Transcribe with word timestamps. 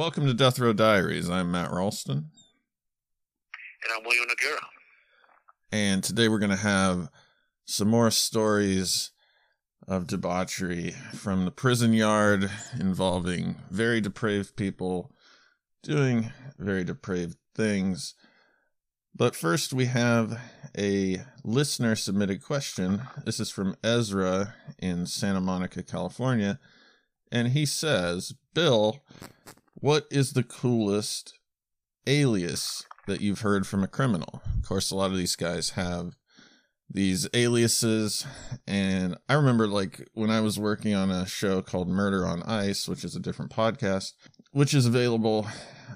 Welcome 0.00 0.24
to 0.24 0.32
death 0.32 0.58
row 0.58 0.72
diaries 0.72 1.28
i'm 1.28 1.52
matt 1.52 1.70
ralston 1.70 2.30
and 3.82 3.92
I'm 3.94 4.02
William 4.02 4.24
Noguera. 4.24 4.64
and 5.70 6.02
today 6.02 6.26
we're 6.26 6.38
going 6.38 6.48
to 6.48 6.56
have 6.56 7.10
some 7.66 7.88
more 7.88 8.10
stories 8.10 9.10
of 9.86 10.06
debauchery 10.06 10.92
from 11.14 11.44
the 11.44 11.50
prison 11.50 11.92
yard 11.92 12.50
involving 12.78 13.56
very 13.70 14.00
depraved 14.00 14.56
people 14.56 15.12
doing 15.82 16.32
very 16.58 16.82
depraved 16.82 17.36
things. 17.54 18.14
But 19.14 19.36
first, 19.36 19.74
we 19.74 19.84
have 19.84 20.40
a 20.78 21.18
listener 21.44 21.94
submitted 21.94 22.42
question. 22.42 23.02
This 23.26 23.38
is 23.38 23.50
from 23.50 23.76
Ezra 23.84 24.54
in 24.78 25.04
Santa 25.04 25.42
Monica, 25.42 25.82
California. 25.82 26.58
And 27.30 27.48
he 27.48 27.66
says, 27.66 28.34
Bill, 28.54 29.02
what 29.80 30.06
is 30.10 30.32
the 30.32 30.42
coolest 30.42 31.38
alias 32.06 32.84
that 33.06 33.20
you've 33.20 33.40
heard 33.40 33.66
from 33.66 33.82
a 33.82 33.88
criminal? 33.88 34.42
Of 34.58 34.68
course, 34.68 34.90
a 34.90 34.96
lot 34.96 35.10
of 35.10 35.16
these 35.16 35.36
guys 35.36 35.70
have 35.70 36.16
these 36.88 37.28
aliases. 37.34 38.26
And 38.66 39.16
I 39.28 39.34
remember, 39.34 39.66
like, 39.66 40.08
when 40.14 40.30
I 40.30 40.40
was 40.40 40.58
working 40.58 40.94
on 40.94 41.10
a 41.10 41.26
show 41.26 41.62
called 41.62 41.88
Murder 41.88 42.26
on 42.26 42.42
Ice, 42.42 42.88
which 42.88 43.04
is 43.04 43.16
a 43.16 43.20
different 43.20 43.50
podcast, 43.52 44.12
which 44.52 44.74
is 44.74 44.86
available 44.86 45.46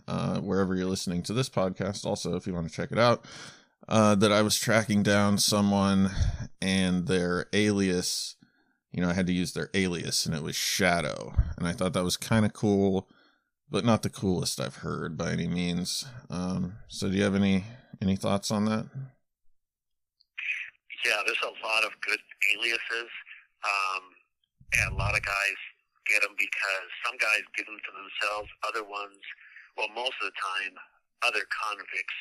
uh, 0.06 0.40
wherever 0.40 0.74
you're 0.74 0.86
listening 0.86 1.22
to 1.24 1.32
this 1.32 1.48
podcast, 1.48 2.06
also, 2.06 2.36
if 2.36 2.46
you 2.46 2.54
want 2.54 2.68
to 2.68 2.74
check 2.74 2.92
it 2.92 2.98
out, 2.98 3.26
uh, 3.88 4.14
that 4.14 4.32
I 4.32 4.42
was 4.42 4.58
tracking 4.58 5.02
down 5.02 5.38
someone 5.38 6.10
and 6.62 7.06
their 7.06 7.46
alias. 7.52 8.36
You 8.92 9.02
know, 9.02 9.10
I 9.10 9.14
had 9.14 9.26
to 9.26 9.32
use 9.32 9.52
their 9.52 9.70
alias, 9.74 10.24
and 10.24 10.34
it 10.34 10.42
was 10.42 10.54
Shadow. 10.54 11.34
And 11.58 11.66
I 11.66 11.72
thought 11.72 11.92
that 11.94 12.04
was 12.04 12.16
kind 12.16 12.44
of 12.44 12.52
cool, 12.52 13.08
but 13.70 13.84
not 13.84 14.02
the 14.02 14.10
coolest 14.10 14.60
I've 14.60 14.76
heard 14.76 15.16
by 15.16 15.32
any 15.32 15.48
means. 15.48 16.04
Um, 16.30 16.74
so, 16.88 17.08
do 17.08 17.16
you 17.16 17.24
have 17.24 17.34
any 17.34 17.64
any 18.00 18.16
thoughts 18.16 18.50
on 18.50 18.64
that? 18.66 18.86
Yeah, 21.04 21.20
there's 21.26 21.44
a 21.44 21.54
lot 21.64 21.84
of 21.84 21.92
good 22.00 22.20
aliases, 22.54 23.10
um, 23.64 24.02
and 24.80 24.92
a 24.92 24.96
lot 24.96 25.16
of 25.16 25.22
guys 25.22 25.58
get 26.08 26.20
them 26.22 26.36
because 26.36 26.88
some 27.04 27.16
guys 27.20 27.44
give 27.56 27.66
them 27.66 27.80
to 27.80 27.92
themselves. 27.92 28.48
Other 28.64 28.84
ones, 28.84 29.20
well, 29.76 29.88
most 29.92 30.16
of 30.20 30.32
the 30.32 30.36
time, 30.36 30.74
other 31.24 31.44
convicts 31.48 32.18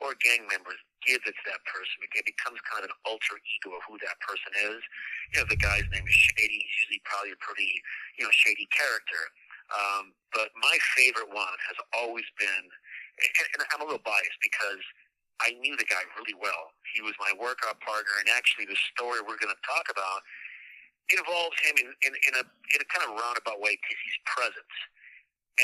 or 0.00 0.16
gang 0.24 0.48
members 0.48 0.80
give 1.04 1.20
it 1.24 1.36
to 1.36 1.44
that 1.48 1.60
person. 1.68 1.96
It 2.16 2.24
becomes 2.24 2.60
kind 2.64 2.84
of 2.84 2.92
an 2.92 2.96
alter 3.04 3.36
ego 3.36 3.76
of 3.76 3.84
who 3.84 4.00
that 4.00 4.16
person 4.24 4.52
is. 4.72 4.80
You 5.32 5.36
know, 5.40 5.46
the 5.48 5.60
guy's 5.60 5.84
name 5.92 6.04
is 6.04 6.16
Shady. 6.16 6.60
He's 6.60 6.76
usually 6.84 7.04
probably 7.04 7.36
a 7.36 7.40
pretty, 7.40 7.68
you 8.16 8.24
know, 8.24 8.32
shady 8.32 8.68
character. 8.72 9.22
Um, 9.70 10.12
but 10.34 10.50
my 10.58 10.76
favorite 10.98 11.30
one 11.30 11.56
has 11.70 11.78
always 11.94 12.26
been, 12.38 12.64
and, 12.66 13.46
and 13.54 13.60
I'm 13.70 13.82
a 13.82 13.86
little 13.86 14.02
biased 14.02 14.40
because 14.42 14.82
I 15.40 15.56
knew 15.62 15.74
the 15.78 15.88
guy 15.88 16.02
really 16.18 16.36
well. 16.36 16.74
He 16.92 17.00
was 17.00 17.14
my 17.22 17.32
workout 17.38 17.80
partner, 17.80 18.12
and 18.20 18.28
actually, 18.34 18.66
the 18.66 18.78
story 18.92 19.22
we're 19.22 19.40
going 19.40 19.54
to 19.54 19.64
talk 19.64 19.88
about 19.88 20.20
involves 21.10 21.58
him 21.64 21.74
in, 21.80 21.88
in, 22.06 22.12
in 22.14 22.34
a 22.38 22.44
in 22.46 22.78
a 22.78 22.88
kind 22.90 23.02
of 23.08 23.18
roundabout 23.18 23.58
way 23.58 23.74
because 23.74 23.98
he's 24.04 24.20
present. 24.26 24.72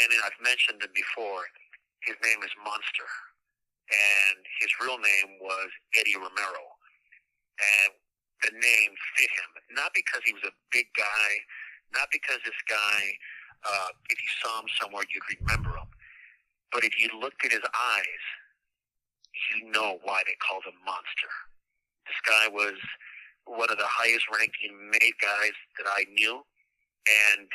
And 0.03 0.07
then 0.13 0.21
I've 0.27 0.39
mentioned 0.43 0.83
him 0.83 0.93
before. 0.95 1.47
His 2.05 2.15
name 2.23 2.39
is 2.47 2.53
Monster, 2.63 3.11
and 3.91 4.39
his 4.63 4.71
real 4.79 4.99
name 4.99 5.43
was 5.43 5.69
Eddie 5.99 6.15
Romero. 6.15 6.65
And 7.59 7.99
the 8.47 8.53
name 8.53 8.91
fit 9.17 9.33
him, 9.33 9.51
not 9.75 9.91
because 9.97 10.23
he 10.23 10.31
was 10.31 10.45
a 10.45 10.55
big 10.71 10.87
guy, 10.95 11.29
not 11.97 12.07
because 12.13 12.39
this 12.45 12.59
guy, 12.69 13.01
uh, 13.65 13.91
if 14.11 14.19
you 14.21 14.31
saw 14.43 14.61
him 14.61 14.69
somewhere, 14.81 15.05
you'd 15.09 15.41
remember 15.41 15.71
him. 15.71 15.89
But 16.73 16.85
if 16.85 16.99
you 16.99 17.09
looked 17.21 17.45
in 17.45 17.51
his 17.51 17.65
eyes, 17.65 18.25
you 19.53 19.71
know 19.71 19.99
why 20.03 20.23
they 20.27 20.37
called 20.41 20.65
him 20.65 20.77
Monster. 20.85 21.33
This 22.07 22.21
guy 22.27 22.49
was 22.49 22.79
one 23.47 23.71
of 23.71 23.79
the 23.79 23.87
highest 23.87 24.27
ranking 24.33 24.75
made 24.91 25.17
guys 25.23 25.55
that 25.79 25.87
I 25.87 26.05
knew, 26.11 26.43
and 27.07 27.49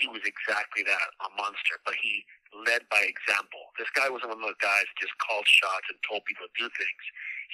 he 0.00 0.08
was 0.08 0.24
exactly 0.24 0.82
that, 0.82 1.08
a 1.22 1.28
monster. 1.36 1.78
But 1.84 1.94
he 2.00 2.24
led 2.64 2.88
by 2.88 3.04
example. 3.04 3.72
This 3.76 3.90
guy 3.92 4.08
wasn't 4.08 4.32
one 4.32 4.40
of 4.40 4.48
those 4.48 4.62
guys 4.64 4.88
that 4.88 4.98
just 4.98 5.16
called 5.20 5.44
shots 5.46 5.86
and 5.92 5.98
told 6.02 6.24
people 6.24 6.48
to 6.48 6.54
do 6.56 6.68
things. 6.72 7.02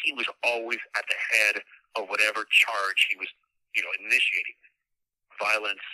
He 0.04 0.14
was 0.14 0.28
always 0.46 0.80
at 0.96 1.04
the 1.06 1.18
head 1.18 1.56
of 1.98 2.08
whatever 2.08 2.46
charge 2.48 3.00
he 3.10 3.18
was, 3.18 3.28
you 3.74 3.82
know, 3.82 3.92
initiating. 4.00 4.56
Violence, 5.40 5.84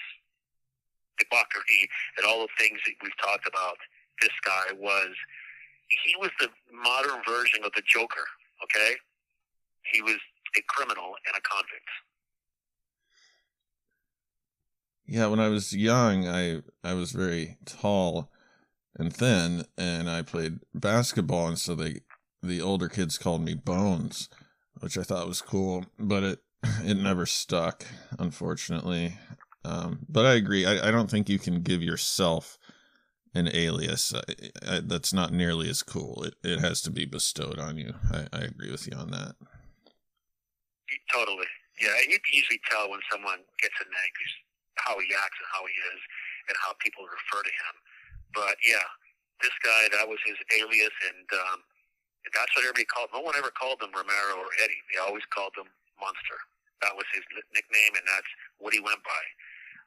debauchery, 1.19 1.89
and 2.17 2.27
all 2.27 2.41
the 2.41 2.55
things 2.59 2.79
that 2.87 2.95
we've 3.03 3.17
talked 3.21 3.47
about. 3.47 3.77
This 4.21 4.35
guy 4.45 4.75
was 4.77 5.15
he 5.89 6.15
was 6.19 6.31
the 6.41 6.49
modern 6.73 7.23
version 7.27 7.65
of 7.65 7.73
the 7.75 7.83
Joker, 7.87 8.27
okay? 8.63 8.97
He 9.93 10.03
was 10.03 10.19
a 10.57 10.63
criminal 10.69 11.15
and 11.27 11.37
a 11.37 11.41
convict. 11.41 11.89
Yeah, 15.07 15.27
when 15.29 15.41
I 15.41 15.49
was 15.49 15.75
young, 15.75 16.29
I 16.29 16.61
I 16.85 16.93
was 16.95 17.13
very 17.13 17.57
tall 17.65 18.31
and 18.99 19.15
thin, 19.15 19.65
and 19.79 20.11
I 20.11 20.23
played 20.23 20.61
basketball, 20.75 21.49
and 21.49 21.59
so 21.59 21.75
they 21.75 22.01
the 22.43 22.61
older 22.61 22.89
kids 22.89 23.17
called 23.17 23.43
me 23.43 23.55
Bones, 23.55 24.29
which 24.81 24.99
I 24.99 25.03
thought 25.03 25.27
was 25.27 25.41
cool, 25.41 25.87
but 25.99 26.23
it 26.23 26.39
it 26.85 26.97
never 26.97 27.25
stuck, 27.25 27.87
unfortunately. 28.19 29.17
Um, 29.69 30.07
but 30.09 30.25
I 30.25 30.35
agree. 30.35 30.65
I, 30.65 30.89
I 30.89 30.91
don't 30.91 31.11
think 31.11 31.29
you 31.29 31.39
can 31.39 31.61
give 31.61 31.83
yourself 31.83 32.59
an 33.35 33.49
alias 33.53 34.15
I, 34.17 34.25
I, 34.67 34.81
that's 34.81 35.13
not 35.13 35.33
nearly 35.33 35.69
as 35.69 35.83
cool. 35.83 36.25
It 36.25 36.35
it 36.43 36.61
has 36.61 36.81
to 36.83 36.91
be 36.91 37.05
bestowed 37.05 37.59
on 37.59 37.77
you. 37.77 37.93
I, 38.33 38.49
agree 38.49 38.73
with 38.73 38.89
you 38.89 38.97
on 38.97 39.11
that. 39.13 39.37
Totally. 41.13 41.47
Yeah, 41.77 41.95
you 42.09 42.17
can 42.17 42.33
usually 42.33 42.61
tell 42.65 42.89
when 42.89 43.05
someone 43.13 43.45
gets 43.61 43.77
a 43.79 43.85
name 43.85 44.15
how 44.81 44.97
he 44.99 45.11
acts 45.13 45.37
and 45.37 45.51
how 45.53 45.63
he 45.69 45.77
is 45.95 46.01
and 46.49 46.57
how 46.65 46.73
people 46.81 47.05
refer 47.05 47.45
to 47.45 47.53
him. 47.53 47.75
But 48.33 48.57
yeah, 48.65 48.87
this 49.45 49.55
guy, 49.61 49.93
that 49.93 50.09
was 50.09 50.19
his 50.25 50.39
alias, 50.59 50.97
and 51.13 51.29
um, 51.45 51.59
that's 52.33 52.51
what 52.57 52.65
everybody 52.65 52.89
called. 52.89 53.13
No 53.13 53.21
one 53.21 53.37
ever 53.37 53.53
called 53.53 53.85
him 53.85 53.93
Romero 53.93 54.41
or 54.41 54.51
Eddie. 54.65 54.81
They 54.91 54.99
always 54.99 55.27
called 55.29 55.53
him 55.55 55.69
Monster. 56.01 56.41
That 56.83 56.95
was 56.95 57.07
his 57.13 57.27
nickname, 57.53 57.95
and 57.99 58.07
that's 58.07 58.31
what 58.59 58.73
he 58.73 58.81
went 58.81 59.03
by. 59.05 59.23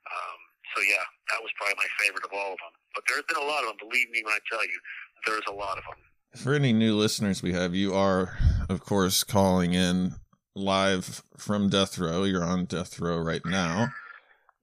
Um, 0.07 0.39
so 0.75 0.81
yeah, 0.83 1.03
that 1.31 1.41
was 1.41 1.51
probably 1.57 1.75
my 1.77 1.89
favorite 1.99 2.25
of 2.25 2.31
all 2.33 2.53
of 2.53 2.59
them. 2.59 2.73
But 2.95 3.03
there's 3.07 3.23
been 3.27 3.41
a 3.41 3.47
lot 3.47 3.63
of 3.63 3.69
them. 3.69 3.89
Believe 3.89 4.09
me 4.09 4.21
when 4.23 4.33
I 4.33 4.39
tell 4.49 4.63
you, 4.63 4.79
there's 5.25 5.47
a 5.49 5.53
lot 5.53 5.77
of 5.77 5.83
them. 5.83 5.99
For 6.43 6.53
any 6.53 6.71
new 6.71 6.95
listeners 6.95 7.43
we 7.43 7.53
have, 7.53 7.75
you 7.75 7.93
are, 7.93 8.37
of 8.69 8.79
course, 8.81 9.23
calling 9.23 9.73
in 9.73 10.15
live 10.55 11.21
from 11.37 11.69
death 11.69 11.97
row. 11.97 12.23
You're 12.23 12.43
on 12.43 12.65
death 12.65 12.99
row 12.99 13.17
right 13.17 13.45
now, 13.45 13.89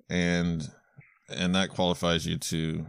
and 0.09 0.71
and 1.29 1.55
that 1.55 1.71
qualifies 1.71 2.27
you 2.27 2.39
to 2.39 2.87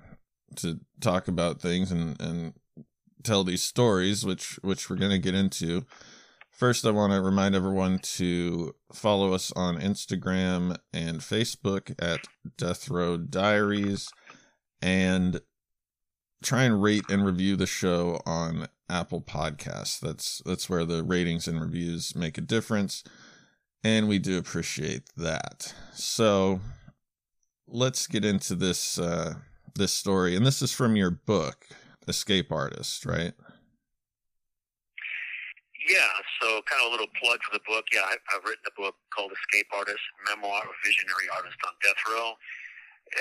to 0.57 0.79
talk 1.01 1.27
about 1.27 1.61
things 1.61 1.91
and 1.91 2.19
and 2.21 2.53
tell 3.23 3.43
these 3.43 3.63
stories, 3.63 4.25
which 4.25 4.59
which 4.61 4.89
we're 4.89 4.95
gonna 4.95 5.19
get 5.19 5.35
into. 5.35 5.85
First, 6.59 6.85
I 6.85 6.91
want 6.91 7.13
to 7.13 7.21
remind 7.21 7.55
everyone 7.55 7.99
to 7.99 8.75
follow 8.91 9.31
us 9.31 9.53
on 9.53 9.79
Instagram 9.79 10.75
and 10.91 11.21
Facebook 11.21 11.95
at 11.97 12.25
Death 12.57 12.89
Row 12.89 13.15
Diaries. 13.15 14.09
and 14.81 15.39
try 16.43 16.63
and 16.63 16.83
rate 16.83 17.05
and 17.09 17.25
review 17.25 17.55
the 17.55 17.65
show 17.65 18.19
on 18.25 18.67
Apple 18.89 19.21
Podcasts. 19.21 20.01
That's 20.01 20.41
that's 20.45 20.69
where 20.69 20.83
the 20.83 21.01
ratings 21.01 21.47
and 21.47 21.61
reviews 21.61 22.13
make 22.13 22.37
a 22.37 22.41
difference, 22.41 23.05
and 23.81 24.09
we 24.09 24.19
do 24.19 24.37
appreciate 24.37 25.03
that. 25.15 25.73
So 25.93 26.59
let's 27.69 28.05
get 28.05 28.25
into 28.25 28.55
this 28.55 28.99
uh, 28.99 29.35
this 29.75 29.93
story, 29.93 30.35
and 30.35 30.45
this 30.45 30.61
is 30.61 30.73
from 30.73 30.97
your 30.97 31.11
book, 31.11 31.67
Escape 32.05 32.51
Artist, 32.51 33.05
right? 33.05 33.33
Yeah, 35.87 36.11
so 36.43 36.59
kind 36.67 36.83
of 36.83 36.91
a 36.91 36.93
little 36.99 37.11
plug 37.15 37.39
for 37.39 37.55
the 37.55 37.63
book. 37.63 37.87
Yeah, 37.95 38.03
I, 38.03 38.19
I've 38.35 38.43
written 38.43 38.67
a 38.67 38.75
book 38.75 38.99
called 39.15 39.31
Escape 39.31 39.71
Artist: 39.71 40.03
Memoir 40.27 40.67
of 40.67 40.75
a 40.75 40.79
Visionary 40.83 41.31
Artist 41.31 41.55
on 41.63 41.71
Death 41.79 41.99
Row. 42.03 42.35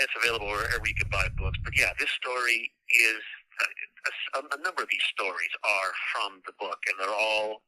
It's 0.02 0.12
available 0.18 0.50
wherever 0.50 0.82
you 0.82 0.98
can 0.98 1.08
buy 1.08 1.30
books. 1.38 1.56
But 1.62 1.78
yeah, 1.78 1.94
this 2.02 2.10
story 2.18 2.74
is 2.90 3.22
uh, 3.62 4.42
a, 4.42 4.58
a, 4.58 4.60
number 4.60 4.82
of 4.82 4.90
these 4.90 5.06
stories 5.06 5.54
are 5.62 5.92
from 6.12 6.42
the 6.44 6.54
book, 6.58 6.82
and 6.90 6.98
they're 6.98 7.14
all 7.14 7.62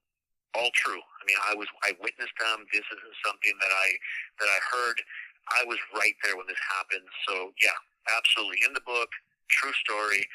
all 0.58 0.74
true. 0.74 0.98
I 0.98 1.22
mean, 1.22 1.38
I 1.46 1.54
was 1.54 1.70
I 1.86 1.94
witnessed 2.02 2.34
them. 2.42 2.66
This 2.74 2.84
isn't 2.90 3.16
something 3.22 3.54
that 3.62 3.70
I 3.72 3.88
that 4.42 4.50
I 4.50 4.58
heard. 4.74 4.98
I 5.54 5.62
was 5.70 5.78
right 5.94 6.18
there 6.26 6.34
when 6.34 6.50
this 6.50 6.60
happened. 6.66 7.06
So 7.30 7.54
yeah, 7.62 7.78
absolutely 8.10 8.66
in 8.66 8.74
the 8.74 8.82
book, 8.82 9.10
true 9.54 9.72
story, 9.86 10.26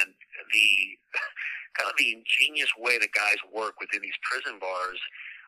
and 0.00 0.12
the 0.52 0.68
kind 1.76 1.90
of 1.90 1.96
the 1.98 2.14
ingenious 2.14 2.70
way 2.78 2.96
the 2.96 3.10
guys 3.12 3.38
work 3.52 3.76
within 3.80 4.00
these 4.00 4.16
prison 4.24 4.56
bars 4.60 5.00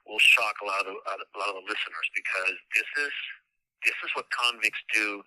will 0.09 0.21
shock 0.21 0.57
a 0.63 0.67
lot 0.67 0.85
of 0.85 0.93
the, 0.93 0.97
a 0.97 1.37
lot 1.39 1.53
of 1.53 1.63
the 1.63 1.67
listeners 1.69 2.09
because 2.13 2.57
this 2.75 2.91
is 3.07 3.15
this 3.85 3.99
is 4.05 4.11
what 4.13 4.27
convicts 4.29 4.81
do 4.93 5.23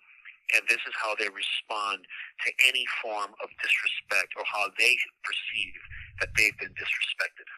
and 0.54 0.62
this 0.68 0.78
is 0.86 0.94
how 1.00 1.14
they 1.16 1.28
respond 1.28 2.04
to 2.44 2.52
any 2.68 2.84
form 3.02 3.32
of 3.42 3.48
disrespect 3.62 4.34
or 4.36 4.44
how 4.44 4.66
they 4.78 4.96
perceive 5.24 5.80
that 6.20 6.28
they've 6.36 6.56
been 6.58 6.74
disrespected. 6.76 7.48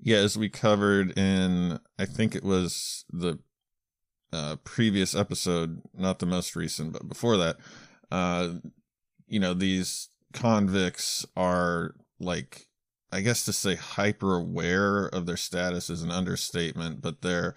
Yeah, 0.00 0.18
as 0.18 0.38
we 0.38 0.48
covered 0.48 1.18
in, 1.18 1.80
I 1.98 2.04
think 2.06 2.34
it 2.34 2.44
was 2.44 3.04
the 3.10 3.40
uh, 4.32 4.56
previous 4.62 5.14
episode, 5.14 5.82
not 5.92 6.20
the 6.20 6.26
most 6.26 6.54
recent, 6.54 6.92
but 6.92 7.08
before 7.08 7.36
that, 7.38 7.56
uh, 8.10 8.54
you 9.26 9.40
know, 9.40 9.54
these 9.54 10.08
convicts 10.32 11.26
are 11.36 11.94
like, 12.20 12.66
I 13.12 13.20
guess 13.20 13.44
to 13.44 13.52
say 13.52 13.74
hyper 13.74 14.36
aware 14.36 15.06
of 15.06 15.26
their 15.26 15.36
status 15.36 15.88
is 15.90 16.02
an 16.02 16.10
understatement, 16.10 17.00
but 17.00 17.22
they're 17.22 17.54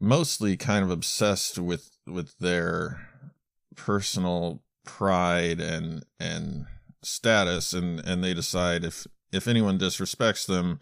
mostly 0.00 0.56
kind 0.56 0.84
of 0.84 0.90
obsessed 0.90 1.58
with 1.58 1.90
with 2.06 2.36
their 2.38 3.08
personal 3.76 4.62
pride 4.84 5.60
and 5.60 6.04
and 6.18 6.66
status 7.02 7.72
and 7.72 8.00
and 8.00 8.22
they 8.22 8.34
decide 8.34 8.84
if 8.84 9.06
if 9.32 9.46
anyone 9.46 9.78
disrespects 9.78 10.46
them 10.46 10.80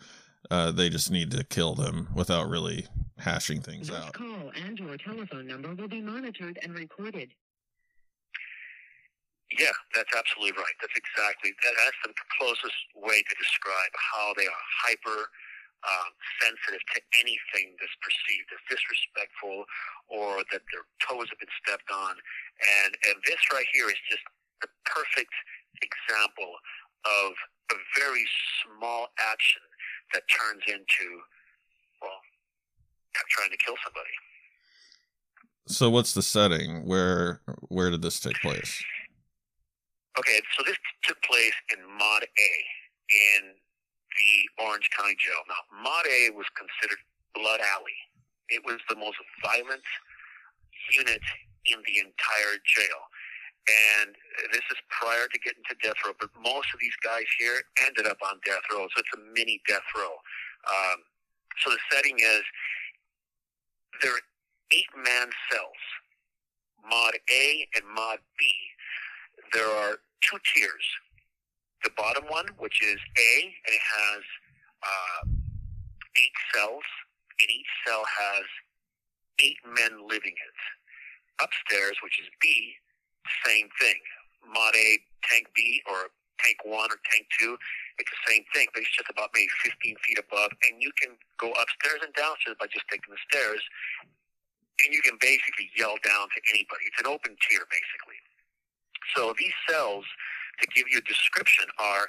uh, 0.51 0.73
they 0.73 0.89
just 0.89 1.11
need 1.11 1.31
to 1.31 1.45
kill 1.45 1.75
them 1.75 2.09
without 2.15 2.49
really 2.49 2.87
hashing 3.19 3.61
things 3.61 3.89
This 3.89 3.97
out 3.97 4.15
call 4.15 4.51
and 4.65 4.79
your 4.79 4.97
telephone 4.97 5.47
number 5.47 5.75
will 5.75 5.89
be 5.89 6.01
monitored 6.01 6.59
and 6.63 6.75
recorded. 6.75 7.31
Yeah, 9.59 9.75
that's 9.95 10.15
absolutely 10.15 10.55
right. 10.55 10.77
That's 10.79 10.95
exactly 10.95 11.51
that, 11.51 11.75
that's 11.75 12.01
the 12.07 12.15
closest 12.39 12.79
way 12.95 13.19
to 13.19 13.35
describe 13.35 13.93
how 13.99 14.31
they 14.39 14.47
are 14.47 14.65
hyper 14.87 15.27
um, 15.83 16.11
sensitive 16.39 16.85
to 16.95 17.01
anything 17.19 17.75
that's 17.81 17.97
perceived 18.05 18.47
as 18.53 18.63
disrespectful 18.71 19.65
or 20.07 20.45
that 20.55 20.63
their 20.71 20.87
toes 21.03 21.27
have 21.33 21.41
been 21.41 21.55
stepped 21.67 21.91
on. 21.91 22.15
And 22.85 22.95
and 23.11 23.17
this 23.27 23.43
right 23.51 23.67
here 23.75 23.91
is 23.91 23.99
just 24.07 24.23
the 24.63 24.71
perfect 24.87 25.35
example 25.83 26.53
of 27.09 27.33
a 27.75 27.77
very 27.99 28.27
small 28.63 29.09
action 29.19 29.63
that 30.15 30.23
turns 30.31 30.63
into 30.69 31.07
well 32.03 32.21
trying 33.31 33.51
to 33.51 33.57
kill 33.59 33.75
somebody. 33.85 34.15
so 35.67 35.91
what's 35.91 36.15
the 36.15 36.23
setting 36.23 36.87
where 36.87 37.41
where 37.69 37.91
did 37.91 38.03
this 38.03 38.19
take 38.21 38.41
place 38.41 38.83
Okay, 40.21 40.37
so 40.53 40.61
this 40.69 40.77
took 41.09 41.17
place 41.25 41.57
in 41.73 41.81
Mod 41.97 42.29
A 42.29 42.53
in 43.09 43.57
the 43.57 44.33
Orange 44.61 44.85
County 44.93 45.17
Jail. 45.17 45.41
Now, 45.49 45.65
Mod 45.81 46.05
A 46.13 46.29
was 46.37 46.45
considered 46.53 47.01
Blood 47.33 47.65
Alley. 47.65 47.97
It 48.53 48.61
was 48.69 48.77
the 48.93 49.01
most 49.01 49.17
violent 49.41 49.81
unit 50.93 51.25
in 51.73 51.81
the 51.89 52.05
entire 52.05 52.61
jail. 52.69 53.01
And 54.05 54.13
this 54.53 54.61
is 54.69 54.77
prior 54.93 55.25
to 55.25 55.39
getting 55.41 55.65
to 55.73 55.77
death 55.81 55.97
row, 56.05 56.13
but 56.21 56.29
most 56.37 56.69
of 56.75 56.81
these 56.85 56.97
guys 57.01 57.25
here 57.41 57.65
ended 57.81 58.05
up 58.05 58.21
on 58.21 58.45
death 58.45 58.65
row, 58.69 58.85
so 58.93 59.01
it's 59.01 59.17
a 59.17 59.25
mini 59.33 59.63
death 59.65 59.89
row. 59.97 60.21
Um, 60.69 61.01
so 61.65 61.73
the 61.73 61.81
setting 61.89 62.21
is 62.21 62.45
there 64.05 64.13
are 64.13 64.25
eight 64.73 64.93
man 65.01 65.33
cells, 65.49 65.81
Mod 66.85 67.17
A 67.33 67.65
and 67.73 67.89
Mod 67.89 68.21
B 68.37 68.53
there 69.53 69.67
are 69.67 69.99
two 70.23 70.39
tiers. 70.55 70.87
The 71.85 71.91
bottom 71.97 72.25
one, 72.29 72.47
which 72.59 72.83
is 72.83 72.99
A, 73.19 73.33
and 73.45 73.73
it 73.75 73.85
has 73.85 74.23
uh, 74.83 75.23
eight 76.17 76.37
cells, 76.55 76.85
and 77.41 77.51
each 77.51 77.71
cell 77.87 78.05
has 78.05 78.45
eight 79.41 79.57
men 79.65 80.07
living 80.09 80.37
in 80.37 80.49
it. 80.53 80.63
Upstairs, 81.41 81.97
which 82.05 82.21
is 82.21 82.29
B, 82.41 82.75
same 83.47 83.69
thing. 83.81 83.97
Mod 84.45 84.77
A, 84.77 84.99
tank 85.25 85.49
B, 85.55 85.83
or 85.89 86.13
tank 86.41 86.57
1 86.65 86.73
or 86.73 86.99
tank 87.13 87.29
2, 87.41 87.57
it's 88.01 88.09
the 88.09 88.33
same 88.33 88.45
thing, 88.57 88.67
but 88.73 88.81
it's 88.81 88.97
just 88.97 89.13
about 89.13 89.29
maybe 89.37 89.53
15 89.61 89.97
feet 90.09 90.19
above, 90.19 90.51
and 90.65 90.81
you 90.81 90.91
can 90.97 91.13
go 91.37 91.53
upstairs 91.53 92.01
and 92.01 92.13
downstairs 92.17 92.57
by 92.57 92.67
just 92.73 92.89
taking 92.89 93.13
the 93.13 93.21
stairs, 93.29 93.61
and 94.85 94.89
you 94.93 95.05
can 95.05 95.21
basically 95.21 95.69
yell 95.77 96.01
down 96.01 96.33
to 96.33 96.41
anybody. 96.49 96.89
It's 96.89 97.01
an 97.05 97.13
open 97.13 97.37
tier, 97.45 97.69
basically. 97.69 98.10
So 99.17 99.35
these 99.39 99.55
cells, 99.69 100.05
to 100.61 100.67
give 100.75 100.87
you 100.91 100.99
a 100.99 101.09
description, 101.09 101.67
are, 101.79 102.09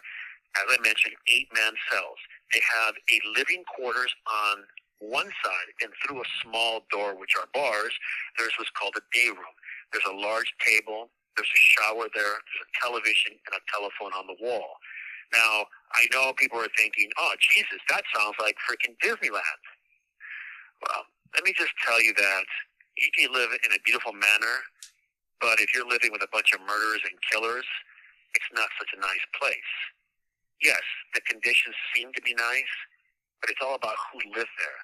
as 0.58 0.66
I 0.70 0.78
mentioned, 0.84 1.16
eight 1.28 1.48
man 1.56 1.74
cells. 1.92 2.20
They 2.54 2.62
have 2.84 2.96
a 2.96 3.18
living 3.38 3.64
quarters 3.64 4.14
on 4.28 4.64
one 5.00 5.32
side, 5.44 5.70
and 5.82 5.92
through 6.04 6.22
a 6.22 6.28
small 6.44 6.86
door, 6.92 7.16
which 7.16 7.36
are 7.36 7.48
bars, 7.54 7.94
there's 8.38 8.54
what's 8.58 8.72
called 8.72 8.94
a 8.98 9.04
day 9.14 9.30
room. 9.30 9.56
There's 9.92 10.06
a 10.06 10.14
large 10.14 10.54
table, 10.64 11.10
there's 11.36 11.50
a 11.50 11.64
shower 11.80 12.06
there, 12.14 12.38
there's 12.38 12.64
a 12.68 12.72
television, 12.80 13.34
and 13.34 13.56
a 13.56 13.64
telephone 13.72 14.14
on 14.14 14.28
the 14.28 14.38
wall. 14.44 14.78
Now, 15.34 15.66
I 15.96 16.06
know 16.14 16.34
people 16.34 16.60
are 16.60 16.72
thinking, 16.78 17.10
oh, 17.18 17.34
Jesus, 17.40 17.80
that 17.90 18.04
sounds 18.14 18.36
like 18.40 18.56
freaking 18.68 18.96
Disneyland. 19.02 19.64
Well, 20.84 21.04
let 21.34 21.44
me 21.44 21.54
just 21.58 21.72
tell 21.86 22.02
you 22.02 22.14
that 22.14 22.46
you 22.98 23.10
can 23.18 23.34
live 23.34 23.50
in 23.66 23.72
a 23.72 23.80
beautiful 23.86 24.14
manner 24.14 24.56
but 25.42 25.60
if 25.60 25.74
you're 25.74 25.90
living 25.90 26.14
with 26.14 26.22
a 26.22 26.32
bunch 26.32 26.54
of 26.54 26.62
murderers 26.62 27.02
and 27.10 27.18
killers, 27.26 27.66
it's 28.38 28.50
not 28.54 28.70
such 28.78 28.94
a 28.96 29.00
nice 29.02 29.26
place. 29.36 29.74
Yes, 30.62 30.86
the 31.18 31.22
conditions 31.26 31.76
seem 31.92 32.14
to 32.14 32.22
be 32.22 32.38
nice, 32.38 32.74
but 33.42 33.50
it's 33.50 33.60
all 33.60 33.76
about 33.76 33.98
who 34.14 34.22
lived 34.38 34.54
there. 34.62 34.80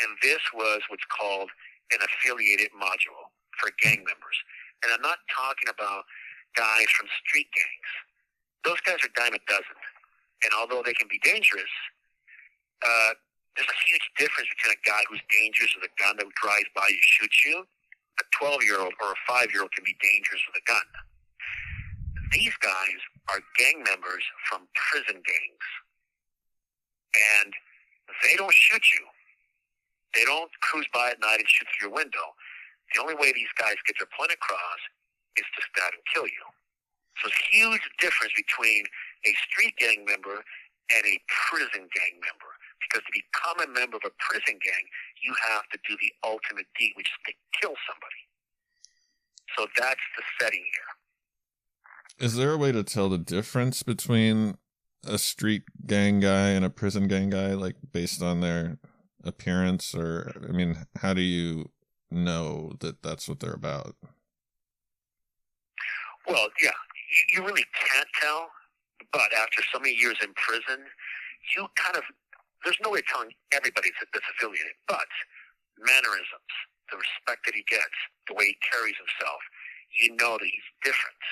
And 0.00 0.16
this 0.24 0.40
was 0.56 0.80
what's 0.88 1.04
called 1.12 1.52
an 1.92 2.00
affiliated 2.00 2.72
module 2.72 3.28
for 3.60 3.68
gang 3.78 4.00
members. 4.08 4.38
And 4.82 4.88
I'm 4.90 5.04
not 5.04 5.20
talking 5.28 5.68
about 5.68 6.08
guys 6.56 6.88
from 6.96 7.06
street 7.22 7.52
gangs. 7.52 7.90
Those 8.64 8.80
guys 8.82 9.04
are 9.04 9.12
dime 9.12 9.36
a 9.36 9.42
dozen. 9.44 9.78
And 10.44 10.50
although 10.56 10.80
they 10.80 10.94
can 10.94 11.10
be 11.10 11.20
dangerous, 11.20 11.70
uh, 12.80 13.12
there's 13.58 13.68
a 13.68 13.80
huge 13.90 14.06
difference 14.16 14.48
between 14.54 14.78
a 14.78 14.82
guy 14.86 15.02
who's 15.10 15.22
dangerous 15.28 15.74
with 15.74 15.90
a 15.90 15.94
gun 15.98 16.16
that 16.16 16.30
drives 16.38 16.70
by 16.72 16.86
you, 16.88 17.02
shoots 17.02 17.42
you, 17.44 17.66
12 18.38 18.62
year 18.62 18.78
old 18.78 18.94
or 19.02 19.12
a 19.12 19.20
5 19.26 19.50
year 19.52 19.62
old 19.62 19.72
can 19.72 19.84
be 19.84 19.96
dangerous 20.00 20.42
with 20.46 20.62
a 20.62 20.64
gun. 20.66 20.86
These 22.32 22.54
guys 22.60 23.00
are 23.32 23.40
gang 23.58 23.82
members 23.82 24.24
from 24.48 24.68
prison 24.74 25.20
gangs. 25.20 25.68
And 27.42 27.52
they 28.22 28.36
don't 28.36 28.54
shoot 28.54 28.84
you. 28.94 29.04
They 30.14 30.24
don't 30.24 30.50
cruise 30.60 30.88
by 30.92 31.10
at 31.10 31.20
night 31.20 31.40
and 31.40 31.48
shoot 31.48 31.66
through 31.72 31.88
your 31.88 31.96
window. 31.96 32.36
The 32.94 33.00
only 33.00 33.14
way 33.16 33.32
these 33.32 33.52
guys 33.58 33.76
get 33.86 33.96
their 34.00 34.08
point 34.16 34.32
across 34.32 34.80
is 35.36 35.44
to 35.44 35.60
stab 35.72 35.92
and 35.92 36.04
kill 36.12 36.24
you. 36.24 36.44
So 37.20 37.28
it's 37.28 37.36
a 37.36 37.48
huge 37.50 37.84
difference 37.98 38.32
between 38.36 38.86
a 39.26 39.32
street 39.48 39.76
gang 39.76 40.04
member 40.06 40.44
and 40.94 41.02
a 41.04 41.16
prison 41.28 41.90
gang 41.90 42.14
member. 42.22 42.50
Because 42.80 43.04
to 43.04 43.12
become 43.12 43.58
a 43.60 43.68
member 43.74 43.98
of 43.98 44.06
a 44.06 44.14
prison 44.22 44.56
gang, 44.62 44.84
you 45.20 45.34
have 45.50 45.66
to 45.74 45.78
do 45.84 45.98
the 45.98 46.12
ultimate 46.24 46.70
deed, 46.78 46.94
which 46.94 47.10
is 47.10 47.20
to 47.28 47.32
kill 47.60 47.74
somebody. 47.84 48.27
So 49.56 49.66
that's 49.76 50.00
the 50.16 50.22
setting 50.40 50.62
here. 50.72 52.26
is 52.26 52.36
there 52.36 52.52
a 52.52 52.58
way 52.58 52.72
to 52.72 52.82
tell 52.82 53.08
the 53.08 53.18
difference 53.18 53.82
between 53.82 54.56
a 55.06 55.18
street 55.18 55.62
gang 55.86 56.20
guy 56.20 56.48
and 56.48 56.64
a 56.64 56.70
prison 56.70 57.08
gang 57.08 57.30
guy 57.30 57.54
like 57.54 57.76
based 57.92 58.22
on 58.22 58.40
their 58.40 58.78
appearance? 59.24 59.94
Or 59.94 60.32
i 60.48 60.52
mean 60.52 60.86
how 60.96 61.14
do 61.14 61.22
you 61.22 61.70
know 62.10 62.72
that 62.80 63.02
that's 63.02 63.28
what 63.28 63.40
they're 63.40 63.52
about? 63.52 63.94
Well, 66.26 66.48
yeah, 66.62 66.70
you, 67.10 67.40
you 67.40 67.46
really 67.46 67.64
can't 67.72 68.08
tell, 68.20 68.48
but 69.12 69.32
after 69.32 69.62
so 69.72 69.80
many 69.80 69.94
years 69.94 70.16
in 70.22 70.32
prison, 70.34 70.84
you 71.56 71.66
kind 71.76 71.96
of 71.96 72.02
there's 72.64 72.78
no 72.84 72.90
way 72.90 72.98
of 72.98 73.06
telling 73.06 73.30
everybody 73.52 73.88
that's 74.12 74.26
affiliated, 74.36 74.74
but 74.88 75.06
mannerisms, 75.78 76.52
the 76.90 76.98
respect 76.98 77.46
that 77.46 77.54
he 77.54 77.64
gets, 77.68 77.94
the 78.26 78.34
way 78.34 78.52
he 78.52 78.56
carries 78.64 78.96
himself, 78.96 79.40
you 79.92 80.14
know 80.16 80.36
that 80.36 80.48
he's 80.48 80.68
different. 80.84 81.24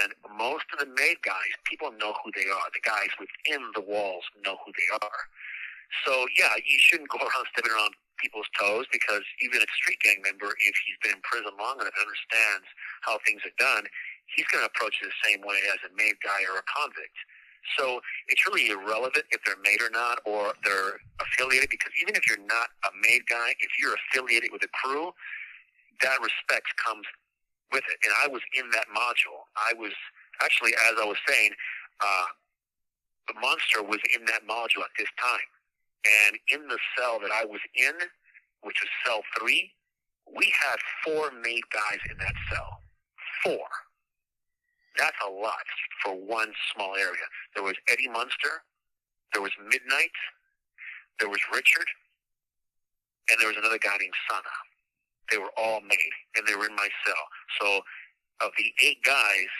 And 0.00 0.16
most 0.38 0.64
of 0.72 0.80
the 0.80 0.88
made 0.88 1.20
guys, 1.20 1.52
people 1.68 1.92
know 1.92 2.14
who 2.24 2.30
they 2.32 2.48
are. 2.48 2.68
The 2.72 2.84
guys 2.86 3.12
within 3.20 3.60
the 3.74 3.84
walls 3.84 4.24
know 4.40 4.56
who 4.64 4.72
they 4.72 4.90
are. 5.02 5.22
So 6.06 6.26
yeah, 6.38 6.54
you 6.56 6.78
shouldn't 6.80 7.10
go 7.10 7.18
around 7.26 7.46
stepping 7.52 7.72
around 7.72 7.92
people's 8.18 8.48
toes 8.56 8.88
because 8.88 9.22
even 9.44 9.60
a 9.60 9.68
street 9.76 10.00
gang 10.00 10.24
member, 10.24 10.48
if 10.48 10.74
he's 10.80 10.98
been 11.04 11.20
in 11.20 11.22
prison 11.22 11.52
long 11.60 11.76
enough 11.76 11.92
and 11.92 12.00
understands 12.08 12.66
how 13.04 13.20
things 13.22 13.44
are 13.44 13.56
done, 13.60 13.84
he's 14.32 14.48
going 14.48 14.64
to 14.64 14.70
approach 14.72 14.96
it 15.04 15.12
the 15.12 15.20
same 15.20 15.44
way 15.44 15.60
as 15.68 15.80
a 15.84 15.92
made 15.94 16.16
guy 16.24 16.40
or 16.48 16.56
a 16.56 16.64
convict. 16.64 17.18
So 17.78 18.00
it's 18.28 18.46
really 18.46 18.68
irrelevant 18.70 19.24
if 19.30 19.40
they're 19.44 19.60
made 19.62 19.80
or 19.82 19.90
not, 19.90 20.20
or 20.24 20.54
they're 20.64 21.00
affiliated. 21.20 21.70
Because 21.70 21.92
even 22.00 22.14
if 22.14 22.26
you're 22.26 22.44
not 22.46 22.68
a 22.84 22.90
made 23.02 23.26
guy, 23.28 23.54
if 23.60 23.70
you're 23.78 23.94
affiliated 23.94 24.50
with 24.52 24.62
a 24.62 24.68
crew, 24.68 25.12
that 26.02 26.18
respect 26.20 26.66
comes 26.84 27.04
with 27.72 27.84
it. 27.90 27.98
And 28.04 28.14
I 28.22 28.28
was 28.28 28.42
in 28.54 28.70
that 28.70 28.86
module. 28.94 29.46
I 29.56 29.72
was 29.78 29.92
actually, 30.42 30.72
as 30.90 30.94
I 31.00 31.04
was 31.04 31.18
saying, 31.26 31.52
uh, 32.00 32.26
the 33.28 33.34
monster 33.40 33.82
was 33.82 33.98
in 34.14 34.24
that 34.26 34.46
module 34.46 34.84
at 34.84 34.94
this 34.98 35.08
time. 35.18 35.48
And 36.28 36.38
in 36.48 36.68
the 36.68 36.78
cell 36.96 37.18
that 37.20 37.32
I 37.32 37.44
was 37.44 37.60
in, 37.74 37.94
which 38.62 38.76
was 38.80 38.90
cell 39.04 39.22
three, 39.38 39.72
we 40.26 40.52
had 40.62 40.78
four 41.04 41.30
made 41.42 41.62
guys 41.72 41.98
in 42.10 42.18
that 42.18 42.34
cell. 42.50 42.82
Four. 43.42 43.66
That's 44.98 45.16
a 45.26 45.30
lot 45.30 45.66
for 46.02 46.14
one 46.14 46.52
small 46.74 46.94
area. 46.96 47.26
There 47.54 47.64
was 47.64 47.74
Eddie 47.90 48.08
Munster, 48.08 48.64
there 49.32 49.42
was 49.42 49.52
Midnight, 49.60 50.16
there 51.20 51.28
was 51.28 51.40
Richard, 51.52 51.86
and 53.30 53.40
there 53.40 53.48
was 53.48 53.56
another 53.56 53.78
guy 53.78 53.96
named 53.98 54.16
Sana. 54.28 54.56
They 55.30 55.38
were 55.38 55.52
all 55.58 55.80
made, 55.80 56.14
and 56.36 56.46
they 56.46 56.54
were 56.54 56.66
in 56.66 56.76
my 56.76 56.88
cell. 57.04 57.24
So 57.60 57.80
of 58.40 58.52
the 58.56 58.72
eight 58.84 59.02
guys, 59.02 59.50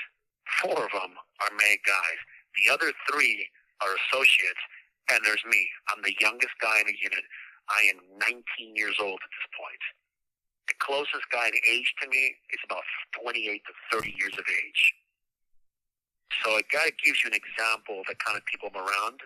four 0.62 0.84
of 0.84 0.92
them 0.92 1.18
are 1.42 1.52
made 1.58 1.80
guys. 1.84 2.20
The 2.56 2.72
other 2.72 2.92
three 3.10 3.48
are 3.82 3.92
associates, 4.06 4.62
and 5.10 5.20
there's 5.24 5.42
me. 5.44 5.68
I'm 5.88 6.02
the 6.02 6.16
youngest 6.20 6.54
guy 6.60 6.80
in 6.80 6.86
the 6.86 6.96
unit. 6.96 7.24
I 7.68 7.90
am 7.90 7.98
19 8.20 8.76
years 8.76 8.96
old 9.00 9.18
at 9.18 9.32
this 9.32 9.48
point. 9.58 9.82
The 10.68 10.78
closest 10.78 11.26
guy 11.32 11.48
in 11.48 11.58
age 11.68 11.92
to 12.02 12.08
me 12.08 12.36
is 12.50 12.60
about 12.64 12.82
28 13.22 13.62
to 13.66 13.98
30 13.98 14.14
years 14.18 14.34
of 14.38 14.44
age. 14.46 14.82
So 16.44 16.56
it 16.56 16.68
kind 16.70 16.88
of 16.88 16.96
gives 16.98 17.22
you 17.22 17.30
an 17.30 17.38
example 17.38 18.00
of 18.00 18.06
the 18.06 18.16
kind 18.16 18.36
of 18.36 18.44
people 18.46 18.68
I'm 18.74 18.80
around. 18.80 19.20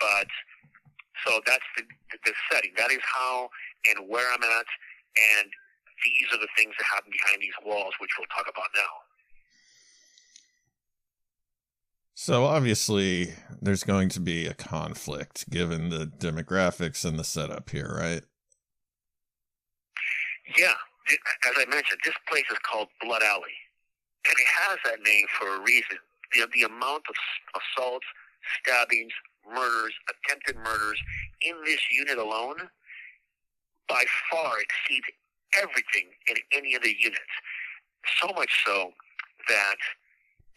But 0.00 0.28
so 1.24 1.40
that's 1.46 1.64
the, 1.76 1.84
the 2.24 2.32
setting. 2.50 2.72
That 2.76 2.90
is 2.90 3.00
how 3.02 3.48
and 3.90 4.08
where 4.08 4.26
I'm 4.32 4.42
at. 4.42 4.66
And 5.38 5.48
these 6.04 6.28
are 6.32 6.38
the 6.38 6.48
things 6.56 6.74
that 6.78 6.84
happen 6.84 7.10
behind 7.10 7.40
these 7.40 7.56
walls, 7.64 7.94
which 8.00 8.10
we'll 8.18 8.28
talk 8.28 8.46
about 8.50 8.68
now. 8.74 9.06
So 12.14 12.44
obviously, 12.44 13.34
there's 13.60 13.84
going 13.84 14.08
to 14.10 14.20
be 14.20 14.46
a 14.46 14.54
conflict 14.54 15.48
given 15.50 15.90
the 15.90 16.06
demographics 16.06 17.04
and 17.04 17.18
the 17.18 17.24
setup 17.24 17.70
here, 17.70 17.94
right? 17.98 18.22
Yeah. 20.58 20.74
As 21.46 21.54
I 21.56 21.66
mentioned, 21.66 22.00
this 22.04 22.14
place 22.28 22.44
is 22.50 22.58
called 22.64 22.88
Blood 23.02 23.22
Alley. 23.22 23.54
And 24.26 24.34
it 24.34 24.46
has 24.46 24.78
that 24.84 25.02
name 25.04 25.26
for 25.38 25.56
a 25.56 25.60
reason. 25.60 25.98
The, 26.34 26.48
the 26.54 26.62
amount 26.62 27.04
of 27.08 27.14
assaults, 27.54 28.06
stabbings, 28.60 29.12
murders, 29.46 29.94
attempted 30.10 30.56
murders 30.56 31.00
in 31.42 31.54
this 31.64 31.80
unit 31.90 32.18
alone 32.18 32.56
by 33.88 34.04
far 34.30 34.54
exceeds 34.60 35.06
everything 35.60 36.08
in 36.28 36.36
any 36.52 36.74
of 36.74 36.82
the 36.82 36.94
units. 36.98 37.20
So 38.20 38.28
much 38.34 38.50
so 38.64 38.92
that 39.48 39.76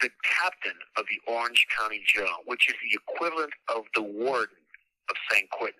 the 0.01 0.09
captain 0.23 0.77
of 0.97 1.05
the 1.09 1.31
Orange 1.31 1.65
County 1.77 2.01
Jail, 2.05 2.37
which 2.45 2.69
is 2.69 2.75
the 2.81 2.97
equivalent 2.97 3.53
of 3.73 3.83
the 3.95 4.01
warden 4.01 4.57
of 5.09 5.15
San 5.31 5.43
Quentin, 5.51 5.79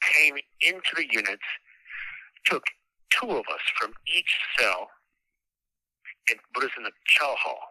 came 0.00 0.36
into 0.60 0.94
the 0.96 1.06
unit, 1.10 1.40
took 2.44 2.64
two 3.10 3.30
of 3.30 3.44
us 3.52 3.62
from 3.78 3.92
each 4.06 4.38
cell, 4.58 4.88
and 6.30 6.38
put 6.54 6.64
us 6.64 6.70
in 6.76 6.82
the 6.84 6.92
chow 7.06 7.34
hall, 7.38 7.67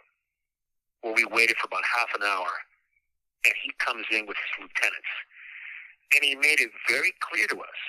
where 1.02 1.14
we 1.14 1.26
waited 1.26 1.58
for 1.58 1.68
about 1.68 1.84
half 1.86 2.10
an 2.16 2.24
hour. 2.24 2.52
And 3.46 3.54
he 3.64 3.72
comes 3.80 4.06
in 4.12 4.26
with 4.26 4.38
his 4.38 4.66
lieutenants. 4.66 5.14
And 6.16 6.24
he 6.24 6.36
made 6.36 6.60
it 6.60 6.72
very 6.90 7.14
clear 7.20 7.48
to 7.48 7.60
us 7.60 7.80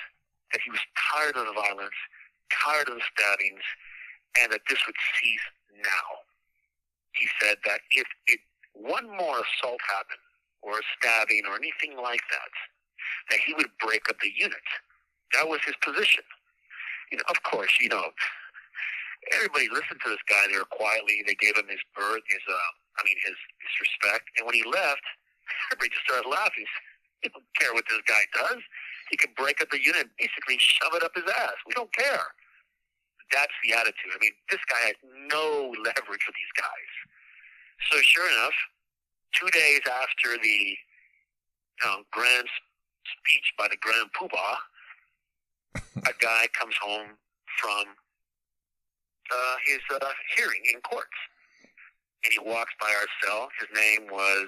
that 0.51 0.61
he 0.61 0.71
was 0.71 0.81
tired 0.95 1.35
of 1.35 1.45
the 1.45 1.53
violence, 1.53 1.95
tired 2.51 2.89
of 2.89 2.95
the 2.95 3.05
stabbings, 3.13 3.63
and 4.41 4.51
that 4.51 4.61
this 4.69 4.79
would 4.85 4.95
cease 5.21 5.47
now 5.77 6.19
he 7.19 7.27
said 7.41 7.57
that 7.65 7.81
if 7.91 8.07
it, 8.27 8.39
one 8.73 9.05
more 9.05 9.43
assault 9.43 9.79
happened, 9.91 10.23
or 10.61 10.79
a 10.79 10.85
stabbing, 10.97 11.43
or 11.47 11.55
anything 11.55 11.99
like 11.99 12.23
that, 12.31 12.53
that 13.29 13.39
he 13.39 13.53
would 13.53 13.69
break 13.79 14.07
up 14.09 14.19
the 14.23 14.31
unit. 14.35 14.67
That 15.33 15.47
was 15.47 15.59
his 15.65 15.75
position. 15.83 16.23
You 17.11 17.17
know, 17.17 17.27
of 17.29 17.41
course, 17.43 17.71
you 17.79 17.89
know, 17.89 18.11
everybody 19.35 19.67
listened 19.69 19.99
to 20.03 20.09
this 20.09 20.23
guy 20.29 20.47
there 20.51 20.63
quietly. 20.63 21.23
They 21.27 21.35
gave 21.35 21.57
him 21.57 21.67
his 21.67 21.83
berth, 21.95 22.23
his, 22.27 22.43
uh, 22.47 22.71
I 22.99 23.01
mean, 23.07 23.15
his, 23.23 23.35
his 23.35 23.75
respect. 23.79 24.27
And 24.37 24.45
when 24.45 24.53
he 24.55 24.63
left, 24.67 25.03
everybody 25.71 25.95
just 25.95 26.05
started 26.05 26.27
laughing. 26.27 26.67
We 27.19 27.27
don't 27.35 27.43
care 27.59 27.73
what 27.75 27.83
this 27.91 27.99
guy 28.07 28.23
does. 28.31 28.63
He 29.11 29.17
can 29.17 29.35
break 29.35 29.59
up 29.59 29.67
the 29.71 29.83
unit 29.83 30.07
and 30.07 30.15
basically 30.15 30.55
shove 30.55 30.95
it 30.95 31.03
up 31.03 31.11
his 31.13 31.27
ass. 31.27 31.59
We 31.67 31.75
don't 31.75 31.91
care 31.91 32.31
that's 33.31 33.53
the 33.63 33.73
attitude. 33.73 34.13
I 34.13 34.19
mean, 34.19 34.33
this 34.49 34.61
guy 34.69 34.81
has 34.89 34.97
no 35.29 35.73
leverage 35.77 36.25
with 36.25 36.35
these 36.35 36.55
guys. 36.57 36.91
So 37.91 37.97
sure 38.01 38.27
enough, 38.27 38.57
two 39.33 39.49
days 39.53 39.81
after 39.85 40.37
the 40.41 40.59
you 40.77 41.85
know, 41.85 42.03
grand 42.11 42.47
speech 43.05 43.53
by 43.57 43.67
the 43.69 43.77
Grand 43.77 44.09
Poobah, 44.13 44.57
a 46.09 46.13
guy 46.19 46.47
comes 46.57 46.75
home 46.81 47.15
from 47.61 47.85
uh, 49.31 49.55
his 49.65 49.79
uh, 49.93 50.09
hearing 50.35 50.61
in 50.73 50.81
court, 50.81 51.09
and 52.23 52.33
he 52.33 52.39
walks 52.39 52.73
by 52.79 52.89
our 52.89 53.07
cell. 53.23 53.49
His 53.59 53.69
name 53.75 54.07
was 54.11 54.47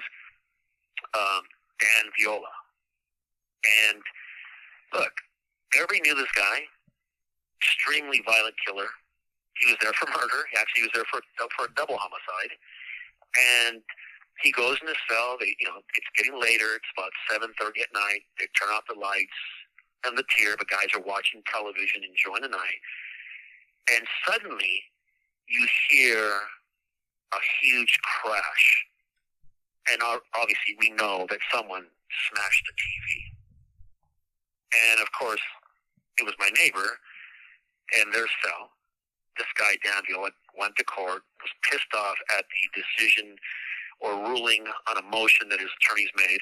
um, 1.13 1.44
Dan 1.80 2.12
Viola, 2.20 2.54
and 3.92 4.01
look, 4.94 5.13
everybody 5.75 6.01
knew 6.01 6.16
this 6.16 6.32
guy 6.36 6.68
extremely 7.62 8.22
violent 8.25 8.56
killer. 8.66 8.90
He 9.62 9.70
was 9.70 9.78
there 9.82 9.94
for 9.94 10.10
murder. 10.10 10.50
He 10.50 10.58
actually 10.58 10.90
was 10.90 10.94
there 10.94 11.06
for 11.06 11.22
for 11.56 11.66
a 11.70 11.74
double 11.78 11.98
homicide. 11.98 12.58
And 13.38 13.82
he 14.42 14.51
goes 14.51 14.82
in 14.82 14.88
his 14.90 14.98
cell. 15.06 15.38
They, 15.40 15.54
you 15.62 15.70
know, 15.70 15.86
it's 15.96 16.12
getting 16.18 16.42
later. 16.42 16.74
It's 16.74 16.92
about 16.98 17.13
seven 17.30 17.54
thirty 17.60 17.82
at 17.82 17.94
night. 17.94 18.25
They 18.40 18.50
turn 18.58 18.74
off 18.74 18.90
the 18.90 18.98
lights 18.98 19.38
and 20.04 20.18
the 20.18 20.25
tier. 20.34 20.58
The 20.58 20.66
guys 20.66 20.90
are 20.98 21.06
watching 21.06 21.46
television, 21.46 22.01
enjoying 22.01 22.42
the 22.42 22.50
night. 22.50 22.82
And 23.94 24.04
suddenly, 24.25 24.82
you 25.48 25.68
hear 25.90 26.25
a 27.34 27.42
huge 27.62 28.00
crash. 28.04 28.86
And 29.92 30.02
obviously, 30.04 30.76
we 30.80 30.92
know 30.92 31.26
that 31.30 31.40
someone 31.52 31.86
smashed 32.30 32.64
the 32.68 32.74
TV. 32.74 33.34
And 34.92 35.02
of 35.02 35.12
course, 35.12 35.42
it 36.20 36.24
was 36.24 36.36
my 36.40 36.50
neighbor 36.62 37.00
and 38.00 38.14
their 38.14 38.28
cell. 38.44 38.72
This 39.38 39.48
guy, 39.58 39.76
Daniel, 39.84 40.28
went 40.58 40.76
to 40.76 40.84
court, 40.84 41.24
was 41.42 41.52
pissed 41.70 41.94
off 41.96 42.16
at 42.38 42.46
the 42.46 42.82
decision 42.82 43.36
or 44.00 44.16
ruling 44.30 44.66
on 44.90 44.98
a 44.98 45.10
motion 45.10 45.50
that 45.50 45.60
his 45.60 45.70
attorneys 45.82 46.12
made. 46.16 46.42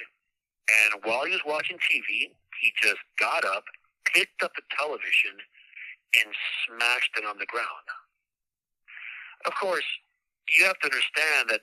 And 0.70 1.02
while 1.04 1.26
he 1.26 1.32
was 1.32 1.42
watching 1.46 1.78
TV, 1.78 2.34
he 2.62 2.74
just 2.82 3.02
got 3.20 3.46
up, 3.46 3.64
picked 4.14 4.44
up 4.44 4.52
the 4.56 4.64
television, 4.78 5.38
and 6.20 6.34
smashed 6.66 7.12
it 7.18 7.26
on 7.26 7.38
the 7.38 7.46
ground. 7.46 7.88
Of 9.46 9.54
course, 9.56 9.86
you 10.48 10.66
have 10.66 10.80
to 10.80 10.88
understand 10.88 11.50
that 11.52 11.62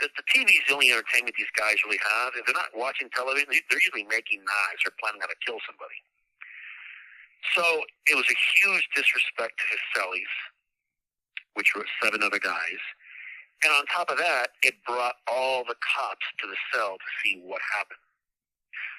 that 0.00 0.12
the 0.12 0.24
TV 0.28 0.60
is 0.60 0.64
the 0.68 0.74
only 0.76 0.92
entertainment 0.92 1.32
these 1.40 1.48
guys 1.56 1.80
really 1.80 2.00
have. 2.04 2.36
If 2.36 2.44
they're 2.44 2.56
not 2.56 2.68
watching 2.76 3.08
television, 3.16 3.48
they're 3.48 3.80
usually 3.80 4.04
making 4.04 4.44
knives 4.44 4.84
or 4.84 4.92
planning 5.00 5.24
how 5.24 5.30
to 5.32 5.40
kill 5.40 5.56
somebody. 5.64 5.96
So 7.56 7.64
it 8.04 8.16
was 8.16 8.28
a 8.28 8.36
huge 8.36 8.84
disrespect 8.92 9.56
to 9.56 9.64
his 9.72 9.82
cellies, 9.96 10.34
which 11.54 11.72
were 11.72 11.86
seven 12.02 12.22
other 12.22 12.38
guys. 12.38 12.82
And 13.64 13.72
on 13.72 13.86
top 13.86 14.10
of 14.10 14.18
that, 14.18 14.52
it 14.62 14.74
brought 14.84 15.16
all 15.28 15.64
the 15.64 15.76
cops 15.80 16.26
to 16.40 16.46
the 16.46 16.58
cell 16.72 17.00
to 17.00 17.08
see 17.24 17.40
what 17.40 17.62
happened. 17.76 18.02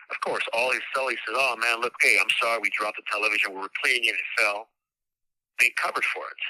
Of 0.09 0.17
course, 0.21 0.43
all 0.53 0.71
his 0.71 0.81
cellies 0.95 1.21
said, 1.27 1.35
oh 1.35 1.55
man, 1.59 1.81
look, 1.81 1.93
hey, 2.01 2.17
I'm 2.19 2.31
sorry 2.41 2.59
we 2.61 2.71
dropped 2.71 2.97
the 2.97 3.03
television. 3.11 3.53
We 3.53 3.59
were 3.61 3.75
cleaning 3.83 4.09
in 4.09 4.15
his 4.15 4.31
cell. 4.39 4.69
They 5.59 5.69
covered 5.75 6.05
for 6.05 6.23
it. 6.25 6.43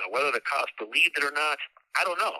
Now, 0.00 0.08
whether 0.10 0.32
the 0.32 0.40
cops 0.40 0.72
believed 0.78 1.16
it 1.16 1.24
or 1.24 1.32
not, 1.32 1.58
I 1.98 2.04
don't 2.04 2.18
know. 2.18 2.36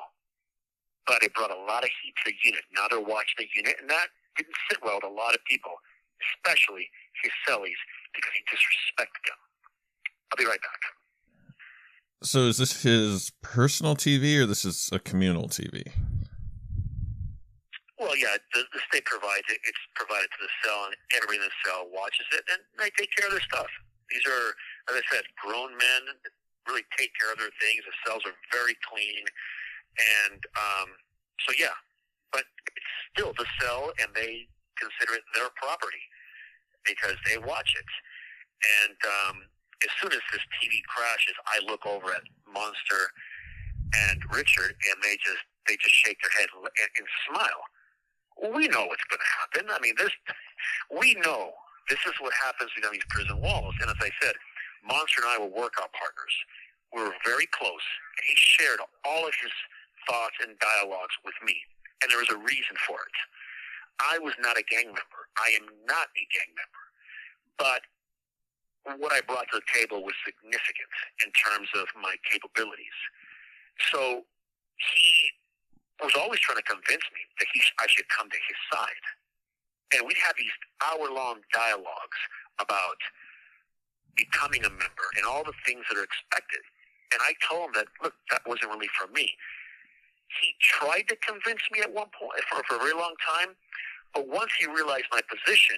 But 1.06 1.22
it 1.22 1.34
brought 1.34 1.50
a 1.50 1.58
lot 1.66 1.82
of 1.82 1.90
heat 2.02 2.14
to 2.24 2.30
the 2.30 2.36
unit. 2.44 2.62
Now 2.74 2.86
they're 2.88 3.02
watching 3.02 3.38
the 3.38 3.50
unit, 3.54 3.76
and 3.80 3.90
that 3.90 4.08
didn't 4.36 4.54
sit 4.70 4.78
well 4.82 4.96
with 5.02 5.10
a 5.10 5.14
lot 5.14 5.34
of 5.34 5.44
people, 5.44 5.72
especially 6.36 6.88
his 7.22 7.32
cellies, 7.46 7.78
because 8.14 8.32
he 8.32 8.42
disrespected 8.48 9.22
them. 9.26 9.40
I'll 10.30 10.38
be 10.38 10.46
right 10.46 10.62
back. 10.62 10.82
So 12.22 12.46
is 12.46 12.56
this 12.56 12.82
his 12.82 13.32
personal 13.42 13.96
TV 13.96 14.38
or 14.38 14.46
this 14.46 14.64
is 14.64 14.88
a 14.92 15.00
communal 15.00 15.48
TV? 15.48 15.90
Well, 17.98 18.16
yeah, 18.16 18.38
the, 18.54 18.62
the 18.72 18.80
state 18.90 19.04
provides 19.04 19.46
it. 19.50 19.58
It's 19.66 19.84
provided 19.94 20.26
to 20.26 20.40
the 20.42 20.52
cell, 20.62 20.86
and 20.86 20.94
everybody 21.14 21.38
in 21.38 21.46
the 21.46 21.58
cell 21.66 21.86
watches 21.90 22.26
it, 22.34 22.42
and 22.50 22.58
they 22.78 22.90
take 22.98 23.10
care 23.14 23.26
of 23.26 23.34
their 23.34 23.46
stuff. 23.46 23.70
These 24.10 24.26
are, 24.26 24.54
as 24.90 24.98
I 24.98 25.02
said, 25.10 25.22
grown 25.38 25.70
men 25.78 26.02
really 26.68 26.86
take 26.98 27.10
care 27.18 27.32
of 27.32 27.38
their 27.38 27.52
things. 27.60 27.82
The 27.84 27.96
cells 28.06 28.22
are 28.26 28.36
very 28.52 28.76
clean, 28.86 29.24
and 30.28 30.40
um, 30.56 30.88
so 31.46 31.54
yeah, 31.58 31.76
but 32.30 32.44
it's 32.74 32.94
still 33.12 33.32
the 33.36 33.46
cell, 33.60 33.92
and 34.00 34.10
they 34.14 34.48
consider 34.78 35.18
it 35.18 35.24
their 35.34 35.50
property 35.56 36.02
because 36.84 37.16
they 37.28 37.38
watch 37.38 37.74
it. 37.78 37.90
And 38.82 38.98
um, 39.06 39.36
as 39.82 39.90
soon 40.00 40.12
as 40.12 40.22
this 40.30 40.44
TV 40.58 40.82
crashes, 40.86 41.34
I 41.46 41.62
look 41.66 41.86
over 41.86 42.10
at 42.14 42.22
Monster 42.46 43.10
and 44.10 44.22
Richard, 44.32 44.74
and 44.74 44.96
they 45.02 45.18
just 45.20 45.44
they 45.66 45.76
just 45.78 45.94
shake 45.94 46.18
their 46.22 46.34
head 46.40 46.48
and, 46.54 46.90
and 46.98 47.06
smile 47.30 47.62
we 48.40 48.68
know 48.68 48.86
what's 48.86 49.04
going 49.06 49.20
to 49.20 49.32
happen. 49.38 49.64
I 49.70 49.78
mean, 49.80 49.94
this 49.98 50.10
we 50.90 51.14
know 51.20 51.52
this 51.88 51.98
is 52.06 52.14
what 52.20 52.32
happens 52.34 52.70
within 52.74 52.92
these 52.92 53.06
prison 53.10 53.40
walls. 53.40 53.74
And 53.80 53.90
as 53.90 54.00
I 54.00 54.10
said, 54.22 54.34
Monster 54.84 55.22
and 55.22 55.30
I 55.30 55.38
were 55.38 55.50
workout 55.50 55.94
partners. 55.94 56.34
We 56.92 57.02
were 57.02 57.16
very 57.24 57.46
close, 57.46 57.86
he 58.28 58.34
shared 58.36 58.78
all 59.04 59.24
of 59.26 59.34
his 59.40 59.54
thoughts 60.06 60.36
and 60.44 60.58
dialogues 60.58 61.16
with 61.24 61.34
me, 61.40 61.56
and 62.02 62.10
there 62.10 62.20
was 62.20 62.28
a 62.30 62.36
reason 62.36 62.76
for 62.86 63.00
it. 63.00 63.16
I 64.00 64.18
was 64.18 64.34
not 64.42 64.58
a 64.58 64.64
gang 64.66 64.86
member. 64.92 65.22
I 65.38 65.56
am 65.56 65.66
not 65.86 66.10
a 66.12 66.24
gang 66.28 66.50
member, 66.52 66.84
but 67.56 67.82
what 68.98 69.12
I 69.12 69.22
brought 69.22 69.46
to 69.54 69.62
the 69.62 69.68
table 69.72 70.02
was 70.02 70.14
significant 70.26 70.92
in 71.24 71.30
terms 71.32 71.70
of 71.78 71.86
my 71.96 72.16
capabilities. 72.26 72.98
So 73.94 74.26
he 74.76 75.14
was 76.02 76.12
always 76.18 76.40
trying 76.42 76.58
to 76.58 76.66
convince 76.66 77.06
me 77.14 77.22
that 77.38 77.46
he, 77.54 77.62
I 77.78 77.86
should 77.86 78.08
come 78.10 78.26
to 78.26 78.40
his 78.42 78.58
side. 78.74 79.04
And 79.94 80.02
we'd 80.06 80.18
have 80.18 80.34
these 80.34 80.54
hour 80.82 81.06
long 81.14 81.46
dialogues 81.54 82.20
about 82.58 82.98
becoming 84.16 84.64
a 84.64 84.70
member 84.70 85.06
and 85.16 85.24
all 85.26 85.44
the 85.44 85.56
things 85.66 85.84
that 85.90 85.98
are 85.98 86.04
expected. 86.04 86.60
And 87.12 87.20
I 87.22 87.34
told 87.44 87.68
him 87.68 87.72
that, 87.76 87.88
look, 88.02 88.14
that 88.30 88.42
wasn't 88.46 88.72
really 88.72 88.90
for 88.98 89.08
me. 89.12 89.32
He 90.40 90.54
tried 90.60 91.08
to 91.08 91.16
convince 91.16 91.62
me 91.72 91.80
at 91.80 91.92
one 91.92 92.08
point 92.16 92.40
for, 92.48 92.62
for 92.68 92.76
a 92.76 92.78
very 92.78 92.94
long 92.96 93.14
time, 93.20 93.54
but 94.14 94.28
once 94.28 94.52
he 94.58 94.66
realized 94.66 95.06
my 95.12 95.20
position, 95.28 95.76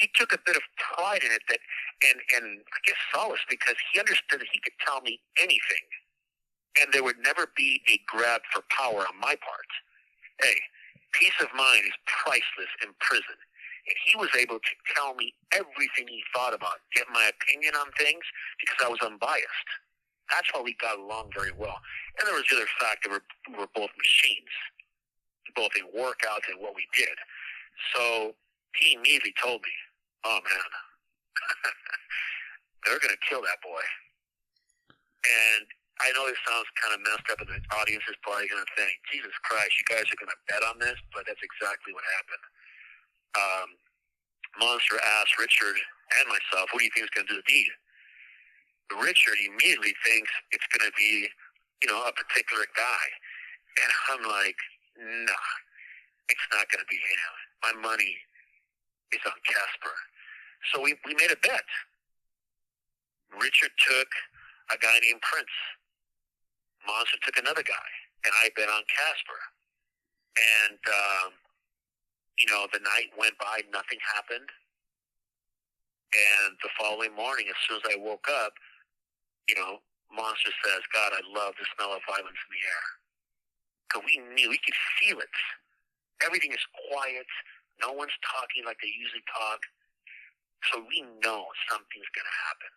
he 0.00 0.10
took 0.14 0.32
a 0.32 0.38
bit 0.44 0.56
of 0.56 0.62
pride 0.76 1.22
in 1.24 1.30
it 1.32 1.42
that 1.48 1.60
and 2.02 2.18
and 2.36 2.60
I 2.60 2.78
guess 2.84 2.98
solace 3.14 3.40
because 3.48 3.76
he 3.92 4.00
understood 4.00 4.40
that 4.40 4.50
he 4.52 4.58
could 4.60 4.74
tell 4.84 5.00
me 5.00 5.20
anything 5.40 5.86
and 6.80 6.92
there 6.92 7.02
would 7.04 7.18
never 7.22 7.48
be 7.56 7.82
a 7.88 8.00
grab 8.06 8.42
for 8.52 8.62
power 8.70 9.00
on 9.00 9.16
my 9.20 9.34
part. 9.40 9.70
Hey, 10.42 10.56
peace 11.12 11.36
of 11.40 11.48
mind 11.56 11.84
is 11.86 11.96
priceless 12.06 12.72
in 12.84 12.92
prison. 13.00 13.38
And 13.86 13.96
he 14.02 14.18
was 14.18 14.30
able 14.34 14.58
to 14.58 14.74
tell 14.94 15.14
me 15.14 15.32
everything 15.52 16.10
he 16.10 16.22
thought 16.34 16.54
about, 16.54 16.82
get 16.94 17.06
my 17.12 17.30
opinion 17.30 17.74
on 17.78 17.86
things, 17.98 18.22
because 18.58 18.78
I 18.82 18.90
was 18.90 18.98
unbiased. 19.02 19.70
That's 20.30 20.50
why 20.50 20.60
we 20.62 20.74
got 20.82 20.98
along 20.98 21.30
very 21.30 21.54
well. 21.54 21.78
And 22.18 22.26
there 22.26 22.34
was 22.34 22.44
the 22.50 22.58
other 22.58 22.70
fact 22.82 23.06
that 23.06 23.14
we're, 23.14 23.26
we're 23.54 23.70
both 23.78 23.94
machines, 23.94 24.50
both 25.54 25.70
in 25.78 25.86
workouts 25.94 26.50
and 26.50 26.58
what 26.58 26.74
we 26.74 26.82
did. 26.98 27.14
So 27.94 28.34
he 28.74 28.98
immediately 28.98 29.34
told 29.38 29.62
me, 29.62 29.74
oh 30.26 30.40
man, 30.42 30.68
they're 32.82 32.98
going 32.98 33.14
to 33.14 33.24
kill 33.28 33.42
that 33.46 33.62
boy. 33.62 33.84
And 35.26 35.66
I 36.02 36.12
know 36.12 36.28
this 36.28 36.38
sounds 36.44 36.68
kind 36.76 36.92
of 36.92 37.00
messed 37.06 37.26
up, 37.32 37.40
and 37.40 37.48
the 37.48 37.62
audience 37.78 38.04
is 38.04 38.18
probably 38.20 38.50
going 38.52 38.60
to 38.60 38.72
think, 38.76 38.92
Jesus 39.08 39.32
Christ, 39.48 39.72
you 39.80 39.86
guys 39.88 40.04
are 40.04 40.20
going 40.20 40.30
to 40.30 40.40
bet 40.44 40.62
on 40.66 40.76
this, 40.76 40.98
but 41.14 41.24
that's 41.24 41.40
exactly 41.40 41.96
what 41.96 42.04
happened. 42.20 42.44
Um, 43.36 43.68
Monster 44.58 44.96
asked 45.20 45.36
Richard 45.38 45.76
and 46.20 46.24
myself, 46.32 46.72
what 46.72 46.80
do 46.80 46.84
you 46.84 46.94
think 46.96 47.04
is 47.04 47.14
going 47.14 47.28
to 47.28 47.34
do 47.36 47.40
the 47.44 47.48
deed? 47.50 47.70
Richard 48.96 49.36
immediately 49.44 49.92
thinks 50.06 50.30
it's 50.54 50.66
going 50.72 50.88
to 50.88 50.94
be, 50.96 51.28
you 51.82 51.88
know, 51.90 52.00
a 52.06 52.12
particular 52.14 52.64
guy. 52.72 53.04
And 53.76 53.90
I'm 54.08 54.22
like, 54.24 54.56
nah, 54.96 55.48
it's 56.30 56.46
not 56.54 56.70
going 56.72 56.80
to 56.80 56.88
be 56.88 56.96
him. 56.96 57.32
My 57.66 57.74
money 57.82 58.16
is 59.12 59.20
on 59.26 59.36
Casper. 59.44 59.96
So 60.72 60.80
we, 60.80 60.96
we 61.04 61.12
made 61.18 61.34
a 61.34 61.40
bet. 61.42 61.66
Richard 63.36 63.74
took 63.76 64.08
a 64.72 64.78
guy 64.78 64.96
named 65.02 65.20
Prince 65.20 65.52
Monster 66.86 67.18
took 67.26 67.36
another 67.36 67.66
guy, 67.66 67.88
and 68.24 68.32
I 68.46 68.50
bet 68.54 68.70
on 68.70 68.82
Casper. 68.86 69.42
And, 70.38 70.80
um, 70.86 71.30
you 72.38 72.46
know, 72.52 72.68
the 72.72 72.80
night 72.80 73.12
went 73.16 73.36
by, 73.38 73.64
nothing 73.72 73.98
happened. 74.02 74.48
And 76.12 76.56
the 76.62 76.70
following 76.78 77.12
morning, 77.16 77.48
as 77.48 77.58
soon 77.66 77.80
as 77.80 77.86
I 77.92 77.96
woke 78.00 78.28
up, 78.28 78.52
you 79.48 79.56
know, 79.56 79.80
Monster 80.12 80.52
says, 80.64 80.82
God, 80.92 81.12
I 81.12 81.22
love 81.28 81.54
the 81.58 81.66
smell 81.76 81.92
of 81.96 82.02
violence 82.06 82.36
in 82.36 82.50
the 82.52 82.62
air. 82.62 82.86
Because 83.86 84.02
we 84.06 84.16
knew, 84.34 84.48
we 84.50 84.60
could 84.62 84.76
feel 85.00 85.18
it. 85.18 85.36
Everything 86.24 86.52
is 86.52 86.62
quiet. 86.90 87.26
No 87.80 87.92
one's 87.92 88.16
talking 88.24 88.64
like 88.64 88.78
they 88.80 88.92
usually 88.92 89.24
talk. 89.28 89.60
So 90.72 90.80
we 90.88 91.04
know 91.22 91.44
something's 91.68 92.10
going 92.16 92.26
to 92.26 92.38
happen. 92.48 92.72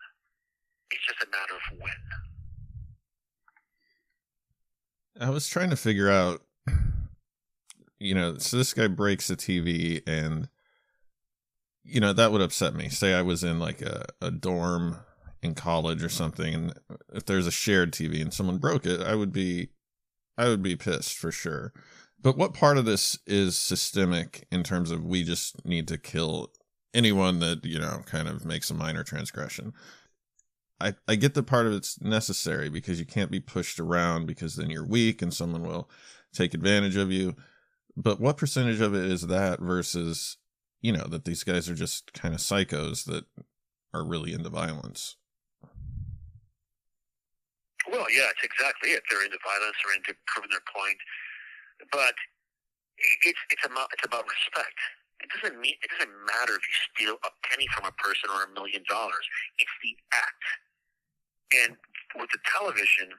It's 0.91 1.05
just 1.05 1.23
a 1.23 1.29
matter 1.31 1.55
of 1.55 1.65
when. 1.79 2.01
I 5.21 5.29
was 5.29 5.47
trying 5.47 5.69
to 5.69 5.75
figure 5.77 6.09
out, 6.09 6.41
you 7.99 8.15
know, 8.15 8.37
so 8.37 8.57
this 8.57 8.73
guy 8.73 8.87
breaks 8.87 9.29
a 9.29 9.35
TV 9.35 10.01
and, 10.07 10.49
you 11.83 11.99
know, 11.99 12.13
that 12.13 12.31
would 12.31 12.41
upset 12.41 12.73
me. 12.73 12.89
Say 12.89 13.13
I 13.13 13.21
was 13.21 13.43
in 13.43 13.59
like 13.59 13.81
a, 13.81 14.05
a 14.21 14.31
dorm 14.31 14.97
in 15.41 15.55
college 15.55 16.03
or 16.03 16.09
something, 16.09 16.53
and 16.53 16.73
if 17.13 17.25
there's 17.25 17.47
a 17.47 17.51
shared 17.51 17.93
TV 17.93 18.21
and 18.21 18.33
someone 18.33 18.57
broke 18.57 18.85
it, 18.85 19.01
I 19.01 19.15
would 19.15 19.31
be, 19.31 19.69
I 20.37 20.47
would 20.47 20.61
be 20.61 20.75
pissed 20.75 21.17
for 21.17 21.31
sure. 21.31 21.73
But 22.21 22.37
what 22.37 22.53
part 22.53 22.77
of 22.77 22.85
this 22.85 23.17
is 23.25 23.57
systemic 23.57 24.45
in 24.51 24.63
terms 24.63 24.91
of 24.91 25.05
we 25.05 25.23
just 25.23 25.65
need 25.65 25.87
to 25.87 25.97
kill 25.97 26.51
anyone 26.93 27.39
that, 27.39 27.63
you 27.63 27.79
know, 27.79 28.01
kind 28.05 28.27
of 28.27 28.45
makes 28.45 28.69
a 28.69 28.73
minor 28.73 29.03
transgression? 29.03 29.73
I, 30.81 30.93
I 31.07 31.15
get 31.15 31.33
the 31.33 31.43
part 31.43 31.65
of 31.65 31.73
it's 31.73 31.99
necessary 32.01 32.69
because 32.69 32.99
you 32.99 33.05
can't 33.05 33.31
be 33.31 33.39
pushed 33.39 33.79
around 33.79 34.27
because 34.27 34.55
then 34.55 34.69
you're 34.69 34.85
weak 34.85 35.21
and 35.21 35.33
someone 35.33 35.63
will 35.63 35.89
take 36.33 36.53
advantage 36.53 36.95
of 36.95 37.11
you. 37.11 37.35
But 37.99 38.21
what 38.21 38.37
percentage 38.37 38.79
of 38.79 38.95
it 38.95 39.03
is 39.03 39.27
that 39.27 39.59
versus, 39.59 40.37
you 40.79 40.95
know, 40.95 41.03
that 41.11 41.25
these 41.25 41.43
guys 41.43 41.69
are 41.69 41.75
just 41.75 42.13
kind 42.13 42.33
of 42.33 42.39
psychos 42.39 43.03
that 43.11 43.25
are 43.93 44.07
really 44.07 44.31
into 44.31 44.47
violence? 44.47 45.17
Well, 47.91 48.07
yeah, 48.07 48.31
it's 48.31 48.43
exactly 48.47 48.91
it. 48.95 49.03
They're 49.11 49.25
into 49.25 49.37
violence 49.43 49.75
or 49.83 49.91
into 49.91 50.15
proving 50.31 50.47
their 50.49 50.63
point. 50.71 50.95
But 51.91 52.15
it's 53.27 53.43
it's 53.51 53.65
about 53.67 53.91
it's 53.91 54.07
about 54.07 54.23
respect. 54.23 54.79
It 55.19 55.27
doesn't 55.35 55.59
mean 55.59 55.75
it 55.83 55.91
doesn't 55.91 56.15
matter 56.23 56.55
if 56.55 56.63
you 56.63 56.75
steal 56.95 57.15
a 57.27 57.31
penny 57.51 57.67
from 57.75 57.83
a 57.83 57.95
person 57.99 58.31
or 58.31 58.47
a 58.47 58.49
million 58.55 58.79
dollars. 58.87 59.27
It's 59.59 59.75
the 59.83 59.91
act. 60.15 60.45
And 61.51 61.75
with 62.15 62.31
the 62.31 62.39
television, 62.47 63.11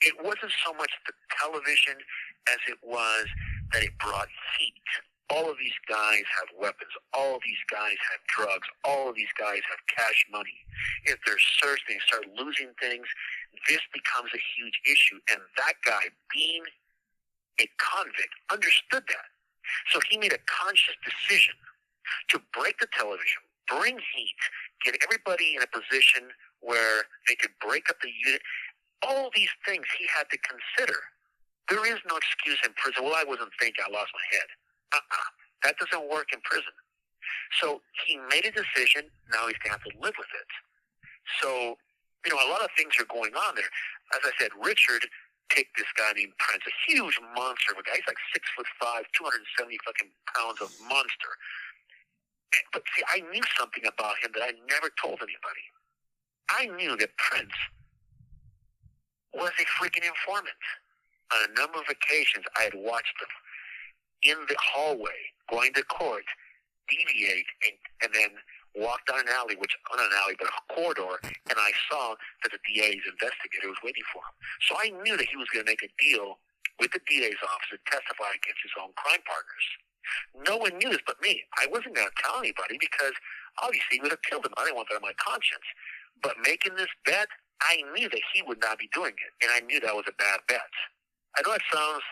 it 0.00 0.16
wasn't 0.24 0.56
so 0.64 0.72
much 0.72 0.92
the 1.04 1.12
television 1.36 2.00
as 2.48 2.60
it 2.64 2.78
was 2.80 3.28
that 3.72 3.82
it 3.82 3.96
brought 3.98 4.28
heat. 4.58 4.88
All 5.30 5.50
of 5.50 5.58
these 5.60 5.76
guys 5.84 6.24
have 6.40 6.48
weapons. 6.56 6.90
All 7.12 7.36
of 7.36 7.42
these 7.44 7.60
guys 7.68 7.96
have 8.12 8.20
drugs. 8.32 8.66
All 8.84 9.10
of 9.10 9.14
these 9.14 9.32
guys 9.38 9.60
have 9.68 9.80
cash 9.92 10.24
money. 10.32 10.56
If 11.04 11.18
they're 11.26 11.40
searched 11.60 11.84
they 11.88 12.00
start 12.06 12.24
losing 12.32 12.72
things, 12.80 13.04
this 13.68 13.80
becomes 13.92 14.32
a 14.32 14.40
huge 14.56 14.80
issue. 14.88 15.20
And 15.30 15.40
that 15.60 15.76
guy, 15.84 16.08
being 16.32 16.64
a 17.60 17.68
convict, 17.76 18.32
understood 18.50 19.04
that. 19.04 19.28
So 19.92 20.00
he 20.08 20.16
made 20.16 20.32
a 20.32 20.40
conscious 20.48 20.96
decision 21.04 21.54
to 22.32 22.40
break 22.56 22.78
the 22.80 22.88
television, 22.96 23.44
bring 23.68 24.00
heat, 24.16 24.40
get 24.84 24.96
everybody 25.04 25.56
in 25.56 25.62
a 25.62 25.68
position 25.68 26.32
where 26.60 27.04
they 27.28 27.34
could 27.34 27.52
break 27.60 27.90
up 27.90 28.00
the 28.00 28.12
unit. 28.24 28.40
All 29.06 29.28
these 29.34 29.52
things 29.66 29.84
he 29.98 30.06
had 30.08 30.24
to 30.30 30.38
consider. 30.40 30.98
There 31.68 31.84
is 31.84 32.00
no 32.08 32.16
excuse 32.16 32.58
in 32.64 32.72
prison. 32.80 33.04
Well, 33.04 33.16
I 33.16 33.24
wasn't 33.28 33.52
thinking. 33.60 33.84
I 33.84 33.92
lost 33.92 34.10
my 34.16 34.26
head. 34.32 34.48
Uh-uh. 34.96 35.28
That 35.64 35.76
doesn't 35.76 36.08
work 36.08 36.32
in 36.32 36.40
prison. 36.40 36.72
So 37.60 37.80
he 38.06 38.16
made 38.32 38.48
a 38.48 38.52
decision. 38.52 39.12
Now 39.32 39.48
he's 39.48 39.60
going 39.60 39.76
to 39.76 39.76
have 39.76 39.84
to 39.84 39.94
live 40.00 40.16
with 40.16 40.32
it. 40.32 40.50
So, 41.42 41.76
you 42.24 42.32
know, 42.32 42.40
a 42.40 42.48
lot 42.48 42.64
of 42.64 42.72
things 42.76 42.96
are 42.96 43.08
going 43.08 43.36
on 43.36 43.52
there. 43.52 43.68
As 44.16 44.24
I 44.24 44.32
said, 44.40 44.48
Richard 44.56 45.04
pick 45.48 45.68
this 45.76 45.88
guy 45.96 46.12
named 46.12 46.32
Prince, 46.38 46.64
a 46.68 46.74
huge 46.88 47.16
monster 47.36 47.72
of 47.72 47.80
a 47.80 47.84
guy. 47.84 47.96
He's 47.96 48.08
like 48.08 48.20
six 48.32 48.48
foot 48.56 48.68
five, 48.80 49.04
270 49.16 49.76
fucking 49.84 50.12
pounds 50.36 50.60
of 50.60 50.72
monster. 50.88 51.32
But 52.72 52.84
see, 52.96 53.04
I 53.08 53.20
knew 53.28 53.44
something 53.56 53.84
about 53.84 54.16
him 54.24 54.32
that 54.36 54.44
I 54.44 54.52
never 54.68 54.88
told 54.96 55.20
anybody. 55.20 55.64
I 56.48 56.72
knew 56.80 56.96
that 56.96 57.12
Prince 57.16 57.56
was 59.36 59.52
a 59.60 59.66
freaking 59.76 60.04
informant. 60.04 60.56
Uh, 61.30 61.36
on 61.36 61.50
a 61.50 61.60
number 61.60 61.78
of 61.78 61.88
occasions, 61.88 62.44
I 62.56 62.62
had 62.64 62.74
watched 62.74 63.14
them 63.20 63.32
in 64.22 64.38
the 64.48 64.56
hallway 64.58 65.32
going 65.50 65.72
to 65.74 65.82
court 65.84 66.24
deviate 66.88 67.46
and, 67.64 67.76
and 68.02 68.10
then 68.14 68.30
walk 68.76 69.04
down 69.06 69.20
an 69.20 69.32
alley, 69.32 69.56
which 69.56 69.76
not 69.90 70.00
an 70.00 70.14
alley, 70.24 70.36
but 70.38 70.48
a 70.48 70.56
corridor, 70.72 71.20
and 71.24 71.58
I 71.58 71.72
saw 71.90 72.14
that 72.42 72.52
the 72.52 72.60
DA's 72.64 73.04
investigator 73.04 73.68
was 73.68 73.80
waiting 73.84 74.04
for 74.12 74.22
him. 74.22 74.34
So 74.68 74.76
I 74.78 74.88
knew 75.02 75.16
that 75.16 75.28
he 75.28 75.36
was 75.36 75.48
going 75.52 75.64
to 75.64 75.70
make 75.70 75.82
a 75.82 75.90
deal 75.98 76.38
with 76.80 76.92
the 76.92 77.02
DA's 77.08 77.40
office 77.42 77.74
to 77.74 77.78
testify 77.90 78.30
against 78.38 78.62
his 78.62 78.74
own 78.78 78.94
crime 78.94 79.22
partners. 79.26 79.66
No 80.46 80.56
one 80.56 80.78
knew 80.78 80.88
this 80.88 81.04
but 81.04 81.20
me. 81.20 81.42
I 81.58 81.66
wasn't 81.68 81.96
going 81.96 82.08
to 82.08 82.22
tell 82.22 82.38
anybody 82.40 82.78
because 82.80 83.12
obviously 83.60 83.98
he 83.98 84.00
would 84.00 84.14
have 84.14 84.24
killed 84.24 84.46
him. 84.46 84.54
I 84.56 84.64
didn't 84.64 84.80
want 84.80 84.88
that 84.88 85.02
on 85.02 85.04
my 85.04 85.16
conscience. 85.20 85.66
But 86.22 86.38
making 86.40 86.76
this 86.76 86.90
bet, 87.04 87.28
I 87.60 87.82
knew 87.92 88.08
that 88.08 88.24
he 88.32 88.42
would 88.42 88.60
not 88.60 88.78
be 88.78 88.88
doing 88.94 89.12
it, 89.18 89.32
and 89.42 89.50
I 89.52 89.60
knew 89.66 89.80
that 89.80 89.94
was 89.94 90.06
a 90.08 90.16
bad 90.16 90.40
bet. 90.46 90.70
I 91.38 91.46
know 91.46 91.54
it 91.54 91.62
sounds 91.70 92.02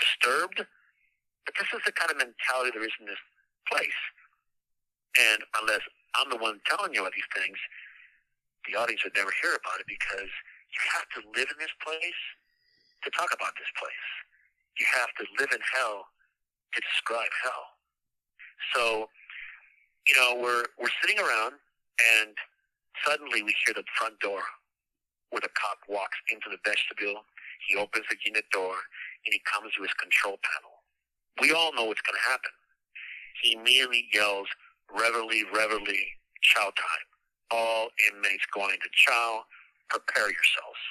disturbed, 0.00 0.64
but 1.44 1.54
this 1.60 1.68
is 1.76 1.84
the 1.84 1.92
kind 1.92 2.08
of 2.08 2.16
mentality 2.16 2.72
there 2.72 2.88
is 2.88 2.96
in 2.96 3.04
this 3.04 3.20
place. 3.68 4.00
And 5.20 5.44
unless 5.60 5.84
I'm 6.16 6.32
the 6.32 6.40
one 6.40 6.56
telling 6.64 6.96
you 6.96 7.04
all 7.04 7.12
these 7.12 7.32
things, 7.36 7.60
the 8.64 8.80
audience 8.80 9.04
would 9.04 9.12
never 9.12 9.28
hear 9.44 9.52
about 9.60 9.76
it 9.76 9.84
because 9.84 10.32
you 10.72 10.80
have 10.96 11.04
to 11.16 11.20
live 11.36 11.52
in 11.52 11.58
this 11.60 11.74
place 11.84 12.22
to 13.04 13.12
talk 13.12 13.28
about 13.36 13.52
this 13.60 13.68
place. 13.76 14.06
You 14.80 14.88
have 15.04 15.12
to 15.20 15.24
live 15.36 15.52
in 15.52 15.60
hell 15.60 16.08
to 16.72 16.78
describe 16.80 17.28
hell. 17.44 17.76
So, 18.72 18.82
you 20.08 20.16
know, 20.16 20.40
we're 20.40 20.64
we're 20.80 20.96
sitting 21.04 21.20
around 21.20 21.60
and 22.24 22.32
suddenly 23.04 23.42
we 23.42 23.52
hear 23.66 23.76
the 23.76 23.84
front 24.00 24.16
door 24.20 24.40
where 25.30 25.40
the 25.44 25.52
cop 25.52 25.84
walks 25.88 26.16
into 26.32 26.48
the 26.48 26.60
vestibule. 26.64 27.24
He 27.68 27.76
opens 27.76 28.06
the 28.10 28.16
unit 28.24 28.44
door 28.52 28.74
and 29.26 29.32
he 29.32 29.40
comes 29.46 29.72
to 29.74 29.82
his 29.82 29.94
control 29.94 30.38
panel. 30.42 30.82
We 31.40 31.52
all 31.52 31.72
know 31.74 31.86
what's 31.86 32.02
going 32.02 32.18
to 32.18 32.30
happen. 32.30 32.52
He 33.42 33.54
immediately 33.54 34.08
yells, 34.12 34.48
reveille, 34.90 35.48
reveille, 35.54 36.08
chow 36.42 36.70
time. 36.74 37.06
All 37.50 37.88
inmates 38.10 38.44
going 38.54 38.76
to 38.76 38.90
chow, 38.92 39.44
prepare 39.88 40.28
yourselves. 40.28 40.82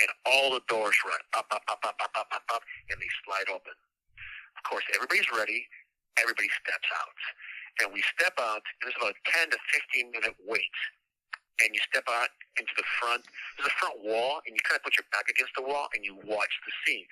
And 0.00 0.10
all 0.26 0.54
the 0.54 0.62
doors 0.68 0.96
run 1.04 1.20
up, 1.36 1.46
up, 1.52 1.62
up, 1.68 1.80
up, 1.84 1.96
up, 2.00 2.12
up, 2.16 2.28
up, 2.32 2.46
up, 2.54 2.62
and 2.90 2.98
they 2.98 3.10
slide 3.24 3.52
open. 3.52 3.76
Of 4.56 4.62
course, 4.68 4.84
everybody's 4.94 5.28
ready. 5.36 5.66
Everybody 6.18 6.48
steps 6.62 6.88
out. 6.96 7.18
And 7.80 7.92
we 7.92 8.02
step 8.16 8.34
out, 8.40 8.62
and 8.62 8.82
there's 8.84 8.98
about 9.00 9.16
a 9.16 9.48
10 9.48 9.50
to 9.50 9.58
15 9.94 10.10
minute 10.12 10.36
wait. 10.44 10.76
And 11.62 11.74
you 11.74 11.80
step 11.88 12.04
out 12.08 12.28
into 12.58 12.72
the 12.76 12.86
front. 13.00 13.24
There's 13.56 13.70
a 13.70 13.76
front 13.80 14.02
wall, 14.04 14.40
and 14.44 14.52
you 14.52 14.60
kind 14.64 14.76
of 14.76 14.84
put 14.84 14.96
your 14.96 15.08
back 15.12 15.28
against 15.28 15.52
the 15.56 15.64
wall, 15.64 15.88
and 15.94 16.04
you 16.04 16.16
watch 16.26 16.52
the 16.66 16.72
scene. 16.84 17.06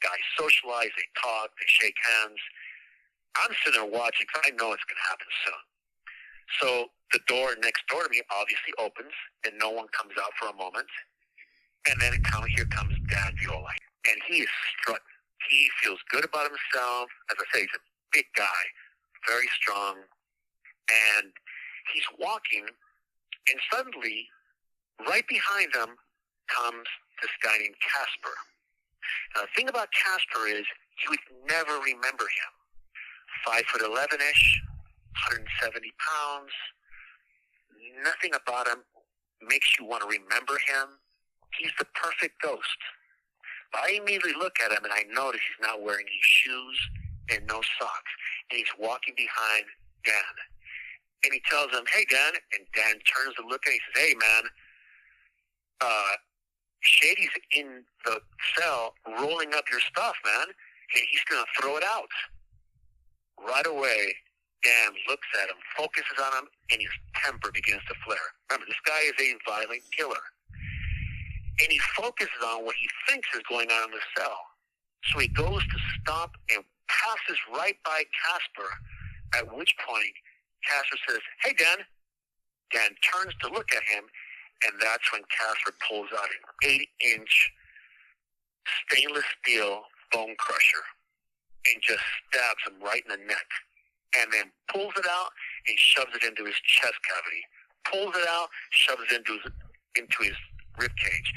Guys 0.00 0.22
socialize, 0.38 0.92
they 0.94 1.08
talk, 1.18 1.50
they 1.58 1.66
shake 1.66 1.96
hands. 2.22 2.38
I'm 3.36 3.52
sitting 3.64 3.82
there 3.82 3.90
watching 3.90 4.26
because 4.26 4.46
I 4.46 4.54
know 4.54 4.72
it's 4.72 4.86
going 4.86 5.00
to 5.00 5.08
happen 5.10 5.30
soon. 5.44 5.62
So 6.60 6.68
the 7.12 7.20
door 7.28 7.54
next 7.60 7.84
door 7.88 8.04
to 8.04 8.10
me 8.10 8.22
obviously 8.32 8.72
opens, 8.78 9.12
and 9.44 9.54
no 9.58 9.70
one 9.70 9.88
comes 9.92 10.14
out 10.16 10.32
for 10.40 10.48
a 10.48 10.56
moment. 10.56 10.88
And 11.90 12.00
then 12.00 12.14
it 12.14 12.24
comes, 12.24 12.46
here 12.54 12.66
comes 12.66 12.94
Dan 13.08 13.32
Viola, 13.40 13.72
and 14.08 14.18
he 14.28 14.42
is 14.42 14.52
strutting. 14.78 15.14
He 15.48 15.68
feels 15.82 16.00
good 16.10 16.24
about 16.24 16.48
himself. 16.48 17.08
As 17.30 17.36
I 17.38 17.46
say, 17.54 17.60
he's 17.62 17.76
a 17.76 17.84
big 18.12 18.26
guy, 18.36 18.62
very 19.28 19.46
strong, 19.60 19.96
and 20.88 21.32
he's 21.92 22.04
walking, 22.18 22.66
and 22.66 23.58
suddenly, 23.72 24.28
right 25.06 25.26
behind 25.28 25.72
them 25.72 25.94
comes 26.48 26.86
this 27.22 27.30
guy 27.42 27.58
named 27.58 27.76
Casper. 27.82 28.34
Now, 29.34 29.42
the 29.42 29.52
thing 29.56 29.68
about 29.68 29.88
Casper 29.92 30.46
is 30.48 30.64
you 31.04 31.10
would 31.10 31.26
never 31.48 31.78
remember 31.78 32.24
him. 32.24 32.52
Five 33.44 33.64
foot 33.66 33.82
eleven 33.82 34.18
ish, 34.20 34.60
170 35.26 35.92
pounds. 35.98 36.52
Nothing 38.02 38.34
about 38.34 38.68
him 38.68 38.82
makes 39.42 39.78
you 39.78 39.86
want 39.86 40.02
to 40.02 40.08
remember 40.08 40.54
him. 40.66 40.98
He's 41.58 41.74
the 41.78 41.86
perfect 41.94 42.40
ghost. 42.42 42.80
But 43.72 43.82
I 43.84 44.00
immediately 44.00 44.34
look 44.38 44.56
at 44.64 44.72
him 44.72 44.84
and 44.84 44.92
I 44.92 45.04
notice 45.12 45.40
he's 45.44 45.66
not 45.66 45.82
wearing 45.82 46.06
any 46.06 46.22
shoes 46.22 46.78
and 47.30 47.46
no 47.46 47.60
socks. 47.78 48.12
And 48.50 48.58
he's 48.58 48.72
walking 48.78 49.14
behind 49.16 49.66
Dan. 50.04 50.34
And 51.24 51.34
he 51.34 51.42
tells 51.50 51.70
him, 51.72 51.84
hey, 51.92 52.06
Dan. 52.08 52.32
And 52.54 52.64
Dan 52.74 52.96
turns 53.04 53.34
to 53.36 53.44
look 53.46 53.66
at 53.66 53.72
him. 53.72 53.78
He 53.78 53.82
says, 53.92 53.96
hey, 54.08 54.14
man, 54.14 54.44
uh, 55.80 56.12
Shady's 56.80 57.30
in 57.56 57.84
the 58.04 58.20
cell 58.56 58.94
rolling 59.06 59.54
up 59.54 59.64
your 59.70 59.80
stuff, 59.80 60.14
man. 60.24 60.46
And 60.48 61.04
he's 61.10 61.24
going 61.28 61.44
to 61.44 61.60
throw 61.60 61.76
it 61.76 61.84
out. 61.84 62.08
Right 63.38 63.66
away, 63.66 64.14
Dan 64.64 64.90
looks 65.08 65.28
at 65.42 65.48
him, 65.48 65.56
focuses 65.76 66.18
on 66.18 66.42
him, 66.42 66.48
and 66.72 66.80
his 66.80 66.90
temper 67.22 67.50
begins 67.52 67.82
to 67.88 67.94
flare. 68.04 68.28
Remember, 68.50 68.66
this 68.66 68.82
guy 68.86 68.98
is 69.06 69.14
a 69.20 69.36
violent 69.46 69.82
killer. 69.96 70.22
And 71.60 71.70
he 71.70 71.78
focuses 71.94 72.40
on 72.44 72.64
what 72.64 72.74
he 72.76 72.88
thinks 73.08 73.28
is 73.34 73.42
going 73.48 73.70
on 73.70 73.90
in 73.90 73.94
the 73.94 74.06
cell. 74.16 74.38
So 75.12 75.18
he 75.18 75.28
goes 75.28 75.62
to 75.62 75.78
stop 76.00 76.36
and 76.54 76.64
passes 76.88 77.38
right 77.54 77.76
by 77.84 78.02
Casper, 78.10 78.70
at 79.36 79.56
which 79.56 79.74
point 79.86 80.14
Casper 80.66 80.98
says, 81.08 81.20
Hey, 81.42 81.54
Dan. 81.56 81.84
Dan 82.72 82.90
turns 83.00 83.32
to 83.40 83.48
look 83.48 83.72
at 83.72 83.82
him, 83.88 84.04
and 84.64 84.72
that's 84.80 85.12
when 85.12 85.22
Casper 85.30 85.74
pulls 85.88 86.08
out 86.12 86.28
an 86.28 86.70
eight 86.70 86.88
inch 87.04 87.52
stainless 88.86 89.24
steel 89.40 89.82
bone 90.12 90.34
crusher 90.38 90.84
and 91.66 91.82
just 91.82 92.02
stabs 92.28 92.62
him 92.66 92.82
right 92.82 93.02
in 93.04 93.20
the 93.20 93.24
neck 93.26 93.48
and 94.16 94.32
then 94.32 94.50
pulls 94.72 94.92
it 94.96 95.06
out 95.08 95.30
and 95.68 95.76
shoves 95.78 96.12
it 96.14 96.24
into 96.24 96.44
his 96.44 96.56
chest 96.64 96.96
cavity. 97.04 97.42
Pulls 97.84 98.14
it 98.16 98.28
out, 98.28 98.48
shoves 98.70 99.02
it 99.10 99.16
into 99.16 99.32
his 99.32 99.52
into 99.96 100.22
his 100.22 100.36
rib 100.78 100.92
cage. 100.96 101.32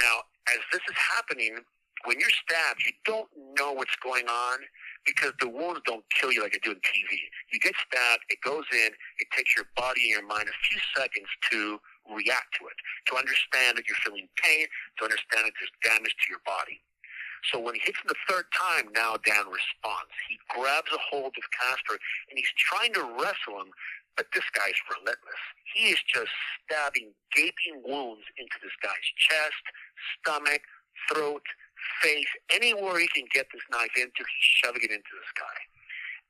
Now, 0.00 0.22
as 0.50 0.60
this 0.72 0.82
is 0.88 0.96
happening, 1.16 1.56
when 2.04 2.20
you're 2.20 2.36
stabbed, 2.44 2.84
you 2.84 2.92
don't 3.04 3.28
know 3.58 3.72
what's 3.72 3.96
going 4.02 4.28
on 4.28 4.58
because 5.06 5.32
the 5.40 5.48
wounds 5.48 5.80
don't 5.86 6.04
kill 6.10 6.32
you 6.32 6.42
like 6.42 6.52
they 6.52 6.58
do 6.62 6.72
in 6.72 6.82
TV. 6.84 7.16
You 7.52 7.60
get 7.60 7.74
stabbed, 7.88 8.22
it 8.28 8.38
goes 8.44 8.64
in, 8.72 8.90
it 9.20 9.28
takes 9.34 9.56
your 9.56 9.66
body 9.76 10.12
and 10.12 10.20
your 10.20 10.26
mind 10.26 10.48
a 10.48 10.56
few 10.68 10.80
seconds 10.96 11.28
to 11.50 11.78
react 12.08 12.52
to 12.60 12.68
it, 12.68 12.78
to 13.08 13.16
understand 13.16 13.76
that 13.76 13.88
you're 13.88 14.00
feeling 14.04 14.28
pain, 14.36 14.66
to 14.98 15.04
understand 15.04 15.48
that 15.48 15.56
there's 15.56 15.74
damage 15.80 16.14
to 16.14 16.26
your 16.28 16.44
body. 16.44 16.80
So 17.52 17.60
when 17.60 17.74
he 17.74 17.80
hits 17.84 18.00
him 18.00 18.08
the 18.08 18.24
third 18.28 18.48
time, 18.56 18.88
now 18.96 19.20
Dan 19.20 19.44
responds. 19.48 20.12
He 20.28 20.40
grabs 20.48 20.88
a 20.92 21.00
hold 21.12 21.36
of 21.36 21.44
Casper 21.52 22.00
and 22.32 22.40
he's 22.40 22.52
trying 22.56 22.92
to 22.96 23.04
wrestle 23.20 23.60
him, 23.60 23.68
but 24.16 24.26
this 24.32 24.48
guy's 24.56 24.78
relentless. 24.88 25.42
He 25.76 25.92
is 25.92 26.00
just 26.08 26.32
stabbing 26.64 27.12
gaping 27.36 27.84
wounds 27.84 28.24
into 28.40 28.56
this 28.62 28.72
guy's 28.80 29.08
chest, 29.20 29.64
stomach, 30.20 30.62
throat, 31.12 31.44
face, 32.00 32.32
anywhere 32.48 32.98
he 32.98 33.08
can 33.08 33.28
get 33.32 33.46
this 33.52 33.62
knife 33.70 33.92
into, 33.96 34.24
he's 34.24 34.48
shoving 34.64 34.82
it 34.82 34.90
into 34.90 35.12
this 35.12 35.32
guy. 35.36 35.58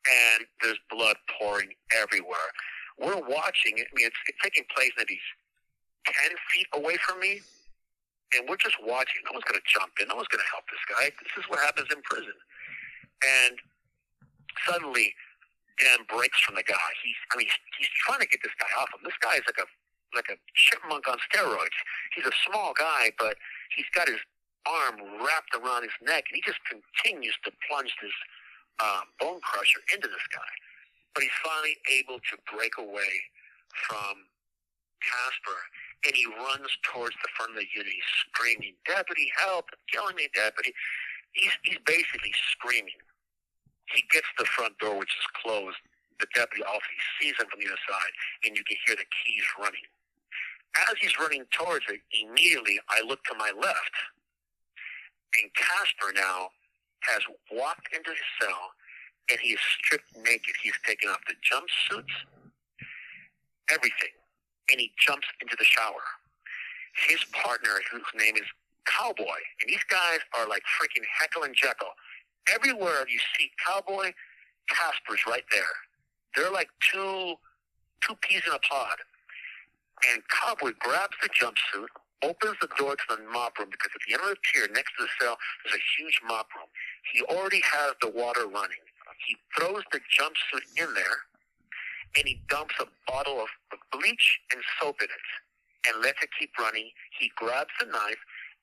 And 0.04 0.46
there's 0.62 0.80
blood 0.90 1.16
pouring 1.38 1.70
everywhere. 1.94 2.50
We're 2.98 3.22
watching 3.22 3.78
it. 3.78 3.86
I 3.86 3.92
mean, 3.94 4.06
it's, 4.06 4.22
it's 4.26 4.38
taking 4.42 4.64
place 4.74 4.90
maybe 4.98 5.18
10 6.06 6.36
feet 6.52 6.68
away 6.74 6.96
from 7.06 7.20
me 7.20 7.40
and 8.36 8.48
we're 8.48 8.58
just 8.58 8.76
watching. 8.82 9.22
No 9.24 9.38
one's 9.38 9.46
going 9.46 9.60
to 9.60 9.66
jump 9.66 9.94
in. 10.02 10.10
No 10.10 10.18
one's 10.18 10.28
going 10.28 10.42
to 10.42 10.50
help 10.50 10.66
this 10.66 10.82
guy. 10.90 11.10
This 11.22 11.34
is 11.38 11.46
what 11.46 11.62
happens 11.62 11.88
in 11.94 12.02
prison. 12.02 12.34
And 13.22 13.54
suddenly, 14.66 15.14
Dan 15.78 16.06
breaks 16.10 16.38
from 16.42 16.58
the 16.58 16.66
guy. 16.66 16.88
He's, 17.02 17.18
I 17.30 17.38
mean, 17.38 17.50
he's, 17.78 17.90
trying 18.06 18.20
to 18.20 18.30
get 18.30 18.42
this 18.42 18.54
guy 18.58 18.70
off 18.78 18.90
him. 18.94 19.02
This 19.06 19.18
guy 19.22 19.38
is 19.38 19.46
like 19.46 19.58
a 19.58 19.68
like 20.14 20.30
a 20.30 20.38
chipmunk 20.54 21.10
on 21.10 21.18
steroids. 21.26 21.74
He's 22.14 22.26
a 22.26 22.36
small 22.46 22.70
guy, 22.78 23.10
but 23.18 23.34
he's 23.74 23.90
got 23.90 24.06
his 24.06 24.22
arm 24.62 25.02
wrapped 25.18 25.50
around 25.58 25.82
his 25.82 25.96
neck, 26.06 26.30
and 26.30 26.38
he 26.38 26.42
just 26.46 26.62
continues 26.70 27.34
to 27.42 27.50
plunge 27.66 27.90
this 27.98 28.14
uh, 28.78 29.02
bone 29.18 29.42
crusher 29.42 29.82
into 29.90 30.06
this 30.06 30.22
guy. 30.30 30.52
But 31.14 31.26
he's 31.26 31.38
finally 31.42 31.74
able 31.90 32.22
to 32.22 32.34
break 32.46 32.78
away 32.78 33.10
from 33.90 34.22
Casper, 35.02 35.58
and 36.06 36.16
he 36.16 36.26
runs 36.26 36.70
towards 36.84 37.16
the 37.22 37.28
front 37.36 37.52
of 37.52 37.58
the 37.58 37.68
unit. 37.74 37.92
He's 37.92 38.12
screaming, 38.28 38.74
"Deputy, 38.86 39.32
help! 39.38 39.70
Killing 39.92 40.16
me, 40.16 40.28
deputy!" 40.34 40.74
He's 41.32 41.52
he's 41.64 41.78
basically 41.86 42.34
screaming. 42.52 42.98
He 43.92 44.04
gets 44.12 44.26
to 44.38 44.44
the 44.44 44.50
front 44.50 44.78
door, 44.78 44.98
which 44.98 45.12
is 45.12 45.26
closed. 45.42 45.78
The 46.20 46.26
deputy 46.34 46.64
obviously 46.64 47.00
sees 47.20 47.34
him 47.40 47.48
from 47.50 47.60
the 47.60 47.66
other 47.68 47.84
side, 47.88 48.14
and 48.46 48.56
you 48.56 48.64
can 48.64 48.78
hear 48.86 48.96
the 48.96 49.06
keys 49.24 49.44
running. 49.60 49.86
As 50.90 50.96
he's 51.00 51.18
running 51.18 51.44
towards 51.52 51.86
it, 51.88 52.00
immediately 52.12 52.80
I 52.90 53.02
look 53.02 53.22
to 53.24 53.34
my 53.38 53.52
left, 53.56 53.96
And 55.40 55.50
Casper 55.54 56.12
now 56.14 56.50
has 57.02 57.22
walked 57.52 57.88
into 57.94 58.10
his 58.10 58.28
cell 58.40 58.72
and 59.30 59.40
he 59.40 59.50
is 59.54 59.60
stripped 59.78 60.16
naked. 60.16 60.54
He's 60.62 60.78
taken 60.86 61.10
off 61.10 61.20
the 61.28 61.34
jumpsuits, 61.42 62.14
everything, 63.70 64.14
and 64.70 64.80
he 64.80 64.92
jumps 64.98 65.26
into 65.40 65.56
the 65.58 65.64
shower. 65.64 66.04
His 67.08 67.24
partner, 67.32 67.80
whose 67.90 68.06
name 68.14 68.36
is 68.36 68.46
Cowboy, 68.86 69.40
and 69.60 69.68
these 69.68 69.84
guys 69.90 70.20
are 70.38 70.46
like 70.48 70.62
freaking 70.78 71.04
Heckle 71.18 71.42
and 71.44 71.56
Jeckle. 71.56 71.92
Everywhere 72.52 73.06
you 73.08 73.18
see 73.36 73.50
Cowboy, 73.66 74.12
Casper's 74.68 75.24
right 75.26 75.44
there. 75.50 75.74
They're 76.36 76.52
like 76.52 76.68
two 76.92 77.34
two 78.02 78.14
peas 78.20 78.42
in 78.46 78.52
a 78.52 78.58
pod. 78.60 78.98
And 80.12 80.22
Cowboy 80.28 80.72
grabs 80.78 81.16
the 81.22 81.30
jumpsuit, 81.32 81.88
opens 82.22 82.56
the 82.60 82.68
door 82.76 82.96
to 82.96 83.16
the 83.16 83.22
mop 83.32 83.58
room 83.58 83.68
because 83.70 83.90
at 83.94 84.00
the 84.06 84.14
end 84.14 84.22
of 84.22 84.36
the 84.36 84.40
pier 84.52 84.68
next 84.74 84.92
to 84.98 85.04
the 85.04 85.12
cell 85.20 85.36
there's 85.64 85.80
a 85.80 85.84
huge 85.96 86.20
mop 86.28 86.48
room. 86.54 86.68
He 87.12 87.22
already 87.24 87.62
has 87.64 87.94
the 88.02 88.10
water 88.10 88.46
running. 88.46 88.84
He 89.26 89.36
throws 89.56 89.82
the 89.92 90.00
jumpsuit 90.12 90.64
in 90.76 90.92
there 90.94 91.24
and 92.16 92.26
he 92.26 92.40
dumps 92.48 92.74
a 92.80 92.86
bottle 93.10 93.40
of 93.40 93.48
bleach 93.92 94.40
and 94.52 94.62
soap 94.80 94.96
in 95.00 95.08
it 95.08 95.26
and 95.88 96.02
lets 96.02 96.22
it 96.22 96.30
keep 96.38 96.50
running. 96.58 96.90
He 97.18 97.30
grabs 97.36 97.72
the 97.80 97.86
knife 97.86 98.20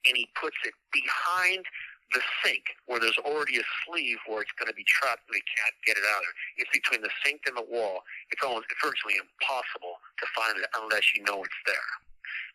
and 0.07 0.17
he 0.17 0.27
puts 0.39 0.57
it 0.65 0.73
behind 0.91 1.65
the 2.13 2.21
sink 2.43 2.63
where 2.87 2.99
there's 2.99 3.17
already 3.23 3.57
a 3.57 3.67
sleeve 3.85 4.17
where 4.27 4.41
it's 4.41 4.51
going 4.59 4.67
to 4.67 4.75
be 4.75 4.83
trapped 4.83 5.23
and 5.27 5.35
they 5.35 5.45
can't 5.47 5.75
get 5.85 5.95
it 5.95 6.03
out. 6.15 6.23
It's 6.57 6.71
between 6.71 7.01
the 7.01 7.13
sink 7.23 7.41
and 7.47 7.55
the 7.55 7.63
wall. 7.63 8.03
It's 8.31 8.43
almost 8.43 8.67
virtually 8.83 9.15
impossible 9.15 9.95
to 10.19 10.25
find 10.35 10.59
it 10.59 10.67
unless 10.75 11.15
you 11.15 11.23
know 11.23 11.43
it's 11.43 11.61
there. 11.65 11.91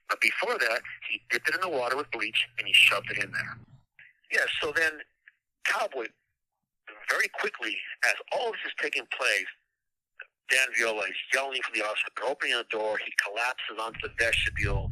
But 0.08 0.20
before 0.20 0.58
that, 0.58 0.80
he 1.08 1.22
dipped 1.30 1.48
it 1.48 1.54
in 1.54 1.60
the 1.60 1.72
water 1.72 1.96
with 1.96 2.10
bleach 2.10 2.46
and 2.58 2.66
he 2.66 2.72
shoved 2.72 3.10
it 3.10 3.22
in 3.22 3.32
there. 3.32 3.56
Yeah, 4.30 4.46
so 4.60 4.72
then 4.76 5.00
Cowboy, 5.64 6.06
very 7.08 7.28
quickly, 7.40 7.76
as 8.04 8.14
all 8.32 8.52
this 8.52 8.60
is 8.66 8.72
taking 8.80 9.06
place, 9.16 9.50
Dan 10.50 10.68
Viola 10.78 11.02
is 11.02 11.18
yelling 11.34 11.60
from 11.62 11.74
the 11.74 11.84
officer, 11.84 12.06
opening 12.26 12.56
the 12.56 12.66
door. 12.70 12.98
He 12.98 13.12
collapses 13.18 13.76
onto 13.80 13.98
the 14.02 14.14
vestibule. 14.18 14.90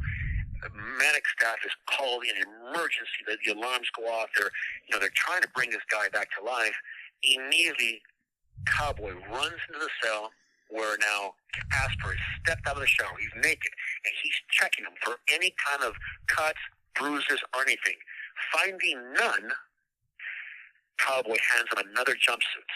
The 0.61 0.69
medic 0.99 1.23
staff 1.37 1.57
is 1.65 1.71
called 1.87 2.23
in 2.23 2.35
emergency. 2.43 3.21
The, 3.27 3.37
the 3.45 3.53
alarms 3.53 3.87
go 3.95 4.03
off. 4.03 4.29
They're, 4.37 4.51
you 4.87 4.95
know, 4.95 4.99
they're 4.99 5.15
trying 5.15 5.41
to 5.41 5.49
bring 5.55 5.69
this 5.69 5.85
guy 5.89 6.09
back 6.11 6.29
to 6.39 6.43
life. 6.43 6.75
Immediately, 7.23 8.01
Cowboy 8.65 9.13
runs 9.31 9.59
into 9.67 9.79
the 9.79 9.89
cell 10.03 10.31
where 10.69 10.97
now 10.99 11.33
Casper 11.71 12.09
has 12.09 12.19
stepped 12.43 12.67
out 12.67 12.75
of 12.75 12.81
the 12.81 12.87
shower. 12.87 13.15
He's 13.19 13.43
naked, 13.43 13.71
and 14.05 14.13
he's 14.21 14.33
checking 14.49 14.85
him 14.85 14.97
for 15.03 15.17
any 15.31 15.53
kind 15.61 15.83
of 15.83 15.93
cuts, 16.27 16.59
bruises, 16.95 17.39
or 17.53 17.61
anything. 17.61 17.95
Finding 18.51 19.13
none, 19.13 19.51
Cowboy 20.97 21.37
hands 21.53 21.69
him 21.71 21.85
another 21.91 22.13
jumpsuit, 22.13 22.71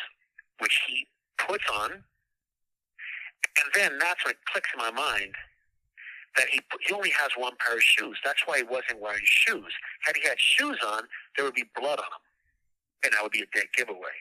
which 0.59 0.79
he 0.87 1.07
puts 1.37 1.63
on, 1.73 2.03
and 3.57 3.67
then 3.73 3.99
that's 3.99 4.23
when 4.23 4.31
it 4.31 4.39
clicks 4.51 4.69
in 4.73 4.79
my 4.79 4.91
mind 4.91 5.33
that 6.38 6.47
he 6.49 6.62
he 6.85 6.93
only 6.93 7.09
has 7.12 7.31
one 7.38 7.53
pair 7.59 7.75
of 7.75 7.83
shoes. 7.83 8.17
That's 8.23 8.41
why 8.45 8.57
he 8.57 8.63
wasn't 8.63 9.01
wearing 9.01 9.23
shoes. 9.23 9.73
Had 10.05 10.15
he 10.15 10.27
had 10.27 10.39
shoes 10.39 10.77
on, 10.85 11.03
there 11.35 11.45
would 11.45 11.55
be 11.55 11.65
blood 11.75 11.99
on 11.99 12.05
him, 12.05 12.23
and 13.03 13.13
that 13.13 13.23
would 13.23 13.31
be 13.31 13.41
a 13.41 13.49
dead 13.53 13.67
giveaway. 13.75 14.15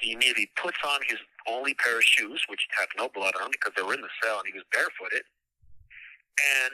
He 0.00 0.12
immediately 0.12 0.50
puts 0.56 0.78
on 0.84 1.00
his 1.06 1.18
only 1.48 1.74
pair 1.74 1.96
of 1.96 2.04
shoes, 2.04 2.42
which 2.48 2.66
have 2.78 2.88
no 2.98 3.08
blood 3.08 3.34
on 3.40 3.50
because 3.50 3.72
they 3.76 3.82
were 3.82 3.94
in 3.94 4.00
the 4.00 4.12
cell 4.22 4.38
and 4.38 4.46
he 4.46 4.52
was 4.52 4.64
barefooted. 4.72 5.22
And, 6.36 6.72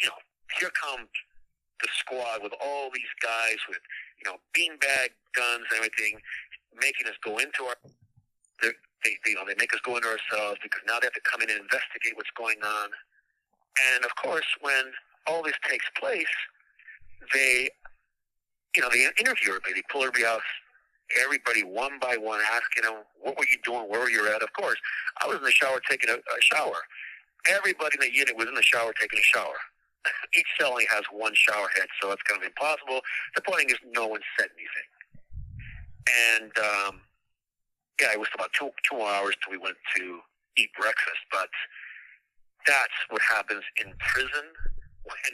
you 0.00 0.08
know, 0.08 0.20
here 0.58 0.70
comes 0.72 1.08
the 1.82 1.88
squad 1.92 2.42
with 2.42 2.54
all 2.64 2.88
these 2.94 3.12
guys 3.20 3.58
with, 3.68 3.82
you 4.22 4.30
know, 4.30 4.38
beanbag 4.56 5.12
guns 5.34 5.66
and 5.68 5.76
everything, 5.76 6.18
making 6.80 7.06
us 7.06 7.18
go 7.22 7.38
into 7.38 7.64
our, 7.68 7.76
they, 9.04 9.16
they, 9.24 9.30
you 9.32 9.36
know, 9.36 9.44
they 9.46 9.54
make 9.58 9.72
us 9.74 9.80
go 9.84 9.96
into 9.96 10.08
ourselves 10.08 10.58
because 10.62 10.80
now 10.86 10.98
they 11.00 11.06
have 11.06 11.14
to 11.14 11.24
come 11.28 11.42
in 11.42 11.50
and 11.50 11.60
investigate 11.60 12.16
what's 12.16 12.32
going 12.36 12.58
on. 12.64 12.88
And 13.94 14.04
of 14.04 14.14
course, 14.16 14.46
when 14.60 14.92
all 15.26 15.42
this 15.42 15.58
takes 15.68 15.86
place, 15.98 16.34
they, 17.32 17.70
you 18.76 18.82
know, 18.82 18.88
they 18.90 19.06
interview 19.20 19.54
everybody. 19.54 19.74
They 19.74 19.86
pull 19.90 20.02
everybody 20.02 20.26
out 20.26 20.42
everybody 21.22 21.62
one 21.62 21.98
by 22.00 22.16
one, 22.16 22.40
asking 22.52 22.84
them, 22.84 23.04
what 23.20 23.36
were 23.38 23.46
you 23.50 23.58
doing? 23.62 23.88
Where 23.88 24.00
were 24.00 24.10
you 24.10 24.26
at? 24.28 24.42
Of 24.42 24.52
course, 24.52 24.78
I 25.22 25.26
was 25.26 25.36
in 25.36 25.44
the 25.44 25.52
shower 25.52 25.80
taking 25.88 26.10
a, 26.10 26.14
a 26.14 26.40
shower. 26.40 26.76
Everybody 27.48 27.96
in 28.00 28.08
the 28.08 28.14
unit 28.14 28.36
was 28.36 28.48
in 28.48 28.54
the 28.54 28.62
shower 28.62 28.92
taking 28.98 29.18
a 29.18 29.22
shower. 29.22 29.58
Each 30.38 30.46
cell 30.58 30.70
only 30.70 30.86
has 30.90 31.04
one 31.12 31.32
shower 31.34 31.68
head, 31.76 31.88
so 32.00 32.10
it's 32.12 32.22
kind 32.22 32.40
of 32.40 32.46
impossible. 32.46 33.00
The 33.36 33.42
point 33.42 33.70
is, 33.70 33.78
no 33.92 34.06
one 34.06 34.20
said 34.38 34.48
anything. 34.56 34.88
And, 36.40 36.52
um, 36.58 37.00
yeah, 38.00 38.12
it 38.12 38.20
was 38.20 38.28
about 38.34 38.50
two, 38.58 38.70
two 38.88 39.00
hours 39.00 39.36
till 39.42 39.52
we 39.52 39.58
went 39.58 39.76
to 39.96 40.20
eat 40.58 40.70
breakfast, 40.78 41.22
but 41.30 41.48
that's 42.66 42.98
what 43.10 43.22
happens 43.22 43.62
in 43.78 43.92
prison 43.98 44.46
when 45.04 45.32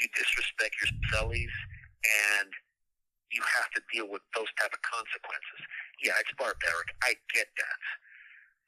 you 0.00 0.06
disrespect 0.14 0.76
your 0.80 0.92
cellies 1.10 1.54
and 2.38 2.50
you 3.32 3.40
have 3.60 3.70
to 3.72 3.80
deal 3.92 4.06
with 4.08 4.20
those 4.36 4.50
type 4.60 4.72
of 4.72 4.82
consequences. 4.84 5.60
Yeah, 6.04 6.20
it's 6.20 6.32
barbaric. 6.36 6.92
I 7.02 7.16
get 7.32 7.48
that. 7.56 7.82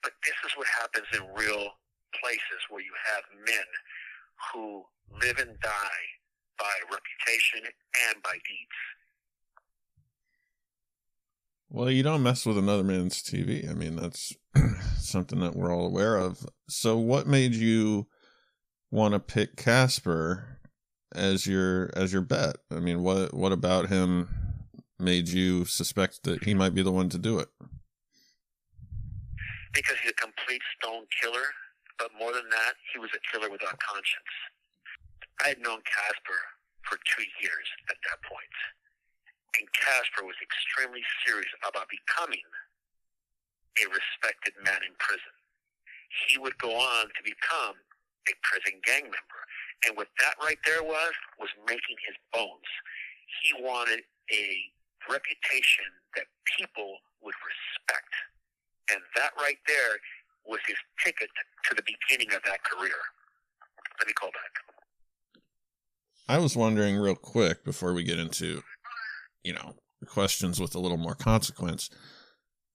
But 0.01 0.17
this 0.25 0.37
is 0.45 0.57
what 0.57 0.69
happens 0.69 1.09
in 1.13 1.25
real 1.37 1.77
places 2.17 2.61
where 2.71 2.81
you 2.81 2.93
have 3.13 3.25
men 3.45 3.69
who 4.53 4.85
live 5.21 5.39
and 5.39 5.57
die 5.61 6.05
by 6.57 6.73
reputation 6.89 7.69
and 8.09 8.17
by 8.23 8.37
deeds. 8.45 8.79
Well, 11.75 11.91
you 11.91 12.05
don't 12.05 12.23
mess 12.23 12.47
with 12.47 12.57
another 12.57 12.85
man's 12.85 13.21
TV. 13.21 13.69
I 13.69 13.75
mean, 13.75 13.97
that's 13.97 14.33
something 14.97 15.41
that 15.41 15.57
we're 15.57 15.75
all 15.75 15.87
aware 15.87 16.17
of. 16.17 16.47
So, 16.69 16.97
what 16.97 17.27
made 17.27 17.53
you 17.53 18.07
want 18.93 19.13
to 19.15 19.19
pick 19.19 19.57
Casper 19.57 20.61
as 21.13 21.49
your 21.49 21.91
as 21.97 22.13
your 22.13 22.23
bet? 22.23 22.59
I 22.71 22.79
mean, 22.79 23.03
what 23.03 23.35
what 23.35 23.51
about 23.51 23.89
him 23.89 24.29
made 25.01 25.27
you 25.31 25.65
suspect 25.65 26.23
that 26.23 26.45
he 26.45 26.55
might 26.55 26.77
be 26.77 26.83
the 26.83 26.93
one 26.93 27.09
to 27.09 27.19
do 27.19 27.41
it? 27.41 27.49
Because 29.75 29.97
he's 30.01 30.13
a 30.13 30.15
complete 30.15 30.63
stone 30.79 31.07
killer, 31.21 31.49
but 31.99 32.11
more 32.17 32.33
than 32.33 32.49
that, 32.51 32.75
he 32.93 33.01
was 33.01 33.11
a 33.17 33.23
killer 33.33 33.51
without 33.51 33.77
conscience. 33.81 34.35
I 35.45 35.49
had 35.49 35.59
known 35.59 35.81
Casper 35.83 36.39
for 36.89 36.99
two 37.17 37.25
years 37.43 37.67
at 37.91 37.97
that 38.07 38.23
point, 38.31 38.55
and 39.59 39.67
Casper 39.73 40.27
was 40.27 40.39
extremely 40.43 41.03
serious 41.27 41.51
about 41.63 41.87
becoming 41.87 42.43
a 43.79 43.85
respected 43.91 44.55
man 44.63 44.83
in 44.87 44.95
prison. 44.99 45.35
He 46.27 46.39
would 46.39 46.57
go 46.59 46.75
on 46.75 47.11
to 47.11 47.23
become 47.23 47.75
a 48.31 48.35
prison 48.43 48.79
gang 48.87 49.11
member. 49.11 49.41
And 49.87 49.97
what 49.97 50.09
that 50.23 50.39
right 50.41 50.59
there 50.65 50.83
was, 50.83 51.13
was 51.39 51.51
making 51.67 51.99
his 52.07 52.17
bones. 52.33 52.71
He 53.43 53.63
wanted 53.63 54.07
a 54.31 54.47
reputation 55.11 55.85
that 56.17 56.31
people 56.57 56.99
would 57.23 57.35
respect. 57.43 58.15
And 58.91 59.03
that 59.17 59.35
right 59.37 59.59
there 59.67 59.99
was 60.47 60.61
his 60.67 60.79
ticket 61.03 61.29
to 61.69 61.75
the 61.75 61.83
beginning 61.83 62.35
of 62.35 62.43
that 62.45 62.63
career. 62.65 62.97
Let 63.99 64.07
me 64.07 64.13
call 64.15 64.31
back. 64.31 64.55
I 66.29 66.39
was 66.39 66.57
wondering 66.57 66.97
real 66.97 67.17
quick 67.17 67.65
before 67.65 67.93
we 67.93 68.03
get 68.03 68.19
into, 68.19 68.63
you 69.45 69.53
know, 69.53 69.75
questions 70.07 70.61
with 70.61 70.75
a 70.75 70.81
little 70.81 70.97
more 70.97 71.15
consequence. 71.15 71.91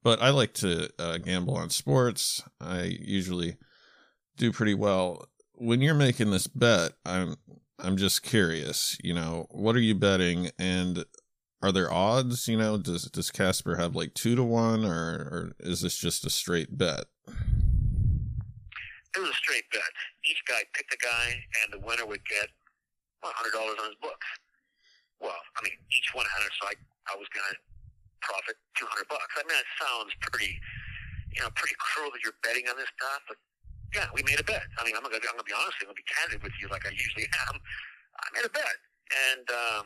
But 0.01 0.21
I 0.21 0.29
like 0.29 0.53
to 0.55 0.89
uh, 0.97 1.17
gamble 1.17 1.57
on 1.57 1.69
sports. 1.69 2.41
I 2.61 2.83
usually 2.83 3.57
do 4.37 4.53
pretty 4.53 4.73
well. 4.73 5.27
When 5.55 5.81
you're 5.81 5.93
making 5.93 6.31
this 6.31 6.47
bet, 6.47 6.93
I'm 7.05 7.35
I'm 7.77 7.97
just 7.97 8.23
curious. 8.23 8.97
You 9.03 9.13
know, 9.13 9.47
what 9.49 9.75
are 9.75 9.81
you 9.81 9.95
betting, 9.95 10.51
and 10.57 11.03
are 11.61 11.73
there 11.73 11.91
odds? 11.91 12.47
You 12.47 12.57
know, 12.57 12.77
does 12.77 13.03
does 13.11 13.29
Casper 13.29 13.75
have 13.75 13.95
like 13.95 14.13
two 14.13 14.35
to 14.35 14.43
one, 14.43 14.85
or 14.85 14.89
or 14.89 15.51
is 15.59 15.81
this 15.81 15.97
just 15.97 16.25
a 16.25 16.29
straight 16.29 16.77
bet? 16.77 17.05
It 17.27 19.19
was 19.19 19.31
a 19.31 19.33
straight 19.33 19.69
bet. 19.71 19.81
Each 20.23 20.41
guy 20.47 20.61
picked 20.73 20.93
a 20.93 20.97
guy, 20.97 21.43
and 21.63 21.73
the 21.73 21.85
winner 21.85 22.05
would 22.05 22.23
get 22.25 22.47
one 23.19 23.33
hundred 23.35 23.51
dollars 23.51 23.75
on 23.81 23.87
his 23.87 23.97
books. 24.01 24.27
Well, 25.19 25.39
I 25.55 25.59
mean, 25.63 25.75
each 25.91 26.11
one 26.15 26.27
hundred, 26.27 26.51
so 26.59 26.67
I 26.71 26.75
I 27.11 27.15
was 27.19 27.27
gonna 27.35 27.55
profit 28.23 28.55
two 28.75 28.87
hundred 28.87 29.07
bucks. 29.11 29.31
I 29.35 29.43
mean, 29.43 29.55
that 29.55 29.67
sounds 29.79 30.11
pretty, 30.23 30.55
you 31.35 31.43
know, 31.43 31.51
pretty 31.55 31.75
cruel 31.79 32.11
that 32.11 32.23
you're 32.23 32.39
betting 32.43 32.67
on 32.71 32.75
this 32.79 32.89
stuff, 32.95 33.23
but 33.27 33.37
yeah, 33.95 34.07
we 34.13 34.21
made 34.23 34.39
a 34.39 34.45
bet. 34.45 34.63
I 34.77 34.85
mean, 34.85 34.95
I'm 34.95 35.03
I'm 35.03 35.11
gonna 35.11 35.43
be 35.43 35.55
honest. 35.55 35.81
I'm 35.81 35.91
gonna 35.91 35.99
be 35.99 36.07
candid 36.07 36.39
with 36.43 36.55
you, 36.61 36.69
like 36.71 36.85
I 36.85 36.93
usually 36.93 37.27
am. 37.49 37.59
I 38.19 38.27
made 38.35 38.45
a 38.45 38.53
bet, 38.53 38.77
and 39.31 39.45
um, 39.49 39.83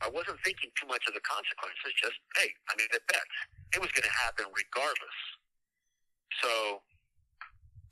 I 0.00 0.08
wasn't 0.12 0.38
thinking 0.44 0.70
too 0.78 0.86
much 0.86 1.04
of 1.08 1.14
the 1.14 1.24
consequences. 1.24 1.90
Just 1.96 2.18
hey, 2.36 2.50
I 2.70 2.76
made 2.78 2.90
a 2.94 3.02
bet. 3.10 3.26
It 3.74 3.80
was 3.82 3.90
going 3.92 4.06
to 4.06 4.16
happen 4.24 4.46
regardless. 4.52 5.18
So 6.42 6.82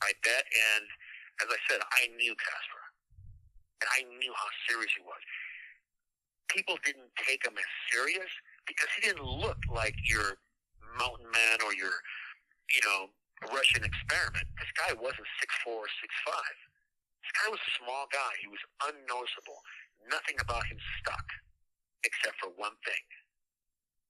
I 0.05 0.13
bet, 0.23 0.45
and 0.47 0.85
as 1.43 1.49
I 1.51 1.59
said, 1.67 1.81
I 1.83 2.13
knew 2.15 2.37
Casper, 2.37 2.85
and 3.83 3.89
I 3.91 4.01
knew 4.21 4.33
how 4.37 4.49
serious 4.69 4.93
he 4.95 5.03
was. 5.03 5.21
People 6.55 6.79
didn't 6.87 7.11
take 7.19 7.43
him 7.43 7.59
as 7.59 7.71
serious 7.91 8.31
because 8.65 8.89
he 8.95 9.03
didn't 9.03 9.27
look 9.27 9.59
like 9.67 9.99
your 10.07 10.39
mountain 10.95 11.27
man 11.35 11.59
or 11.67 11.75
your, 11.75 11.93
you 12.71 12.83
know, 12.87 13.11
Russian 13.51 13.83
experiment. 13.83 14.47
This 14.57 14.71
guy 14.79 14.95
wasn't 14.95 15.27
six 15.43 15.51
four 15.67 15.85
or 15.85 15.93
six 16.01 16.15
five. 16.23 16.57
This 17.21 17.35
guy 17.35 17.49
was 17.51 17.61
a 17.61 17.73
small 17.83 18.07
guy. 18.15 18.33
He 18.39 18.49
was 18.49 18.63
unnoticeable. 18.87 19.59
Nothing 20.07 20.39
about 20.39 20.63
him 20.71 20.79
stuck, 21.03 21.27
except 22.07 22.39
for 22.39 22.55
one 22.55 22.77
thing. 22.87 23.05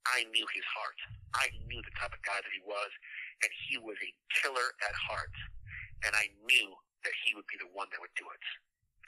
I 0.04 0.28
knew 0.28 0.44
his 0.52 0.66
heart. 0.76 1.00
I 1.32 1.48
knew 1.64 1.80
the 1.80 1.94
type 1.96 2.12
of 2.12 2.20
guy 2.28 2.36
that 2.36 2.52
he 2.52 2.60
was, 2.60 2.92
and 3.40 3.50
he 3.66 3.80
was 3.80 3.96
a 4.04 4.10
killer 4.36 4.68
at 4.84 4.94
heart. 5.08 5.32
And 6.04 6.12
I 6.12 6.28
knew 6.44 6.68
that 7.08 7.14
he 7.24 7.32
would 7.32 7.48
be 7.48 7.56
the 7.56 7.72
one 7.72 7.88
that 7.94 8.02
would 8.04 8.12
do 8.18 8.28
it. 8.28 8.44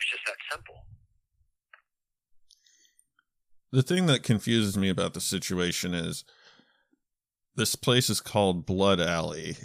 It's 0.01 0.09
just 0.09 0.25
that 0.25 0.40
simple. 0.49 0.81
The 3.72 3.83
thing 3.83 4.07
that 4.07 4.22
confuses 4.22 4.76
me 4.76 4.88
about 4.88 5.14
the 5.14 5.20
situation 5.20 5.94
is 5.94 6.24
this 7.57 7.74
place 7.74 8.09
is 8.09 8.20
called 8.20 8.66
Blood 8.66 9.00
Alley. 9.00 9.57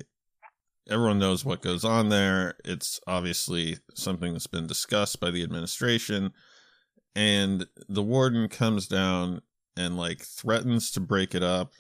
Everyone 0.90 1.20
knows 1.20 1.46
what 1.46 1.62
goes 1.62 1.86
on 1.86 2.10
there. 2.10 2.56
It's 2.66 3.00
obviously 3.06 3.78
something 3.94 4.34
that's 4.34 4.48
been 4.48 4.68
discussed 4.68 5.20
by 5.20 5.30
the 5.30 5.44
administration. 5.44 6.34
And 7.16 7.68
the 7.88 8.02
warden 8.02 8.48
comes 8.48 8.88
down 8.88 9.42
and 9.78 9.98
like 9.98 10.22
threatens 10.22 10.92
to 10.92 11.00
break 11.00 11.36
it 11.36 11.44
up, 11.44 11.74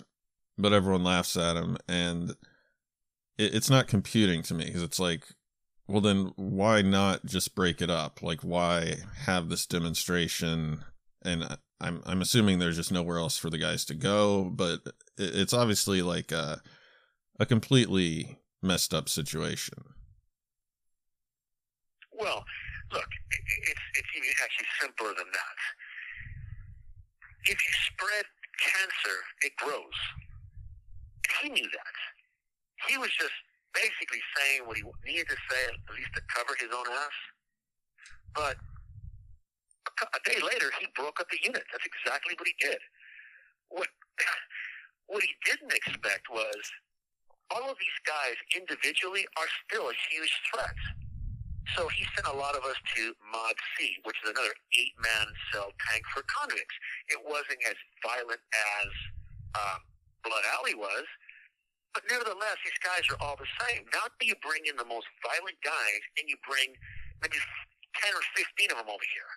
but 0.57 0.73
everyone 0.73 1.03
laughs 1.03 1.35
at 1.35 1.55
him. 1.55 1.77
And 1.87 2.31
it, 3.37 3.55
it's 3.55 3.69
not 3.69 3.87
computing 3.87 4.43
to 4.43 4.53
me 4.53 4.65
because 4.65 4.83
it's 4.83 4.99
like, 4.99 5.25
well, 5.87 6.01
then 6.01 6.31
why 6.35 6.81
not 6.81 7.25
just 7.25 7.55
break 7.55 7.81
it 7.81 7.89
up? 7.89 8.21
Like, 8.21 8.41
why 8.41 8.97
have 9.25 9.49
this 9.49 9.65
demonstration? 9.65 10.85
And 11.23 11.57
I'm 11.81 12.01
I'm 12.05 12.21
assuming 12.21 12.59
there's 12.59 12.77
just 12.77 12.91
nowhere 12.91 13.17
else 13.17 13.37
for 13.37 13.49
the 13.49 13.57
guys 13.57 13.85
to 13.85 13.95
go, 13.95 14.43
but 14.43 14.81
it's 15.17 15.53
obviously 15.53 16.01
like 16.01 16.31
a 16.31 16.61
a 17.39 17.45
completely 17.45 18.37
messed 18.61 18.93
up 18.93 19.09
situation. 19.09 19.83
Well, 22.13 22.45
look, 22.93 23.09
it's 23.31 23.85
it's 23.97 24.07
even 24.15 24.29
actually 24.43 24.67
simpler 24.79 25.09
than 25.17 25.27
that. 25.33 25.57
If 27.45 27.57
you 27.57 27.73
spread 27.89 28.25
cancer, 28.61 29.17
it 29.41 29.53
grows. 29.57 29.97
He 31.41 31.49
knew 31.49 31.65
that. 31.73 31.95
He 32.87 32.97
was 32.97 33.09
just 33.19 33.33
basically 33.73 34.21
saying 34.37 34.67
what 34.67 34.77
he 34.77 34.83
needed 35.05 35.27
to 35.29 35.37
say, 35.49 35.61
at 35.73 35.95
least 35.95 36.13
to 36.13 36.21
cover 36.35 36.53
his 36.59 36.69
own 36.69 36.85
ass. 36.93 37.17
But 38.35 38.55
a 39.99 40.21
day 40.27 40.39
later, 40.41 40.71
he 40.79 40.87
broke 40.95 41.19
up 41.19 41.29
the 41.29 41.39
unit. 41.43 41.63
That's 41.71 41.85
exactly 41.85 42.35
what 42.37 42.47
he 42.47 42.55
did. 42.59 42.79
What 43.69 43.87
what 45.11 45.23
he 45.23 45.33
didn't 45.45 45.73
expect 45.73 46.31
was 46.31 46.61
all 47.51 47.67
of 47.67 47.75
these 47.75 47.99
guys 48.07 48.37
individually 48.55 49.27
are 49.35 49.49
still 49.67 49.91
a 49.91 49.97
huge 50.07 50.31
threat. 50.47 50.77
So 51.75 51.87
he 51.91 52.03
sent 52.15 52.27
a 52.27 52.35
lot 52.35 52.55
of 52.55 52.63
us 52.63 52.79
to 52.95 53.13
Mod 53.31 53.55
C, 53.75 53.95
which 54.03 54.17
is 54.23 54.31
another 54.31 54.55
eight-man 54.75 55.27
cell 55.51 55.71
tank 55.87 56.03
for 56.11 56.23
convicts. 56.27 56.75
It 57.11 57.19
wasn't 57.21 57.59
as 57.67 57.77
violent 58.01 58.41
as 58.41 58.89
um, 59.55 59.79
Blood 60.23 60.43
Alley 60.57 60.75
was, 60.75 61.05
but 61.93 62.03
nevertheless, 62.09 62.57
these 62.63 62.81
guys 62.81 63.03
are 63.11 63.19
all 63.19 63.35
the 63.35 63.47
same. 63.67 63.83
Now 63.93 64.07
you 64.23 64.35
bring 64.41 64.65
in 64.65 64.75
the 64.75 64.87
most 64.87 65.07
violent 65.21 65.59
guys, 65.63 66.01
and 66.17 66.27
you 66.27 66.35
bring 66.47 66.71
maybe 67.21 67.37
10 67.37 68.15
or 68.15 68.23
15 68.35 68.71
of 68.71 68.77
them 68.79 68.89
over 68.89 69.07
here 69.11 69.31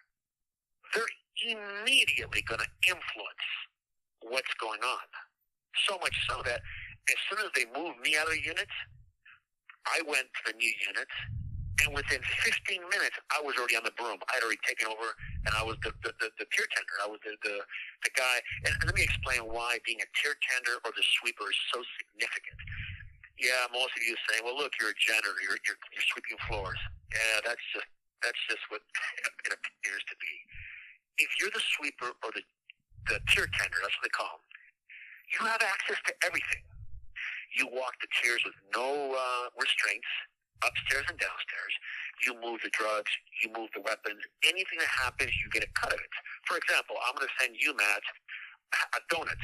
they're 0.94 1.14
immediately 1.50 2.42
going 2.46 2.62
to 2.62 2.70
influence 2.88 3.46
what's 4.22 4.54
going 4.62 4.80
on. 4.80 5.06
So 5.90 5.98
much 5.98 6.14
so 6.30 6.40
that 6.46 6.62
as 7.10 7.18
soon 7.28 7.44
as 7.44 7.50
they 7.52 7.66
moved 7.74 8.00
me 8.00 8.16
out 8.16 8.30
of 8.30 8.32
the 8.32 8.42
unit, 8.42 8.70
I 9.84 10.00
went 10.08 10.24
to 10.24 10.40
the 10.48 10.56
new 10.56 10.72
unit, 10.88 11.10
and 11.84 11.92
within 11.92 12.22
15 12.22 12.80
minutes, 12.88 13.18
I 13.34 13.42
was 13.44 13.58
already 13.60 13.76
on 13.76 13.84
the 13.84 13.92
broom. 13.98 14.16
I'd 14.32 14.40
already 14.40 14.62
taken 14.64 14.88
over, 14.88 15.12
and 15.44 15.52
I 15.52 15.60
was 15.66 15.76
the, 15.84 15.92
the, 16.00 16.14
the, 16.22 16.32
the 16.40 16.46
tier 16.54 16.64
tender. 16.72 16.96
I 17.04 17.10
was 17.10 17.20
the, 17.26 17.36
the, 17.44 17.60
the 18.06 18.12
guy. 18.16 18.36
And, 18.64 18.72
and 18.80 18.84
let 18.88 18.96
me 18.96 19.04
explain 19.04 19.44
why 19.44 19.82
being 19.84 20.00
a 20.00 20.08
tier 20.16 20.38
tender 20.40 20.80
or 20.86 20.94
the 20.96 21.04
sweeper 21.20 21.44
is 21.50 21.60
so 21.74 21.82
significant. 22.00 22.56
Yeah, 23.36 23.68
most 23.74 23.92
of 23.98 24.02
you 24.06 24.14
say, 24.30 24.40
well, 24.40 24.56
look, 24.56 24.72
you're 24.80 24.94
a 24.94 25.00
janitor. 25.02 25.34
You're, 25.42 25.58
you're, 25.66 25.76
you're 25.92 26.08
sweeping 26.14 26.38
floors. 26.46 26.78
Yeah, 27.12 27.42
that's 27.44 27.60
just, 27.74 27.90
that's 28.22 28.40
just 28.48 28.64
what 28.70 28.80
it 29.44 29.52
appears 29.52 30.04
to 30.08 30.16
be 30.22 30.32
if 31.18 31.30
you're 31.38 31.52
the 31.54 31.62
sweeper 31.78 32.10
or 32.22 32.30
the, 32.34 32.42
the 33.10 33.18
tier 33.30 33.46
tender, 33.54 33.78
that's 33.82 33.94
what 33.98 34.04
they 34.04 34.14
call 34.14 34.40
them, 34.40 34.46
you 35.30 35.40
have 35.46 35.62
access 35.62 35.98
to 36.06 36.12
everything. 36.26 36.62
You 37.54 37.70
walk 37.70 37.94
the 38.02 38.10
tiers 38.18 38.42
with 38.42 38.58
no 38.74 39.14
uh, 39.14 39.46
restraints, 39.54 40.10
upstairs 40.66 41.06
and 41.06 41.18
downstairs. 41.18 41.74
You 42.26 42.34
move 42.42 42.62
the 42.66 42.72
drugs, 42.74 43.10
you 43.42 43.50
move 43.54 43.70
the 43.74 43.82
weapons. 43.82 44.18
Anything 44.42 44.82
that 44.82 44.90
happens, 44.90 45.30
you 45.38 45.46
get 45.54 45.62
a 45.62 45.70
cut 45.78 45.94
of 45.94 46.00
it. 46.02 46.14
For 46.46 46.58
example, 46.58 46.98
I'm 47.06 47.14
going 47.14 47.30
to 47.30 47.36
send 47.38 47.54
you, 47.58 47.74
Matt, 47.78 48.02
a 48.98 49.00
donut. 49.06 49.38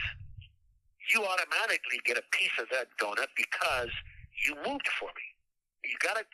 You 1.14 1.22
automatically 1.22 2.02
get 2.02 2.18
a 2.18 2.26
piece 2.34 2.54
of 2.58 2.66
that 2.74 2.90
donut 2.98 3.30
because 3.38 3.94
you 4.42 4.58
moved 4.66 4.90
for 4.98 5.10
me. 5.14 5.26
You 5.86 5.94
got 6.02 6.18
to 6.18 6.26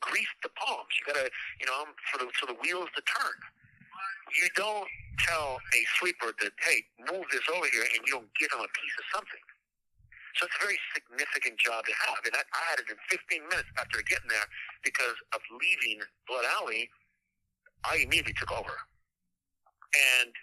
grease 0.00 0.32
the 0.44 0.52
palms. 0.56 0.92
You 1.00 1.08
got 1.08 1.20
to, 1.20 1.28
you 1.60 1.66
know, 1.66 1.88
for 2.12 2.20
the 2.20 2.28
for 2.36 2.46
the 2.46 2.56
wheels 2.60 2.88
to 2.96 3.02
turn 3.04 3.36
you 4.32 4.48
don't 4.56 4.88
tell 5.20 5.60
a 5.60 5.80
sweeper 6.00 6.32
that, 6.40 6.52
hey, 6.64 6.84
move 7.12 7.24
this 7.30 7.44
over 7.52 7.66
here, 7.70 7.84
and 7.84 8.00
you 8.06 8.18
don't 8.18 8.32
give 8.38 8.50
them 8.50 8.60
a 8.60 8.70
piece 8.72 8.96
of 8.98 9.06
something. 9.14 9.44
So 10.36 10.46
it's 10.50 10.56
a 10.58 10.62
very 10.66 10.78
significant 10.90 11.58
job 11.62 11.86
to 11.86 11.94
have. 12.08 12.18
And 12.26 12.34
I, 12.34 12.42
I 12.42 12.62
had 12.74 12.82
it 12.82 12.90
in 12.90 12.98
15 13.06 13.46
minutes 13.46 13.70
after 13.78 14.02
getting 14.02 14.26
there 14.26 14.48
because 14.82 15.14
of 15.30 15.40
leaving 15.62 16.02
Blood 16.26 16.42
Alley. 16.58 16.90
I 17.86 18.02
immediately 18.02 18.34
took 18.34 18.50
over. 18.50 18.74
And 19.94 20.34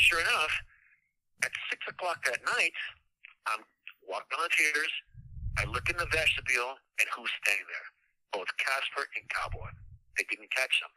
sure 0.00 0.20
enough, 0.20 0.54
at 1.44 1.52
6 1.68 1.92
o'clock 1.92 2.24
that 2.24 2.40
night, 2.56 2.72
I'm 3.50 3.60
walking 4.08 4.32
on 4.40 4.48
the 4.48 4.52
tiers. 4.56 4.94
I 5.60 5.68
look 5.68 5.90
in 5.92 5.96
the 6.00 6.08
vestibule, 6.08 6.80
and 6.96 7.06
who's 7.12 7.28
standing 7.44 7.68
there? 7.68 7.88
Both 8.32 8.48
Casper 8.56 9.04
and 9.20 9.28
Cowboy. 9.28 9.68
They 10.16 10.24
didn't 10.32 10.48
catch 10.48 10.72
them. 10.80 10.88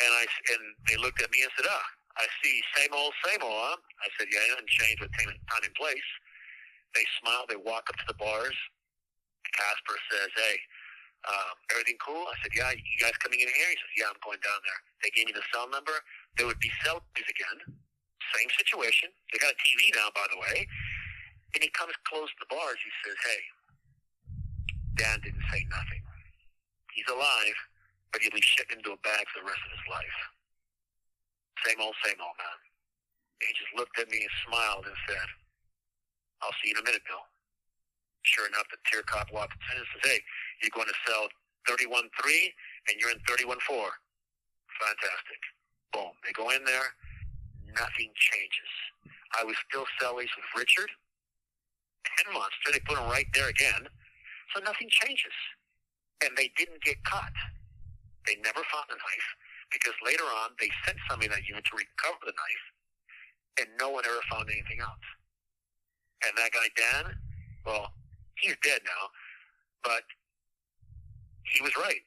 And 0.00 0.10
I 0.16 0.24
and 0.24 0.62
they 0.88 0.96
looked 0.96 1.20
at 1.22 1.30
me 1.30 1.42
and 1.42 1.52
said, 1.56 1.68
"Ah, 1.68 1.86
I 2.16 2.26
see 2.42 2.62
same 2.76 2.92
old, 2.94 3.12
same 3.26 3.42
old." 3.42 3.52
Huh? 3.52 3.76
I 3.76 4.08
said, 4.18 4.28
"Yeah, 4.32 4.40
it 4.48 4.50
hasn't 4.56 4.68
changed 4.68 5.00
with 5.00 5.12
time 5.12 5.28
and 5.30 5.74
place." 5.74 6.08
They 6.94 7.06
smile. 7.20 7.46
They 7.46 7.56
walk 7.60 7.88
up 7.90 7.96
to 7.96 8.06
the 8.08 8.18
bars. 8.18 8.56
Casper 9.52 9.98
says, 10.10 10.30
"Hey, 10.36 10.56
um, 11.28 11.54
everything 11.72 11.98
cool?" 11.98 12.26
I 12.28 12.34
said, 12.42 12.52
"Yeah, 12.54 12.70
you 12.72 12.98
guys 13.00 13.16
coming 13.20 13.40
in 13.40 13.48
here?" 13.48 13.70
He 13.70 13.76
says, 13.76 13.94
"Yeah, 13.96 14.08
I'm 14.10 14.20
going 14.24 14.40
down 14.40 14.60
there." 14.64 14.80
They 15.02 15.10
gave 15.10 15.26
me 15.26 15.32
the 15.32 15.44
cell 15.52 15.68
number. 15.68 15.96
There 16.36 16.46
would 16.46 16.60
be 16.60 16.72
cell 16.84 17.04
again. 17.16 17.58
Same 18.36 18.50
situation. 18.56 19.12
They 19.32 19.38
got 19.38 19.52
a 19.52 19.60
TV 19.60 19.92
now, 19.94 20.10
by 20.14 20.26
the 20.30 20.38
way. 20.38 20.68
And 21.54 21.62
he 21.62 21.70
comes 21.70 21.94
close 22.06 22.30
to 22.30 22.38
the 22.40 22.50
bars. 22.54 22.78
He 22.82 22.92
says, 23.04 23.16
"Hey, 23.26 23.42
Dan 24.96 25.20
didn't 25.20 25.44
say 25.50 25.64
nothing. 25.68 26.02
He's 26.92 27.08
alive." 27.08 27.56
But 28.12 28.22
he'll 28.22 28.34
be 28.34 28.42
shipped 28.42 28.74
into 28.74 28.90
a 28.90 29.00
bag 29.06 29.24
for 29.30 29.40
the 29.42 29.48
rest 29.48 29.62
of 29.64 29.72
his 29.74 29.86
life. 29.90 30.18
Same 31.66 31.78
old, 31.80 31.94
same 32.02 32.18
old, 32.18 32.34
man. 32.40 32.58
He 33.40 33.52
just 33.56 33.72
looked 33.76 33.96
at 33.98 34.10
me 34.10 34.20
and 34.20 34.34
smiled 34.48 34.84
and 34.84 34.96
said, 35.08 35.28
I'll 36.42 36.56
see 36.60 36.72
you 36.72 36.76
in 36.76 36.82
a 36.82 36.86
minute, 36.88 37.04
Bill. 37.06 37.24
Sure 38.22 38.48
enough, 38.48 38.68
the 38.68 38.80
tier 38.88 39.04
cop 39.04 39.32
walked 39.32 39.56
in 39.72 39.80
and 39.80 39.88
says, 39.96 40.04
hey, 40.12 40.20
you're 40.60 40.74
going 40.74 40.88
to 40.88 40.98
cell 41.08 41.28
31-3 41.68 42.08
and 42.88 42.94
you're 43.00 43.12
in 43.12 43.20
31-4. 43.28 43.56
Fantastic. 44.80 45.40
Boom. 45.92 46.12
They 46.24 46.32
go 46.32 46.50
in 46.50 46.64
there. 46.64 46.96
Nothing 47.76 48.10
changes. 48.16 48.70
I 49.38 49.44
was 49.44 49.56
still 49.68 49.84
cellies 50.00 50.32
with 50.36 50.48
Richard. 50.56 50.90
Ten 52.16 52.34
months. 52.34 52.56
Then 52.64 52.72
they 52.74 52.80
put 52.80 52.98
him 52.98 53.08
right 53.08 53.28
there 53.34 53.48
again. 53.48 53.86
So 54.54 54.60
nothing 54.64 54.88
changes. 54.90 55.36
And 56.24 56.36
they 56.36 56.50
didn't 56.56 56.82
get 56.82 57.02
caught. 57.04 57.32
They 58.26 58.36
never 58.44 58.60
found 58.68 58.86
the 58.88 59.00
knife 59.00 59.28
because 59.72 59.94
later 60.04 60.26
on 60.44 60.52
they 60.60 60.68
sent 60.84 60.98
somebody 61.08 61.30
in 61.30 61.32
that 61.32 61.46
unit 61.46 61.64
to 61.70 61.74
recover 61.78 62.20
the 62.26 62.36
knife, 62.36 62.64
and 63.62 63.68
no 63.78 63.90
one 63.90 64.04
ever 64.04 64.20
found 64.28 64.50
anything 64.50 64.82
else. 64.82 65.06
And 66.26 66.36
that 66.36 66.52
guy 66.52 66.68
Dan, 66.76 67.16
well, 67.64 67.94
he's 68.36 68.56
dead 68.60 68.84
now, 68.84 69.04
but 69.82 70.04
he 71.48 71.62
was 71.62 71.72
right. 71.80 72.04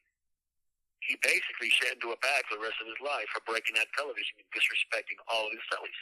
He 1.01 1.19
basically 1.19 1.67
shed 1.73 1.99
into 1.99 2.15
a 2.15 2.19
bag 2.23 2.47
for 2.47 2.55
the 2.55 2.63
rest 2.63 2.79
of 2.79 2.87
his 2.87 2.99
life 3.03 3.27
for 3.35 3.43
breaking 3.43 3.75
that 3.75 3.91
television 3.97 4.39
and 4.39 4.47
disrespecting 4.55 5.19
all 5.27 5.49
of 5.49 5.51
his 5.51 5.63
cellies. 5.67 6.01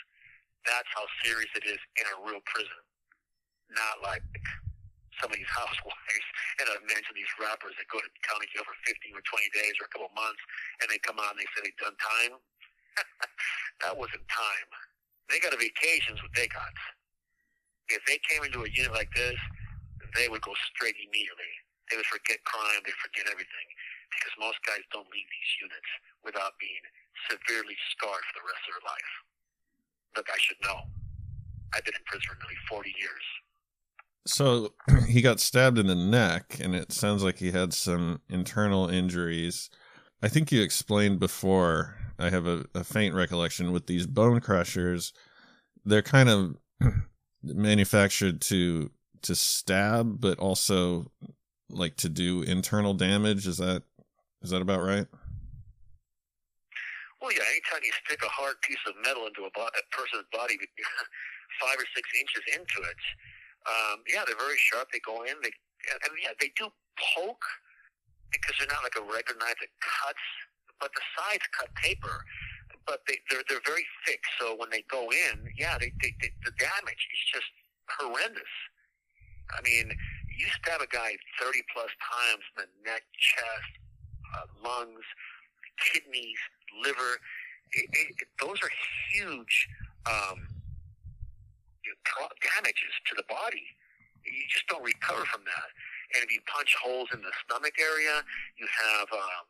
That's 0.68 0.90
how 0.94 1.10
serious 1.26 1.50
it 1.58 1.66
is 1.66 1.82
in 1.98 2.06
a 2.06 2.16
real 2.22 2.44
prison. 2.46 2.82
Not 3.74 4.06
like 4.06 4.22
some 5.22 5.30
of 5.30 5.38
these 5.38 5.54
housewives, 5.62 6.28
and 6.60 6.66
I've 6.68 6.86
mentioned 6.90 7.16
these 7.16 7.32
rappers 7.38 7.78
that 7.78 7.88
go 7.88 8.02
to 8.02 8.10
county 8.26 8.50
jail 8.52 8.66
for 8.66 8.76
15 8.90 9.14
or 9.14 9.24
20 9.24 9.58
days 9.58 9.78
or 9.78 9.86
a 9.88 9.92
couple 9.94 10.10
of 10.10 10.16
months, 10.18 10.42
and 10.82 10.90
they 10.90 11.00
come 11.06 11.22
out 11.22 11.38
and 11.38 11.40
they 11.40 11.50
say 11.54 11.64
they've 11.64 11.82
done 11.82 11.96
time. 12.02 12.34
that 13.86 13.94
wasn't 13.96 14.26
time. 14.28 14.70
They 15.32 15.40
got 15.40 15.56
a 15.56 15.62
vacation's 15.62 16.20
what 16.20 16.34
they 16.36 16.50
got. 16.52 16.76
If 17.88 18.04
they 18.04 18.20
came 18.28 18.44
into 18.44 18.68
a 18.68 18.70
unit 18.72 18.92
like 18.92 19.12
this, 19.16 19.40
they 20.18 20.28
would 20.28 20.44
go 20.44 20.52
straight 20.76 20.98
immediately. 21.00 21.54
They 21.88 21.96
would 21.96 22.08
forget 22.08 22.44
crime, 22.44 22.84
they 22.84 22.96
forget 23.00 23.32
everything. 23.32 23.68
Because 24.12 24.36
most 24.44 24.60
guys 24.68 24.84
don't 24.92 25.08
leave 25.08 25.28
these 25.28 25.52
units 25.64 25.92
without 26.24 26.60
being 26.60 26.84
severely 27.32 27.76
scarred 27.96 28.24
for 28.28 28.44
the 28.44 28.48
rest 28.48 28.64
of 28.68 28.72
their 28.76 28.86
life. 28.88 29.14
Look, 30.20 30.28
I 30.28 30.40
should 30.44 30.60
know. 30.64 30.84
I've 31.72 31.88
been 31.88 31.96
in 31.96 32.04
prison 32.04 32.28
for 32.28 32.36
nearly 32.44 32.60
40 32.68 32.92
years. 33.00 33.26
So 34.26 34.74
he 35.08 35.22
got 35.22 35.40
stabbed 35.40 35.78
in 35.78 35.88
the 35.88 35.96
neck, 35.96 36.58
and 36.62 36.76
it 36.76 36.92
sounds 36.92 37.24
like 37.24 37.38
he 37.38 37.52
had 37.52 37.74
some 37.74 38.22
internal 38.30 38.88
injuries. 38.88 39.70
I 40.22 40.28
think 40.28 40.52
you 40.52 40.62
explained 40.62 41.20
before. 41.20 41.98
I 42.20 42.30
have 42.30 42.46
a, 42.46 42.66
a 42.76 42.84
faint 42.84 43.16
recollection 43.16 43.72
with 43.72 43.88
these 43.88 44.06
bone 44.06 44.40
crushers. 44.42 45.12
They're 45.86 46.04
kind 46.04 46.30
of 46.30 46.58
manufactured 47.44 48.42
to 48.42 48.92
to 49.24 49.36
stab, 49.36 50.20
but 50.20 50.40
also 50.40 51.12
like 51.70 51.96
to 51.98 52.10
do 52.10 52.44
internal 52.44 52.94
damage. 52.94 53.48
Is 53.48 53.58
that 53.58 53.84
is 54.44 54.52
that 54.52 54.62
about 54.62 54.84
right? 54.84 55.08
Well, 57.22 57.32
yeah. 57.32 57.46
Anytime 57.50 57.82
you 57.84 57.92
stick 58.06 58.20
a 58.24 58.30
hard 58.30 58.56
piece 58.62 58.82
of 58.88 58.94
metal 59.04 59.26
into 59.28 59.46
a, 59.46 59.52
bo- 59.54 59.70
a 59.70 59.84
person's 59.96 60.26
body, 60.34 60.58
five 61.62 61.78
or 61.78 61.86
six 61.94 62.10
inches 62.18 62.44
into 62.54 62.90
it, 62.90 62.98
um, 63.68 64.02
yeah, 64.10 64.24
they're 64.26 64.40
very 64.40 64.58
sharp. 64.58 64.90
They 64.92 65.02
go 65.06 65.24
in. 65.24 65.38
They 65.44 65.54
and, 65.90 66.14
yeah, 66.22 66.34
they 66.40 66.52
do 66.58 66.70
poke 66.98 67.46
because 68.32 68.56
they're 68.58 68.70
not 68.70 68.86
like 68.86 68.96
a 68.98 69.06
regular 69.06 69.38
knife 69.40 69.58
that 69.60 69.74
cuts, 69.82 70.26
but 70.80 70.94
the 70.94 71.04
sides 71.18 71.46
cut 71.58 71.74
paper. 71.76 72.24
But 72.86 73.02
they, 73.08 73.22
they're 73.30 73.46
they're 73.48 73.66
very 73.66 73.86
thick, 74.06 74.22
so 74.40 74.58
when 74.58 74.70
they 74.70 74.84
go 74.90 75.10
in, 75.12 75.46
yeah, 75.58 75.78
they, 75.78 75.94
they, 76.02 76.16
they 76.22 76.34
the 76.46 76.52
damage 76.58 77.04
is 77.14 77.22
just 77.30 77.52
horrendous. 78.00 78.54
I 79.54 79.62
mean, 79.62 79.92
you 80.38 80.48
stab 80.64 80.82
a 80.82 80.88
guy 80.88 81.14
30 81.40 81.62
plus 81.74 81.92
times 82.02 82.44
in 82.56 82.66
the 82.66 82.90
neck, 82.90 83.04
chest, 83.20 83.72
uh, 84.34 84.48
lungs, 84.64 85.06
kidneys, 85.78 86.40
liver. 86.82 87.20
It, 87.74 87.86
it, 87.94 88.08
it, 88.18 88.28
those 88.40 88.58
are 88.64 88.72
huge 89.14 89.68
um, 90.08 90.48
damages 92.42 92.94
to 93.10 93.14
the 93.18 93.26
body. 93.28 93.66
You 94.22 94.46
just 94.50 94.68
don't 94.70 94.86
recover 94.86 95.26
from 95.26 95.42
that. 95.50 95.70
And 96.14 96.22
if 96.22 96.30
you 96.30 96.44
punch 96.46 96.76
holes 96.78 97.10
in 97.14 97.22
the 97.26 97.34
stomach 97.42 97.74
area, 97.82 98.22
you 98.60 98.68
have 98.70 99.10
um, 99.10 99.46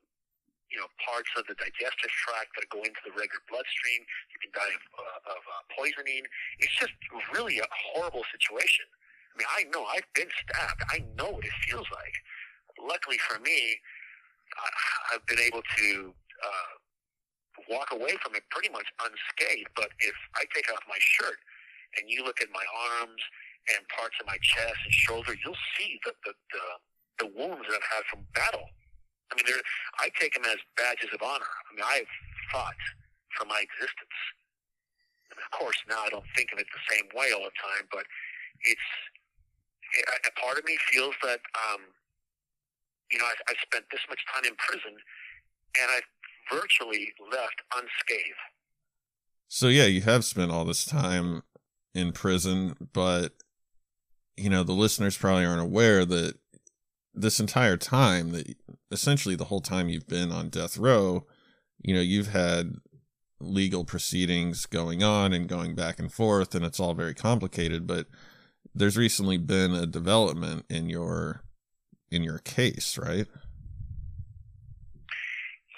you 0.72 0.80
know 0.80 0.88
parts 1.04 1.28
of 1.36 1.44
the 1.52 1.58
digestive 1.60 2.14
tract 2.24 2.56
that 2.56 2.72
go 2.72 2.80
into 2.80 3.02
the 3.04 3.12
regular 3.12 3.44
bloodstream. 3.52 4.02
You 4.32 4.40
can 4.40 4.52
die 4.56 4.72
of, 4.72 4.84
uh, 4.96 5.34
of 5.36 5.42
uh, 5.44 5.62
poisoning. 5.76 6.24
It's 6.64 6.76
just 6.80 6.96
really 7.36 7.60
a 7.60 7.68
horrible 7.68 8.24
situation. 8.32 8.88
I 8.88 9.34
mean, 9.36 9.50
I 9.52 9.62
know 9.72 9.84
I've 9.92 10.08
been 10.16 10.32
stabbed. 10.32 10.84
I 10.88 11.04
know 11.20 11.36
what 11.36 11.44
it 11.44 11.56
feels 11.68 11.88
like. 11.92 12.16
Luckily 12.80 13.20
for 13.28 13.40
me, 13.40 13.76
I, 14.56 14.68
I've 15.16 15.26
been 15.28 15.40
able 15.40 15.64
to 15.64 16.14
uh, 16.44 16.72
walk 17.68 17.92
away 17.92 18.16
from 18.24 18.36
it 18.36 18.44
pretty 18.52 18.70
much 18.72 18.88
unscathed. 19.04 19.72
But 19.76 19.92
if 20.00 20.16
I 20.36 20.44
take 20.56 20.72
off 20.72 20.84
my 20.88 21.00
shirt 21.00 21.40
and 21.98 22.10
you 22.10 22.24
look 22.24 22.42
at 22.42 22.50
my 22.54 22.64
arms 23.00 23.22
and 23.76 23.86
parts 23.90 24.16
of 24.20 24.28
my 24.28 24.38
chest 24.42 24.80
and 24.86 24.94
shoulder, 24.94 25.36
you'll 25.44 25.64
see 25.78 26.00
the 26.06 26.14
the, 26.26 26.34
the, 26.34 26.66
the 27.26 27.28
wounds 27.38 27.66
that 27.68 27.76
I've 27.76 27.92
had 27.92 28.04
from 28.10 28.26
battle. 28.34 28.68
I 29.32 29.36
mean, 29.36 29.48
I 30.00 30.12
take 30.20 30.34
them 30.36 30.44
as 30.44 30.60
badges 30.76 31.08
of 31.14 31.24
honor. 31.24 31.48
I 31.48 31.70
mean, 31.72 31.86
I've 31.88 32.12
fought 32.52 32.76
for 33.38 33.46
my 33.48 33.64
existence. 33.64 34.20
And 35.32 35.40
of 35.40 35.48
course, 35.56 35.80
now 35.88 36.04
I 36.04 36.10
don't 36.10 36.28
think 36.36 36.52
of 36.52 36.60
it 36.60 36.68
the 36.68 36.84
same 36.92 37.08
way 37.16 37.32
all 37.32 37.48
the 37.48 37.56
time, 37.56 37.88
but 37.92 38.04
it's 38.68 38.90
a, 39.98 40.28
a 40.28 40.34
part 40.40 40.58
of 40.60 40.66
me 40.66 40.78
feels 40.92 41.16
that 41.24 41.40
um, 41.56 41.82
you 43.12 43.20
know 43.20 43.26
I, 43.26 43.36
I 43.48 43.54
spent 43.64 43.86
this 43.92 44.02
much 44.10 44.20
time 44.34 44.44
in 44.46 44.56
prison, 44.60 44.96
and 45.80 45.88
I've 45.92 46.10
virtually 46.52 47.14
left 47.32 47.64
unscathed. 47.76 48.44
So 49.48 49.68
yeah, 49.68 49.86
you 49.86 50.02
have 50.02 50.24
spent 50.26 50.52
all 50.52 50.66
this 50.66 50.86
time 50.86 51.44
in 51.94 52.12
prison, 52.12 52.76
but 52.94 53.34
you 54.38 54.50
know 54.50 54.64
the 54.64 54.74
listeners 54.74 55.18
probably 55.18 55.46
aren't 55.46 55.62
aware 55.62 56.06
that 56.06 56.36
this 57.14 57.40
entire 57.40 57.78
time 57.78 58.32
that 58.32 58.56
essentially 58.92 59.36
the 59.36 59.46
whole 59.46 59.62
time 59.62 59.90
you've 59.90 60.08
been 60.08 60.32
on 60.32 60.50
death 60.50 60.78
row, 60.78 61.26
you 61.82 61.94
know, 61.94 62.02
you've 62.02 62.30
had 62.30 62.76
legal 63.40 63.84
proceedings 63.84 64.66
going 64.66 65.04
on 65.04 65.34
and 65.34 65.50
going 65.50 65.74
back 65.74 66.00
and 66.00 66.12
forth 66.12 66.54
and 66.54 66.64
it's 66.64 66.80
all 66.80 66.94
very 66.94 67.14
complicated, 67.14 67.88
but 67.88 68.08
there's 68.74 68.98
recently 68.98 69.38
been 69.38 69.74
a 69.74 69.86
development 69.86 70.66
in 70.70 70.90
your 70.90 71.42
in 72.12 72.24
your 72.24 72.40
case, 72.40 72.98
right? 72.98 73.28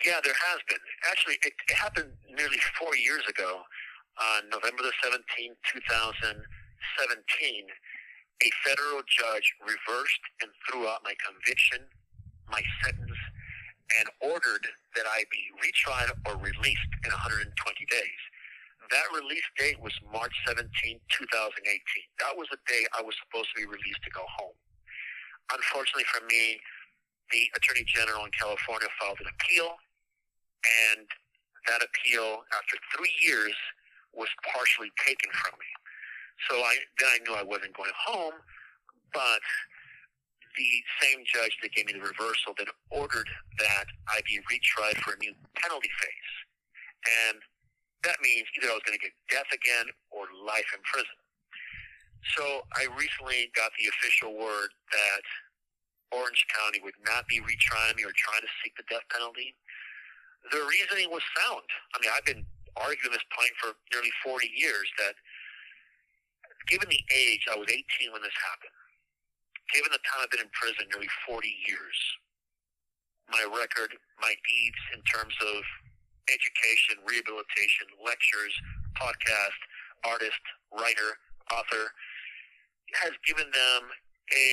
Yeah, 0.05 0.19
there 0.23 0.33
has 0.33 0.59
been. 0.67 0.79
Actually, 1.09 1.35
it, 1.45 1.53
it 1.69 1.75
happened 1.75 2.11
nearly 2.35 2.57
four 2.77 2.95
years 2.95 3.21
ago, 3.29 3.61
on 4.19 4.49
November 4.49 4.83
the 4.83 4.93
17th, 5.01 5.57
2017. 5.73 6.37
A 8.43 8.49
federal 8.65 9.01
judge 9.07 9.47
reversed 9.61 10.23
and 10.41 10.51
threw 10.67 10.87
out 10.87 11.05
my 11.05 11.15
conviction, 11.23 11.85
my 12.49 12.61
sentence, 12.83 13.17
and 13.99 14.09
ordered 14.19 14.65
that 14.95 15.05
I 15.07 15.23
be 15.29 15.43
retried 15.61 16.11
or 16.27 16.35
released 16.41 16.93
in 17.05 17.11
120 17.11 17.49
days. 17.89 18.21
That 18.91 19.07
release 19.15 19.47
date 19.57 19.79
was 19.79 19.93
March 20.11 20.33
17, 20.45 20.67
2018. 20.67 20.99
That 22.19 22.35
was 22.35 22.47
the 22.51 22.59
day 22.67 22.83
I 22.93 23.01
was 23.01 23.15
supposed 23.23 23.49
to 23.55 23.63
be 23.63 23.67
released 23.69 24.03
to 24.03 24.11
go 24.11 24.25
home. 24.27 24.57
Unfortunately 25.55 26.07
for 26.11 26.25
me, 26.27 26.59
the 27.31 27.47
Attorney 27.55 27.87
General 27.87 28.25
in 28.27 28.31
California 28.35 28.87
filed 28.99 29.17
an 29.23 29.31
appeal, 29.31 29.79
and 30.93 31.07
that 31.67 31.81
appeal, 31.81 32.43
after 32.51 32.75
three 32.95 33.13
years, 33.23 33.55
was 34.13 34.29
partially 34.45 34.91
taken 35.01 35.29
from 35.33 35.57
me. 35.59 35.71
So 36.49 36.57
I 36.57 36.73
then 36.99 37.09
I 37.09 37.17
knew 37.25 37.35
I 37.35 37.43
wasn't 37.43 37.75
going 37.75 37.93
home, 37.93 38.37
but 39.13 39.43
the 40.57 40.71
same 41.01 41.25
judge 41.25 41.57
that 41.61 41.73
gave 41.73 41.89
me 41.89 41.93
the 41.93 42.05
reversal 42.05 42.53
then 42.57 42.69
ordered 42.93 43.29
that 43.57 43.85
I 44.07 44.21
be 44.25 44.37
retried 44.45 45.01
for 45.01 45.13
a 45.13 45.17
new 45.17 45.33
penalty 45.57 45.89
phase. 45.97 46.33
And 47.25 47.41
that 48.05 48.17
means 48.21 48.45
either 48.57 48.69
I 48.69 48.77
was 48.77 48.85
going 48.85 48.97
to 48.97 49.03
get 49.03 49.15
death 49.31 49.49
again 49.49 49.89
or 50.11 50.29
life 50.45 50.67
in 50.75 50.81
prison. 50.85 51.17
So 52.37 52.63
I 52.77 52.87
recently 52.95 53.51
got 53.55 53.71
the 53.75 53.89
official 53.89 54.37
word 54.37 54.71
that 54.93 55.23
Orange 56.13 56.45
County 56.53 56.79
would 56.83 56.95
not 57.03 57.27
be 57.27 57.41
retrying 57.41 57.97
me 57.97 58.05
or 58.05 58.13
trying 58.15 58.45
to 58.45 58.51
seek 58.61 58.77
the 58.77 58.85
death 58.87 59.03
penalty. 59.09 59.55
The 60.51 60.61
reasoning 60.69 61.09
was 61.09 61.23
sound. 61.35 61.65
I 61.95 61.99
mean, 61.99 62.11
I've 62.13 62.25
been 62.27 62.45
arguing 62.77 63.13
this 63.13 63.25
point 63.33 63.53
for 63.61 63.77
nearly 63.93 64.11
40 64.25 64.49
years 64.55 64.87
that 64.97 65.13
given 66.67 66.87
the 66.89 67.03
age, 67.13 67.43
I 67.51 67.57
was 67.57 67.67
18 67.69 67.83
when 68.11 68.23
this 68.23 68.35
happened, 68.39 68.77
given 69.73 69.91
the 69.91 70.01
time 70.07 70.23
I've 70.23 70.31
been 70.31 70.45
in 70.45 70.53
prison, 70.55 70.87
nearly 70.89 71.11
40 71.27 71.47
years, 71.67 71.97
my 73.31 73.43
record, 73.51 73.95
my 74.19 74.33
deeds 74.47 74.81
in 74.95 75.01
terms 75.03 75.35
of 75.41 75.61
education, 76.31 77.03
rehabilitation, 77.03 77.87
lectures, 77.99 78.53
podcast, 78.95 79.59
artist, 80.07 80.43
writer, 80.71 81.19
author, 81.51 81.91
has 83.03 83.11
given 83.27 83.47
them 83.51 83.81
a, 84.31 84.47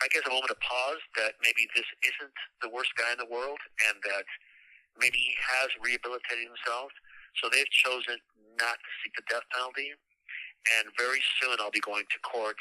I 0.00 0.06
guess, 0.12 0.24
a 0.24 0.32
moment 0.32 0.52
of 0.52 0.60
pause 0.60 1.02
that 1.16 1.36
maybe 1.44 1.68
this 1.76 1.88
isn't 2.06 2.36
the 2.62 2.70
worst 2.70 2.92
guy 2.96 3.12
in 3.12 3.20
the 3.20 3.28
world 3.28 3.60
and 3.90 3.96
that 4.04 4.24
maybe 5.00 5.16
he 5.16 5.34
has 5.40 5.72
rehabilitated 5.80 6.44
himself. 6.46 6.92
So 7.40 7.48
they've 7.48 7.68
chosen 7.72 8.20
not 8.60 8.76
to 8.76 8.90
seek 9.02 9.16
the 9.16 9.24
death 9.32 9.48
penalty. 9.50 9.96
And 10.78 10.92
very 11.00 11.24
soon 11.40 11.56
I'll 11.58 11.72
be 11.72 11.80
going 11.80 12.04
to 12.04 12.18
court 12.20 12.60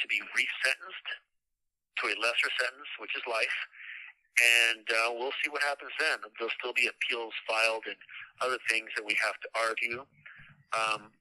to 0.00 0.04
be 0.08 0.20
resentenced 0.32 1.08
to 2.00 2.02
a 2.12 2.16
lesser 2.20 2.50
sentence, 2.56 2.90
which 2.98 3.12
is 3.16 3.22
life. 3.28 3.58
And 4.36 4.84
uh, 4.84 5.16
we'll 5.16 5.36
see 5.40 5.48
what 5.48 5.64
happens 5.64 5.92
then. 5.96 6.20
There'll 6.36 6.52
still 6.60 6.76
be 6.76 6.88
appeals 6.88 7.32
filed 7.48 7.88
and 7.88 7.96
other 8.44 8.60
things 8.68 8.92
that 8.96 9.04
we 9.04 9.16
have 9.20 9.36
to 9.40 9.48
argue. 9.56 10.04
Um, 10.76 11.12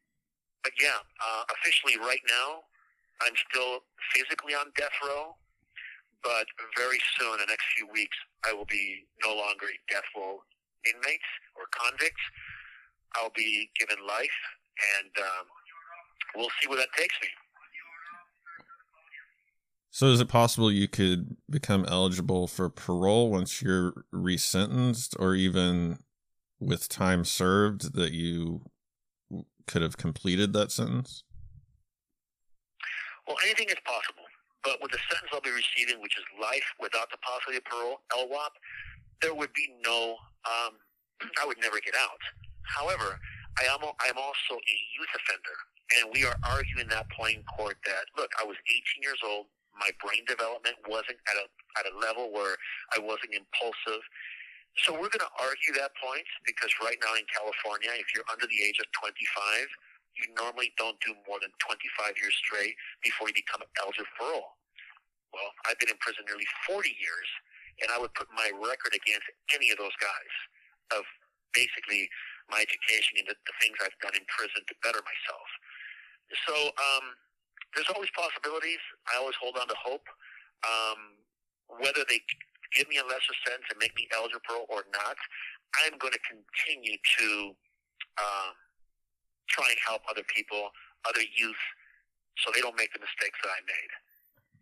but 0.63 0.73
yeah, 0.81 0.99
uh, 0.99 1.43
officially 1.55 1.95
right 1.99 2.23
now, 2.27 2.67
I'm 3.23 3.35
still 3.47 3.87
physically 4.11 4.51
on 4.51 4.75
death 4.75 4.91
row, 4.99 5.39
but 6.23 6.45
very 6.77 6.99
soon, 7.17 7.33
in 7.33 7.39
the 7.39 7.45
next 7.49 7.65
few 7.75 7.87
weeks, 7.91 8.17
I 8.45 8.53
will 8.53 8.65
be 8.65 9.05
no 9.23 9.29
longer 9.35 9.65
a 9.67 9.93
death 9.93 10.07
row 10.15 10.39
inmate 10.85 11.27
or 11.55 11.65
convict. 11.71 12.19
I'll 13.15 13.31
be 13.35 13.69
given 13.79 14.05
life, 14.05 14.37
and 14.99 15.11
um, 15.19 15.45
we'll 16.35 16.49
see 16.61 16.67
where 16.67 16.77
that 16.77 16.89
takes 16.97 17.15
me. 17.21 17.27
So 19.95 20.07
is 20.07 20.19
it 20.19 20.27
possible 20.27 20.69
you 20.69 20.89
could 20.89 21.37
become 21.49 21.85
eligible 21.87 22.47
for 22.47 22.69
parole 22.69 23.31
once 23.31 23.61
you're 23.61 24.03
resentenced 24.13 25.15
or 25.17 25.35
even 25.35 25.99
with 26.59 26.89
time 26.89 27.23
served 27.23 27.93
that 27.93 28.11
you 28.11 28.69
could 29.67 29.81
have 29.81 29.95
completed 29.95 30.51
that 30.51 30.73
sentence? 30.73 31.23
Well, 33.25 33.37
anything 33.45 33.69
is 33.69 33.77
possible. 33.85 34.24
But 34.65 34.81
with 34.81 34.91
the 34.91 34.99
sentence 35.07 35.29
I'll 35.31 35.45
be 35.45 35.53
receiving, 35.53 36.01
which 36.01 36.17
is 36.17 36.25
life 36.41 36.65
without 36.81 37.13
the 37.13 37.21
possibility 37.21 37.61
of 37.61 37.65
parole, 37.69 38.01
LWOP, 38.09 38.53
there 39.21 39.37
would 39.37 39.53
be 39.53 39.69
no, 39.85 40.17
um, 40.49 40.73
I 41.41 41.45
would 41.45 41.61
never 41.61 41.77
get 41.79 41.93
out. 41.95 42.19
However, 42.65 43.21
I 43.61 43.69
am, 43.71 43.79
I 43.85 44.07
am 44.09 44.17
also 44.17 44.57
a 44.57 44.77
youth 44.97 45.13
offender. 45.15 45.57
And 46.01 46.09
we 46.11 46.25
are 46.25 46.35
arguing 46.49 46.89
that 46.89 47.05
point 47.13 47.37
in 47.37 47.43
court 47.45 47.77
that, 47.85 48.09
look, 48.17 48.33
I 48.41 48.43
was 48.43 48.57
18 48.65 49.05
years 49.05 49.21
old. 49.21 49.45
My 49.77 49.93
brain 50.01 50.25
development 50.25 50.75
wasn't 50.89 51.21
at 51.29 51.37
a, 51.37 51.45
at 51.77 51.85
a 51.85 51.93
level 52.01 52.33
where 52.33 52.57
I 52.95 52.99
wasn't 52.99 53.37
impulsive. 53.37 54.01
So 54.83 54.91
we're 54.97 55.13
going 55.13 55.23
to 55.23 55.35
argue 55.39 55.71
that 55.79 55.93
point 56.01 56.25
because 56.43 56.73
right 56.83 56.97
now 56.99 57.13
in 57.15 57.23
California, 57.31 57.93
if 57.95 58.11
you're 58.11 58.27
under 58.27 58.49
the 58.49 58.59
age 58.65 58.81
of 58.81 58.87
25, 58.97 59.13
you 60.15 60.31
normally 60.35 60.71
don't 60.79 60.99
do 61.03 61.13
more 61.27 61.39
than 61.43 61.51
25 61.59 62.15
years 62.19 62.35
straight 62.39 62.75
before 63.03 63.27
you 63.27 63.35
become 63.35 63.63
eligible. 63.79 64.55
Well, 65.35 65.51
I've 65.67 65.79
been 65.83 65.91
in 65.91 65.99
prison 65.99 66.23
nearly 66.27 66.47
40 66.63 66.87
years, 66.95 67.29
and 67.83 67.91
I 67.91 67.99
would 67.99 68.15
put 68.15 68.31
my 68.31 68.47
record 68.55 68.95
against 68.95 69.27
any 69.51 69.71
of 69.71 69.77
those 69.77 69.95
guys 69.99 70.33
of 70.95 71.03
basically 71.51 72.07
my 72.47 72.63
education 72.63 73.19
and 73.19 73.27
the, 73.27 73.35
the 73.35 73.55
things 73.59 73.75
I've 73.83 73.95
done 73.99 74.15
in 74.15 74.23
prison 74.31 74.63
to 74.63 74.73
better 74.79 75.01
myself. 75.03 75.49
So 76.47 76.55
um, 76.71 77.05
there's 77.75 77.89
always 77.91 78.09
possibilities. 78.15 78.79
I 79.11 79.19
always 79.19 79.35
hold 79.35 79.59
on 79.59 79.67
to 79.67 79.77
hope. 79.77 80.07
Um, 80.63 81.19
whether 81.67 82.07
they 82.07 82.23
give 82.73 82.87
me 82.87 82.97
a 82.97 83.05
lesser 83.05 83.35
sentence 83.43 83.67
and 83.71 83.79
make 83.79 83.95
me 83.95 84.07
eligible 84.15 84.67
or 84.69 84.87
not, 84.93 85.17
I'm 85.83 85.97
going 85.99 86.13
to 86.13 86.23
continue 86.23 86.95
to 87.19 87.27
um, 88.21 88.55
try 89.47 89.65
and 89.69 89.79
help 89.85 90.01
other 90.09 90.23
people, 90.27 90.69
other 91.07 91.23
youth, 91.35 91.63
so 92.41 92.51
they 92.51 92.61
don't 92.61 92.75
make 92.75 92.91
the 92.91 93.01
mistakes 93.01 93.37
that 93.43 93.51
I 93.51 93.61
made. 93.65 93.91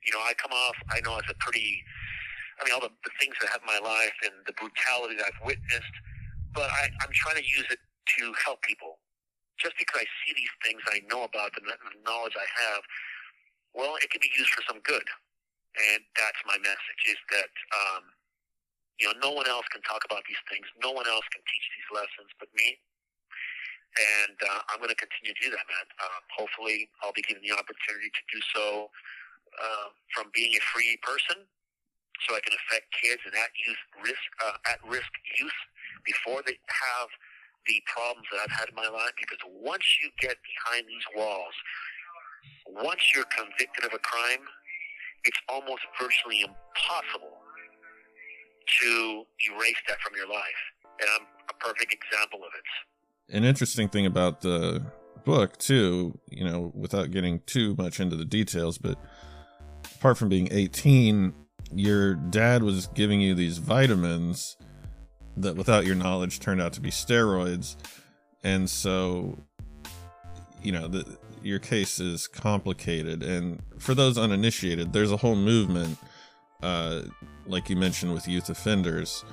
You 0.05 0.11
know, 0.13 0.21
I 0.21 0.35
come 0.35 0.51
off, 0.51 0.77
I 0.91 0.99
know, 1.01 1.15
as 1.17 1.27
a 1.31 1.37
pretty, 1.39 1.81
I 2.59 2.65
mean, 2.65 2.73
all 2.75 2.83
the, 2.83 2.93
the 3.07 3.13
things 3.17 3.33
that 3.41 3.49
have 3.49 3.63
in 3.63 3.69
my 3.69 3.79
life 3.79 4.13
and 4.27 4.35
the 4.45 4.53
brutality 4.53 5.17
that 5.17 5.31
I've 5.31 5.41
witnessed, 5.47 5.95
but 6.51 6.69
I, 6.69 6.91
I'm 7.01 7.13
trying 7.15 7.39
to 7.39 7.47
use 7.47 7.65
it 7.71 7.79
to 7.79 8.23
help 8.43 8.61
people. 8.61 8.99
Just 9.57 9.79
because 9.79 10.03
I 10.03 10.07
see 10.25 10.35
these 10.35 10.53
things, 10.65 10.81
I 10.91 11.01
know 11.07 11.23
about 11.23 11.55
them, 11.55 11.65
the 11.65 11.77
knowledge 12.03 12.35
I 12.35 12.47
have, 12.67 12.83
well, 13.73 13.95
it 14.01 14.11
can 14.11 14.19
be 14.21 14.29
used 14.35 14.51
for 14.53 14.61
some 14.67 14.83
good. 14.83 15.07
And 15.73 16.03
that's 16.13 16.41
my 16.45 16.57
message 16.61 17.01
is 17.09 17.17
that, 17.33 17.49
um, 17.73 18.03
you 19.01 19.09
know, 19.09 19.17
no 19.17 19.31
one 19.33 19.49
else 19.49 19.65
can 19.73 19.81
talk 19.81 20.05
about 20.05 20.21
these 20.29 20.41
things. 20.45 20.67
No 20.77 20.93
one 20.93 21.09
else 21.09 21.25
can 21.33 21.41
teach 21.41 21.65
these 21.73 21.89
lessons 21.89 22.29
but 22.37 22.49
me 22.53 22.77
and 23.93 24.37
uh, 24.41 24.61
I'm 24.73 24.81
going 24.81 24.89
to 24.89 24.97
continue 24.97 25.37
to 25.37 25.41
do 25.41 25.49
that, 25.53 25.65
man. 25.69 25.85
Um, 26.01 26.21
hopefully, 26.33 26.89
I'll 27.01 27.13
be 27.13 27.21
given 27.25 27.45
the 27.45 27.53
opportunity 27.53 28.09
to 28.09 28.23
do 28.33 28.39
so 28.53 28.65
uh, 29.53 29.87
from 30.17 30.33
being 30.33 30.53
a 30.57 30.63
free 30.73 30.97
person, 31.05 31.45
so 32.25 32.33
I 32.33 32.41
can 32.41 32.57
affect 32.57 32.89
kids 32.97 33.21
and 33.25 33.33
at 33.37 33.53
youth 33.53 33.83
risk 34.01 34.25
uh, 34.41 34.57
at 34.69 34.79
risk 34.81 35.11
youth 35.37 35.59
before 36.05 36.41
they 36.41 36.57
have 36.57 37.09
the 37.69 37.77
problems 37.85 38.25
that 38.33 38.41
I've 38.41 38.55
had 38.57 38.67
in 38.73 38.75
my 38.75 38.89
life. 38.89 39.13
Because 39.17 39.41
once 39.45 39.85
you 40.01 40.09
get 40.17 40.41
behind 40.41 40.89
these 40.89 41.05
walls, 41.13 41.53
once 42.81 43.13
you're 43.13 43.29
convicted 43.29 43.85
of 43.85 43.93
a 43.93 44.01
crime, 44.01 44.41
it's 45.23 45.39
almost 45.47 45.85
virtually 46.01 46.41
impossible 46.41 47.37
to 48.81 49.23
erase 49.53 49.81
that 49.85 50.01
from 50.01 50.17
your 50.17 50.27
life. 50.27 50.61
And 50.97 51.07
I'm 51.13 51.25
a 51.49 51.55
perfect 51.61 51.93
example 51.93 52.41
of 52.41 52.51
it 52.57 52.67
an 53.29 53.43
interesting 53.43 53.89
thing 53.89 54.05
about 54.05 54.41
the 54.41 54.83
book 55.25 55.57
too 55.57 56.19
you 56.29 56.43
know 56.43 56.71
without 56.75 57.11
getting 57.11 57.39
too 57.45 57.75
much 57.77 57.99
into 57.99 58.15
the 58.15 58.25
details 58.25 58.77
but 58.77 58.97
apart 59.95 60.17
from 60.17 60.27
being 60.27 60.49
18 60.51 61.33
your 61.75 62.15
dad 62.15 62.63
was 62.63 62.87
giving 62.87 63.21
you 63.21 63.33
these 63.35 63.57
vitamins 63.57 64.57
that 65.37 65.55
without 65.55 65.85
your 65.85 65.95
knowledge 65.95 66.39
turned 66.39 66.61
out 66.61 66.73
to 66.73 66.81
be 66.81 66.91
steroids. 66.91 67.75
And 68.43 68.69
so 68.69 69.37
you 70.61 70.71
know 70.71 70.87
the, 70.87 71.17
your 71.41 71.59
case 71.59 71.99
is 71.99 72.27
complicated. 72.27 73.23
And 73.23 73.61
for 73.79 73.93
those 73.93 74.17
uninitiated 74.17 74.93
there's 74.93 75.11
a 75.11 75.17
whole 75.17 75.35
movement 75.35 75.97
uh, 76.61 77.03
like 77.45 77.69
you 77.69 77.75
mentioned 77.75 78.13
with 78.13 78.27
youth 78.27 78.49
offenders 78.49 79.25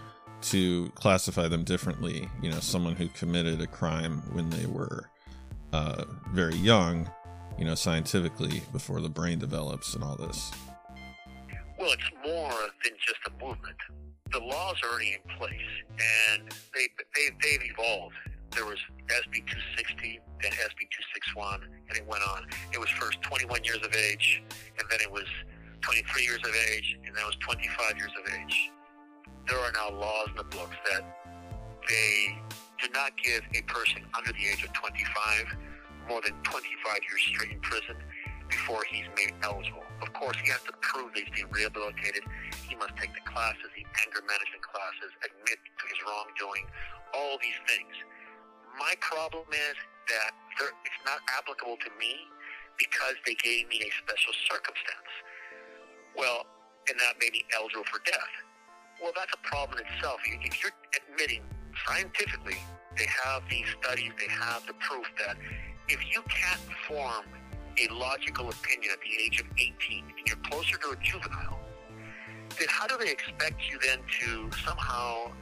to 0.43 0.91
classify 0.95 1.49
them 1.49 1.64
differently. 1.64 2.28
You 2.43 2.51
know, 2.51 2.61
someone 2.61 2.97
who 2.97 3.09
committed 3.09 3.61
a 3.61 3.66
crime 3.66 4.22
when 4.32 4.51
they 4.51 4.66
were 4.66 5.11
uh, 5.72 6.05
very 6.32 6.57
young, 6.57 7.11
you 7.59 7.64
know, 7.64 7.74
scientifically 7.74 8.62
before 8.72 9.01
the 9.01 9.09
brain 9.09 9.38
develops 9.38 9.95
and 9.95 10.03
all 10.03 10.16
this. 10.16 10.51
Well, 11.78 11.93
it's 11.93 12.11
more 12.26 12.53
than 12.84 12.93
just 13.07 13.20
a 13.26 13.45
movement. 13.45 13.76
The 14.32 14.38
laws 14.38 14.76
are 14.84 14.91
already 14.91 15.14
in 15.14 15.36
place, 15.36 15.55
and 16.32 16.49
they, 16.74 16.88
they, 17.14 17.30
they've 17.43 17.70
evolved. 17.72 18.14
There 18.53 18.64
was 18.64 18.78
SB 19.07 19.47
260, 19.47 20.20
then 20.43 20.53
SB 20.53 20.86
261, 21.34 21.62
and 21.88 21.97
it 21.97 22.07
went 22.07 22.22
on. 22.28 22.47
It 22.72 22.78
was 22.78 22.88
first 22.91 23.22
21 23.22 23.64
years 23.64 23.80
of 23.82 23.95
age, 23.95 24.43
and 24.78 24.88
then 24.91 25.01
it 25.01 25.11
was 25.11 25.24
23 25.80 26.22
years 26.22 26.41
of 26.45 26.55
age, 26.70 26.99
and 27.05 27.14
then 27.14 27.22
it 27.22 27.26
was 27.26 27.36
25 27.41 27.97
years 27.97 28.12
of 28.18 28.32
age 28.32 28.70
there 29.51 29.59
are 29.59 29.74
now 29.74 29.90
laws 29.98 30.30
in 30.30 30.38
the 30.38 30.46
books 30.55 30.78
that 30.86 31.03
they 31.90 32.38
do 32.78 32.86
not 32.94 33.11
give 33.18 33.42
a 33.59 33.62
person 33.66 33.98
under 34.14 34.30
the 34.30 34.46
age 34.46 34.62
of 34.62 34.70
25 34.78 35.59
more 36.07 36.22
than 36.22 36.38
25 36.46 36.62
years 37.03 37.22
straight 37.34 37.51
in 37.51 37.59
prison 37.59 37.98
before 38.46 38.86
he's 38.86 39.11
made 39.18 39.34
eligible. 39.42 39.82
Of 40.03 40.14
course, 40.14 40.38
he 40.38 40.55
has 40.55 40.62
to 40.70 40.74
prove 40.78 41.11
that 41.14 41.26
he's 41.26 41.34
being 41.34 41.51
rehabilitated. 41.51 42.22
He 42.70 42.78
must 42.78 42.94
take 42.94 43.11
the 43.11 43.26
classes, 43.26 43.66
the 43.74 43.82
anger 44.07 44.22
management 44.22 44.62
classes, 44.62 45.11
admit 45.26 45.59
to 45.59 45.84
his 45.90 45.98
wrongdoing, 46.07 46.70
all 47.14 47.34
these 47.42 47.59
things. 47.66 47.94
My 48.78 48.94
problem 49.03 49.51
is 49.51 49.76
that 50.14 50.30
it's 50.62 51.03
not 51.03 51.26
applicable 51.42 51.78
to 51.82 51.90
me 51.98 52.22
because 52.78 53.18
they 53.26 53.34
gave 53.42 53.66
me 53.66 53.82
a 53.82 53.90
special 53.98 54.34
circumstance. 54.46 55.11
Well, 56.14 56.46
and 56.86 56.94
that 57.03 57.18
made 57.18 57.34
me 57.34 57.42
eligible 57.51 57.86
for 57.90 57.98
death. 58.07 58.34
Well, 59.03 59.12
that's 59.16 59.32
a 59.32 59.48
problem 59.48 59.78
itself. 59.80 60.20
If 60.26 60.62
you're 60.62 60.72
admitting 60.92 61.42
scientifically, 61.86 62.59
they 62.98 63.07
have 63.24 63.42
these 63.48 63.64
studies, 63.80 64.12
they 64.18 64.30
have 64.30 64.66
the 64.66 64.74
proof 64.74 65.07
that 65.26 65.36
if 65.88 66.01
you 66.12 66.22
can't 66.28 66.61
form 66.86 67.24
a 67.78 67.92
logical 67.94 68.51
opinion 68.51 68.92
at 68.92 69.01
the 69.01 69.24
age 69.24 69.40
of 69.40 69.46
18 69.57 70.05
and 70.05 70.26
you're 70.26 70.36
closer 70.51 70.76
to 70.76 70.90
a 70.90 70.96
juvenile, 71.03 71.61
then 72.59 72.68
how 72.68 72.86
do 72.86 72.98
they 72.98 73.11
expect 73.11 73.62
you 73.70 73.78
then 73.86 74.01
to 74.20 74.51
somehow 74.66 75.32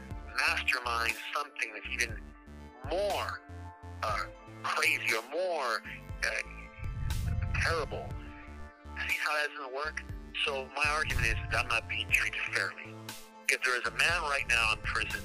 mastermind 0.48 1.14
something 1.34 1.70
that's 1.74 2.02
even 2.02 2.16
more 2.88 3.40
uh, 4.04 4.18
crazy 4.62 5.16
or 5.16 5.22
more 5.32 5.82
uh, 6.24 7.30
terrible? 7.60 8.06
See 9.08 9.16
how 9.24 9.32
that 9.34 9.48
doesn't 9.56 9.74
work? 9.74 10.02
So 10.46 10.68
my 10.76 10.88
argument 10.92 11.26
is 11.26 11.34
that 11.50 11.64
I'm 11.64 11.68
not 11.68 11.88
being 11.88 12.06
treated 12.10 12.38
fairly 12.54 12.94
if 13.50 13.62
there 13.62 13.76
is 13.76 13.86
a 13.86 13.96
man 13.96 14.22
right 14.22 14.44
now 14.48 14.72
in 14.72 14.78
prison 14.82 15.20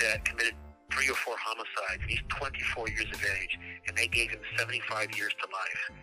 that 0.00 0.24
committed 0.24 0.54
three 0.90 1.08
or 1.08 1.14
four 1.16 1.34
homicides, 1.38 2.00
and 2.00 2.10
he's 2.10 2.22
24 2.28 2.88
years 2.88 3.06
of 3.12 3.24
age, 3.40 3.58
and 3.86 3.96
they 3.96 4.06
gave 4.08 4.30
him 4.30 4.40
75 4.56 5.16
years 5.16 5.32
to 5.40 5.46
life, 5.52 5.98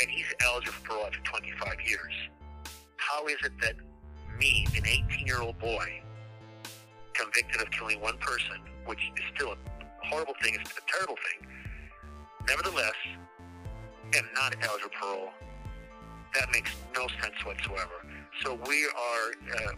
and 0.00 0.10
he's 0.10 0.26
eligible 0.44 0.72
for 0.72 0.88
parole 0.88 1.06
after 1.06 1.20
25 1.20 1.76
years, 1.86 2.12
how 2.96 3.26
is 3.26 3.36
it 3.44 3.52
that 3.60 3.74
me, 4.38 4.66
an 4.76 4.82
18-year-old 4.82 5.58
boy, 5.58 6.02
convicted 7.12 7.60
of 7.60 7.70
killing 7.70 8.00
one 8.00 8.18
person, 8.18 8.60
which 8.86 9.00
is 9.16 9.24
still 9.34 9.52
a 9.52 10.06
horrible 10.06 10.34
thing, 10.42 10.56
it's 10.60 10.70
a 10.72 10.92
terrible 10.92 11.16
thing, 11.16 11.48
nevertheless, 12.48 12.96
am 14.14 14.28
not 14.34 14.54
eligible 14.62 14.90
for 15.00 15.06
parole? 15.06 15.28
That 16.34 16.50
makes 16.50 16.70
no 16.96 17.06
sense 17.22 17.44
whatsoever. 17.44 18.04
So 18.42 18.58
we 18.66 18.84
are... 18.86 19.56
Uh, 19.56 19.72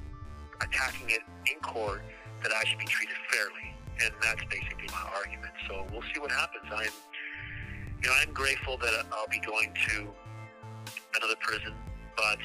attacking 0.60 1.10
it 1.10 1.22
in 1.52 1.60
court 1.60 2.02
that 2.42 2.52
I 2.52 2.68
should 2.68 2.78
be 2.78 2.86
treated 2.86 3.16
fairly, 3.30 3.74
and 4.04 4.12
that's 4.22 4.42
basically 4.50 4.88
my 4.92 5.04
argument. 5.16 5.52
So 5.68 5.86
we'll 5.92 6.06
see 6.14 6.20
what 6.20 6.30
happens. 6.30 6.64
I'm, 6.70 6.92
you 8.02 8.08
know, 8.08 8.14
I'm 8.20 8.32
grateful 8.32 8.76
that 8.78 9.06
I'll 9.12 9.28
be 9.28 9.40
going 9.40 9.72
to 9.88 10.08
another 11.16 11.36
prison, 11.40 11.74
but 12.16 12.38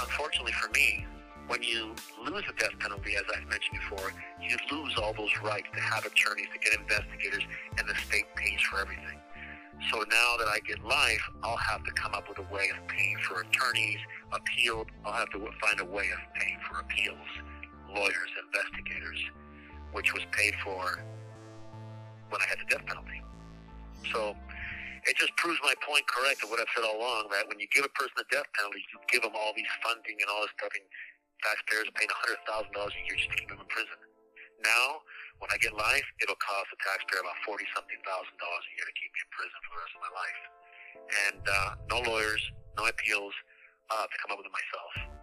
unfortunately 0.00 0.52
for 0.52 0.70
me, 0.70 1.06
when 1.46 1.62
you 1.62 1.94
lose 2.24 2.42
the 2.46 2.54
death 2.58 2.76
penalty, 2.80 3.14
as 3.16 3.22
I've 3.30 3.48
mentioned 3.48 3.78
before, 3.78 4.10
you 4.42 4.56
lose 4.72 4.94
all 4.98 5.14
those 5.14 5.30
rights 5.44 5.68
to 5.74 5.80
have 5.80 6.04
attorneys, 6.04 6.48
to 6.52 6.58
get 6.58 6.78
investigators, 6.78 7.44
and 7.78 7.88
the 7.88 7.94
state 8.08 8.26
pays 8.34 8.60
for 8.68 8.80
everything. 8.80 9.20
So 9.92 9.98
now 9.98 10.36
that 10.38 10.48
I 10.48 10.58
get 10.66 10.82
life, 10.84 11.22
I'll 11.44 11.56
have 11.56 11.84
to 11.84 11.92
come 11.92 12.14
up 12.14 12.28
with 12.28 12.38
a 12.38 12.52
way 12.52 12.68
of 12.70 12.88
paying 12.88 13.16
for 13.28 13.42
attorneys, 13.42 13.98
appeal. 14.32 14.86
I'll 15.04 15.12
have 15.12 15.30
to 15.30 15.38
find 15.38 15.80
a 15.80 15.84
way 15.84 16.08
of 16.10 16.34
paying 16.34 16.58
for 16.68 16.80
appeals 16.80 17.28
lawyers, 17.94 18.30
investigators, 18.40 19.20
which 19.92 20.12
was 20.12 20.24
paid 20.32 20.54
for 20.64 21.04
when 22.30 22.40
I 22.42 22.46
had 22.46 22.58
the 22.58 22.68
death 22.68 22.84
penalty. 22.86 23.22
So 24.12 24.34
it 25.06 25.14
just 25.14 25.34
proves 25.38 25.58
my 25.62 25.74
point 25.86 26.02
correct 26.10 26.42
of 26.42 26.50
what 26.50 26.58
I've 26.58 26.70
said 26.74 26.82
all 26.82 26.98
along 26.98 27.30
that 27.30 27.46
when 27.46 27.62
you 27.62 27.70
give 27.70 27.86
a 27.86 27.92
person 27.94 28.18
a 28.18 28.26
death 28.34 28.46
penalty, 28.58 28.82
you 28.90 28.98
give 29.06 29.22
them 29.22 29.38
all 29.38 29.54
these 29.54 29.70
funding 29.82 30.18
and 30.18 30.26
all 30.26 30.42
this 30.42 30.54
stuff, 30.58 30.74
and 30.74 30.86
taxpayers 31.46 31.86
are 31.86 31.96
paying 31.96 32.10
$100,000 32.10 32.42
a 32.42 33.02
year 33.06 33.14
just 33.14 33.30
to 33.30 33.36
keep 33.38 33.48
them 33.50 33.62
in 33.62 33.70
prison. 33.70 33.98
Now, 34.66 35.04
when 35.38 35.52
I 35.52 35.58
get 35.60 35.76
life, 35.76 36.06
it'll 36.24 36.40
cost 36.40 36.72
the 36.72 36.80
taxpayer 36.80 37.20
about 37.20 37.38
40 37.44 37.62
something 37.76 38.00
thousand 38.02 38.36
dollars 38.40 38.64
a 38.66 38.72
year 38.74 38.86
to 38.88 38.96
keep 38.96 39.10
me 39.12 39.20
in 39.20 39.30
prison 39.30 39.58
for 39.62 39.70
the 39.76 39.80
rest 39.84 39.94
of 39.94 40.02
my 40.02 40.12
life. 40.16 40.40
And 41.28 41.42
uh, 41.44 41.70
no 41.92 41.98
lawyers, 42.08 42.42
no 42.80 42.88
appeals, 42.88 43.36
uh, 43.92 44.08
to 44.08 44.16
come 44.18 44.32
up 44.34 44.40
with 44.40 44.48
it 44.48 44.56
myself. 44.56 45.15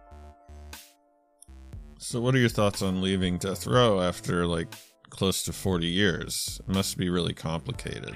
So, 2.04 2.20
what 2.20 2.34
are 2.34 2.38
your 2.38 2.50
thoughts 2.50 2.82
on 2.82 3.00
leaving 3.00 3.38
death 3.38 3.66
row 3.66 3.98
after 3.98 4.46
like 4.46 4.68
close 5.08 5.42
to 5.44 5.54
40 5.54 5.86
years? 5.86 6.60
It 6.60 6.70
must 6.70 6.98
be 6.98 7.08
really 7.08 7.32
complicated. 7.32 8.14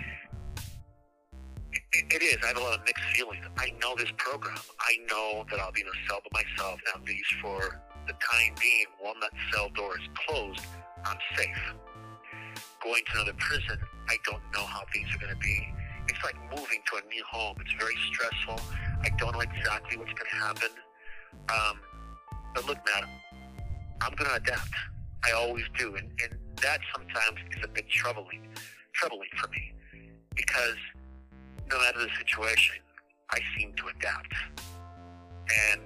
It, 1.73 2.05
it 2.11 2.23
is. 2.23 2.37
I 2.45 2.49
have 2.49 2.59
a 2.59 2.61
lot 2.61 2.79
of 2.79 2.85
mixed 2.85 3.03
feelings. 3.17 3.47
I 3.57 3.73
know 3.81 3.95
this 3.97 4.13
program. 4.19 4.59
I 4.79 4.93
know 5.09 5.47
that 5.51 5.59
I'll 5.59 5.73
be 5.73 5.81
in 5.81 5.87
a 5.87 6.07
cell 6.07 6.21
by 6.31 6.43
myself, 6.45 6.79
at 6.95 7.03
least 7.07 7.33
for 7.41 7.81
the 8.07 8.13
time 8.13 8.55
being. 8.61 8.85
While 9.01 9.15
that 9.23 9.33
cell 9.55 9.71
door 9.71 9.97
is 9.99 10.07
closed, 10.29 10.61
I'm 11.07 11.17
safe. 11.35 11.73
Going 12.85 13.03
to 13.07 13.13
another 13.15 13.39
prison, 13.39 13.79
I 14.07 14.19
don't 14.27 14.43
know 14.53 14.67
how 14.67 14.83
things 14.93 15.09
are 15.15 15.19
going 15.19 15.33
to 15.33 15.41
be. 15.41 15.67
It's 16.09 16.23
like 16.23 16.37
moving 16.51 16.83
to 16.93 16.97
a 16.97 17.09
new 17.09 17.25
home. 17.25 17.57
It's 17.63 17.73
very 17.81 17.97
stressful. 18.13 18.61
I 19.01 19.09
don't 19.17 19.33
know 19.33 19.41
exactly 19.41 19.97
what's 19.97 20.13
going 20.13 20.31
to 20.31 20.37
happen. 20.37 20.71
Um, 21.49 21.81
but 22.55 22.67
look, 22.67 22.79
Matt, 22.85 23.09
I'm 24.01 24.15
going 24.15 24.31
to 24.31 24.37
adapt. 24.37 24.71
I 25.25 25.33
always 25.33 25.65
do, 25.77 25.97
and, 25.97 26.11
and 26.23 26.39
that 26.63 26.81
sometimes 26.95 27.39
is 27.57 27.65
a 27.65 27.69
bit 27.69 27.89
troubling, 27.89 28.49
troubling 28.95 29.29
for 29.37 29.49
me, 29.49 29.73
because 30.35 30.77
no 31.71 31.79
matter 31.79 31.99
the 31.99 32.11
situation, 32.19 32.77
I 33.31 33.41
seem 33.57 33.73
to 33.75 33.89
adapt. 33.89 34.33
And 35.73 35.81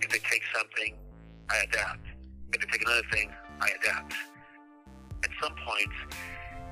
if 0.00 0.08
they 0.10 0.18
take 0.18 0.42
something, 0.54 0.96
I 1.50 1.58
adapt. 1.58 2.06
If 2.52 2.60
they 2.60 2.66
take 2.66 2.82
another 2.82 3.06
thing, 3.12 3.30
I 3.60 3.70
adapt. 3.80 4.14
At 5.22 5.30
some 5.40 5.54
point, 5.66 5.92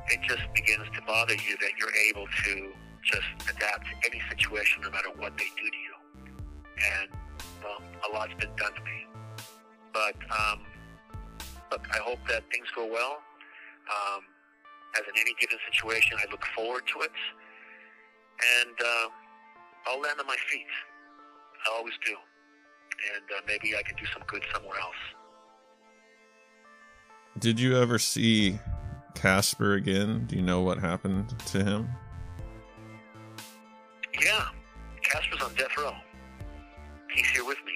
it 0.08 0.20
just 0.28 0.42
begins 0.54 0.86
to 0.94 1.02
bother 1.06 1.34
you 1.34 1.56
that 1.60 1.70
you're 1.78 1.94
able 2.08 2.26
to 2.44 2.72
just 3.04 3.56
adapt 3.56 3.84
to 3.86 4.10
any 4.10 4.20
situation 4.28 4.82
no 4.82 4.90
matter 4.90 5.10
what 5.16 5.36
they 5.38 5.44
do 5.44 5.70
to 5.70 5.76
you. 5.76 5.94
And, 7.00 7.10
well, 7.62 7.82
a 8.08 8.12
lot's 8.12 8.34
been 8.34 8.54
done 8.56 8.74
to 8.74 8.82
me. 8.82 9.06
But, 9.92 10.16
um, 10.30 10.60
look, 11.70 11.86
I 11.92 11.98
hope 11.98 12.18
that 12.28 12.42
things 12.52 12.66
go 12.74 12.86
well. 12.86 13.22
Um, 13.90 14.22
as 14.96 15.02
in 15.08 15.20
any 15.20 15.34
given 15.40 15.58
situation, 15.72 16.18
I 16.18 16.30
look 16.30 16.44
forward 16.56 16.82
to 16.94 17.02
it 17.02 17.12
and 18.60 18.76
uh, 18.80 19.08
I'll 19.86 20.00
land 20.00 20.20
on 20.20 20.26
my 20.26 20.36
feet. 20.50 20.66
I 21.66 21.76
always 21.76 21.94
do, 22.04 22.12
and 22.12 23.24
uh, 23.36 23.42
maybe 23.46 23.76
I 23.76 23.82
can 23.82 23.96
do 23.96 24.04
some 24.12 24.22
good 24.26 24.42
somewhere 24.52 24.78
else. 24.80 24.94
Did 27.38 27.60
you 27.60 27.76
ever 27.76 27.98
see 27.98 28.58
Casper 29.14 29.74
again? 29.74 30.24
Do 30.26 30.36
you 30.36 30.42
know 30.42 30.62
what 30.62 30.78
happened 30.78 31.38
to 31.46 31.62
him? 31.62 31.88
Yeah, 34.20 34.46
Casper's 35.02 35.42
on 35.42 35.54
death 35.54 35.76
row. 35.78 35.94
He's 37.14 37.28
here 37.28 37.44
with 37.44 37.58
me. 37.66 37.72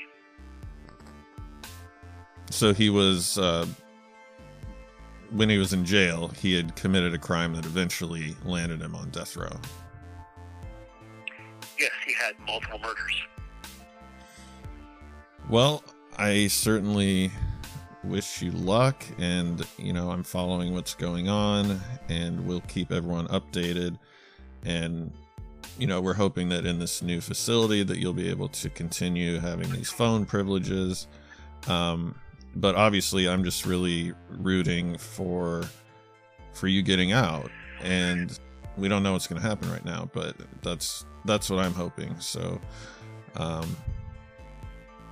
So 2.50 2.72
he 2.72 2.88
was, 2.88 3.36
uh, 3.38 3.66
when 5.34 5.48
he 5.48 5.58
was 5.58 5.72
in 5.72 5.84
jail, 5.84 6.28
he 6.40 6.54
had 6.54 6.74
committed 6.76 7.12
a 7.12 7.18
crime 7.18 7.54
that 7.54 7.66
eventually 7.66 8.36
landed 8.44 8.80
him 8.80 8.94
on 8.94 9.10
death 9.10 9.36
row. 9.36 9.56
Yes, 11.78 11.90
he 12.06 12.14
had 12.14 12.34
multiple 12.46 12.78
murders. 12.78 13.22
Well, 15.50 15.82
I 16.16 16.46
certainly 16.46 17.32
wish 18.04 18.42
you 18.42 18.52
luck, 18.52 19.04
and 19.18 19.66
you 19.76 19.92
know 19.92 20.10
I'm 20.10 20.22
following 20.22 20.72
what's 20.72 20.94
going 20.94 21.28
on, 21.28 21.80
and 22.08 22.46
we'll 22.46 22.62
keep 22.62 22.92
everyone 22.92 23.26
updated. 23.28 23.98
And 24.64 25.12
you 25.78 25.88
know 25.88 26.00
we're 26.00 26.14
hoping 26.14 26.48
that 26.50 26.64
in 26.64 26.78
this 26.78 27.02
new 27.02 27.20
facility 27.20 27.82
that 27.82 27.98
you'll 27.98 28.12
be 28.12 28.30
able 28.30 28.48
to 28.48 28.70
continue 28.70 29.38
having 29.40 29.70
these 29.72 29.90
phone 29.90 30.26
privileges. 30.26 31.08
Um, 31.66 32.14
but 32.56 32.74
obviously, 32.74 33.28
I'm 33.28 33.44
just 33.44 33.66
really 33.66 34.12
rooting 34.28 34.98
for 34.98 35.64
for 36.52 36.68
you 36.68 36.82
getting 36.82 37.12
out, 37.12 37.50
and 37.82 38.38
we 38.76 38.88
don't 38.88 39.02
know 39.02 39.12
what's 39.12 39.26
going 39.26 39.40
to 39.40 39.46
happen 39.46 39.70
right 39.70 39.84
now, 39.84 40.08
but 40.12 40.36
that's 40.62 41.04
that's 41.24 41.50
what 41.50 41.58
I'm 41.58 41.74
hoping. 41.74 42.18
So, 42.20 42.60
um, 43.36 43.76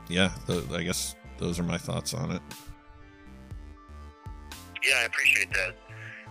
yeah, 0.09 0.33
I 0.73 0.83
guess 0.83 1.17
those 1.39 1.59
are 1.59 1.65
my 1.65 1.79
thoughts 1.79 2.15
on 2.15 2.31
it. 2.33 2.43
Yeah, 4.85 4.97
I 4.99 5.05
appreciate 5.05 5.53
that. 5.55 5.75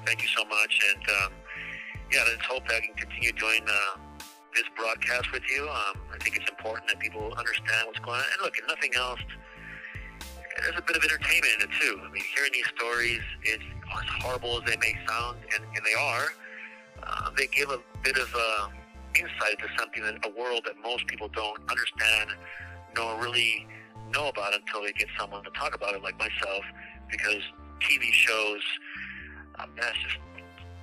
Thank 0.05 0.21
you 0.21 0.27
so 0.35 0.43
much. 0.45 0.79
And 0.93 1.03
um, 1.23 1.33
yeah, 2.11 2.23
let's 2.27 2.45
hope 2.45 2.63
I 2.65 2.79
can 2.79 2.93
continue 2.95 3.31
doing 3.33 3.61
uh, 3.67 3.99
this 4.53 4.65
broadcast 4.77 5.31
with 5.31 5.43
you. 5.49 5.63
Um, 5.69 6.01
I 6.13 6.17
think 6.21 6.37
it's 6.37 6.49
important 6.49 6.87
that 6.89 6.99
people 6.99 7.33
understand 7.37 7.87
what's 7.87 7.99
going 7.99 8.19
on. 8.19 8.25
And 8.33 8.41
look, 8.43 8.57
if 8.57 8.67
nothing 8.67 8.91
else, 8.95 9.19
there's 10.61 10.77
a 10.77 10.81
bit 10.81 10.95
of 10.95 11.03
entertainment 11.03 11.53
in 11.57 11.69
it 11.69 11.73
too. 11.81 11.99
I 12.03 12.11
mean, 12.11 12.23
hearing 12.35 12.51
these 12.53 12.67
stories, 12.77 13.21
it's 13.43 13.63
as 13.63 14.09
horrible 14.21 14.61
as 14.61 14.69
they 14.69 14.77
may 14.77 14.95
sound, 15.07 15.37
and, 15.55 15.63
and 15.63 15.85
they 15.85 15.97
are. 15.99 16.33
Uh, 17.03 17.31
they 17.35 17.47
give 17.47 17.69
a 17.71 17.79
bit 18.03 18.17
of 18.17 18.33
uh, 18.35 18.67
insight 19.15 19.57
to 19.59 19.67
something 19.77 20.03
that 20.03 20.23
a 20.25 20.29
world 20.39 20.61
that 20.65 20.75
most 20.83 21.07
people 21.07 21.27
don't 21.29 21.59
understand, 21.69 22.29
nor 22.95 23.19
really 23.19 23.65
know 24.13 24.29
about 24.29 24.53
until 24.53 24.83
they 24.83 24.91
get 24.93 25.07
someone 25.17 25.43
to 25.43 25.49
talk 25.51 25.75
about 25.75 25.95
it, 25.95 26.03
like 26.03 26.17
myself, 26.19 26.63
because 27.09 27.41
TV 27.81 28.11
shows, 28.11 28.61
um, 29.59 29.69
that's 29.75 29.97
just 29.97 30.17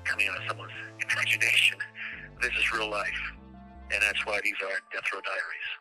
coming 0.04 0.28
out 0.28 0.36
of 0.38 0.42
someone's 0.48 0.72
imagination. 1.12 1.78
This 2.42 2.52
is 2.58 2.72
real 2.72 2.90
life, 2.90 3.20
and 3.92 4.02
that's 4.02 4.24
why 4.26 4.40
these 4.42 4.58
are 4.62 4.78
Death 4.92 5.06
Row 5.14 5.20
Diaries. 5.20 5.77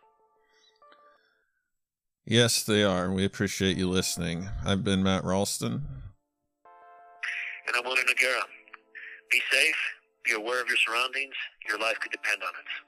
Yes, 2.29 2.61
they 2.63 2.83
are. 2.83 3.09
We 3.09 3.23
appreciate 3.23 3.77
you 3.77 3.87
listening. 3.87 4.49
I've 4.65 4.83
been 4.83 5.01
Matt 5.01 5.23
Ralston. 5.23 5.71
And 7.65 7.73
I'm 7.73 7.85
William 7.85 8.05
Noguera. 8.05 8.41
Be 9.31 9.39
safe, 9.49 9.75
be 10.25 10.33
aware 10.33 10.61
of 10.61 10.67
your 10.67 10.75
surroundings. 10.75 11.35
Your 11.69 11.79
life 11.79 11.97
could 12.01 12.11
depend 12.11 12.41
on 12.43 12.49
it. 12.49 12.86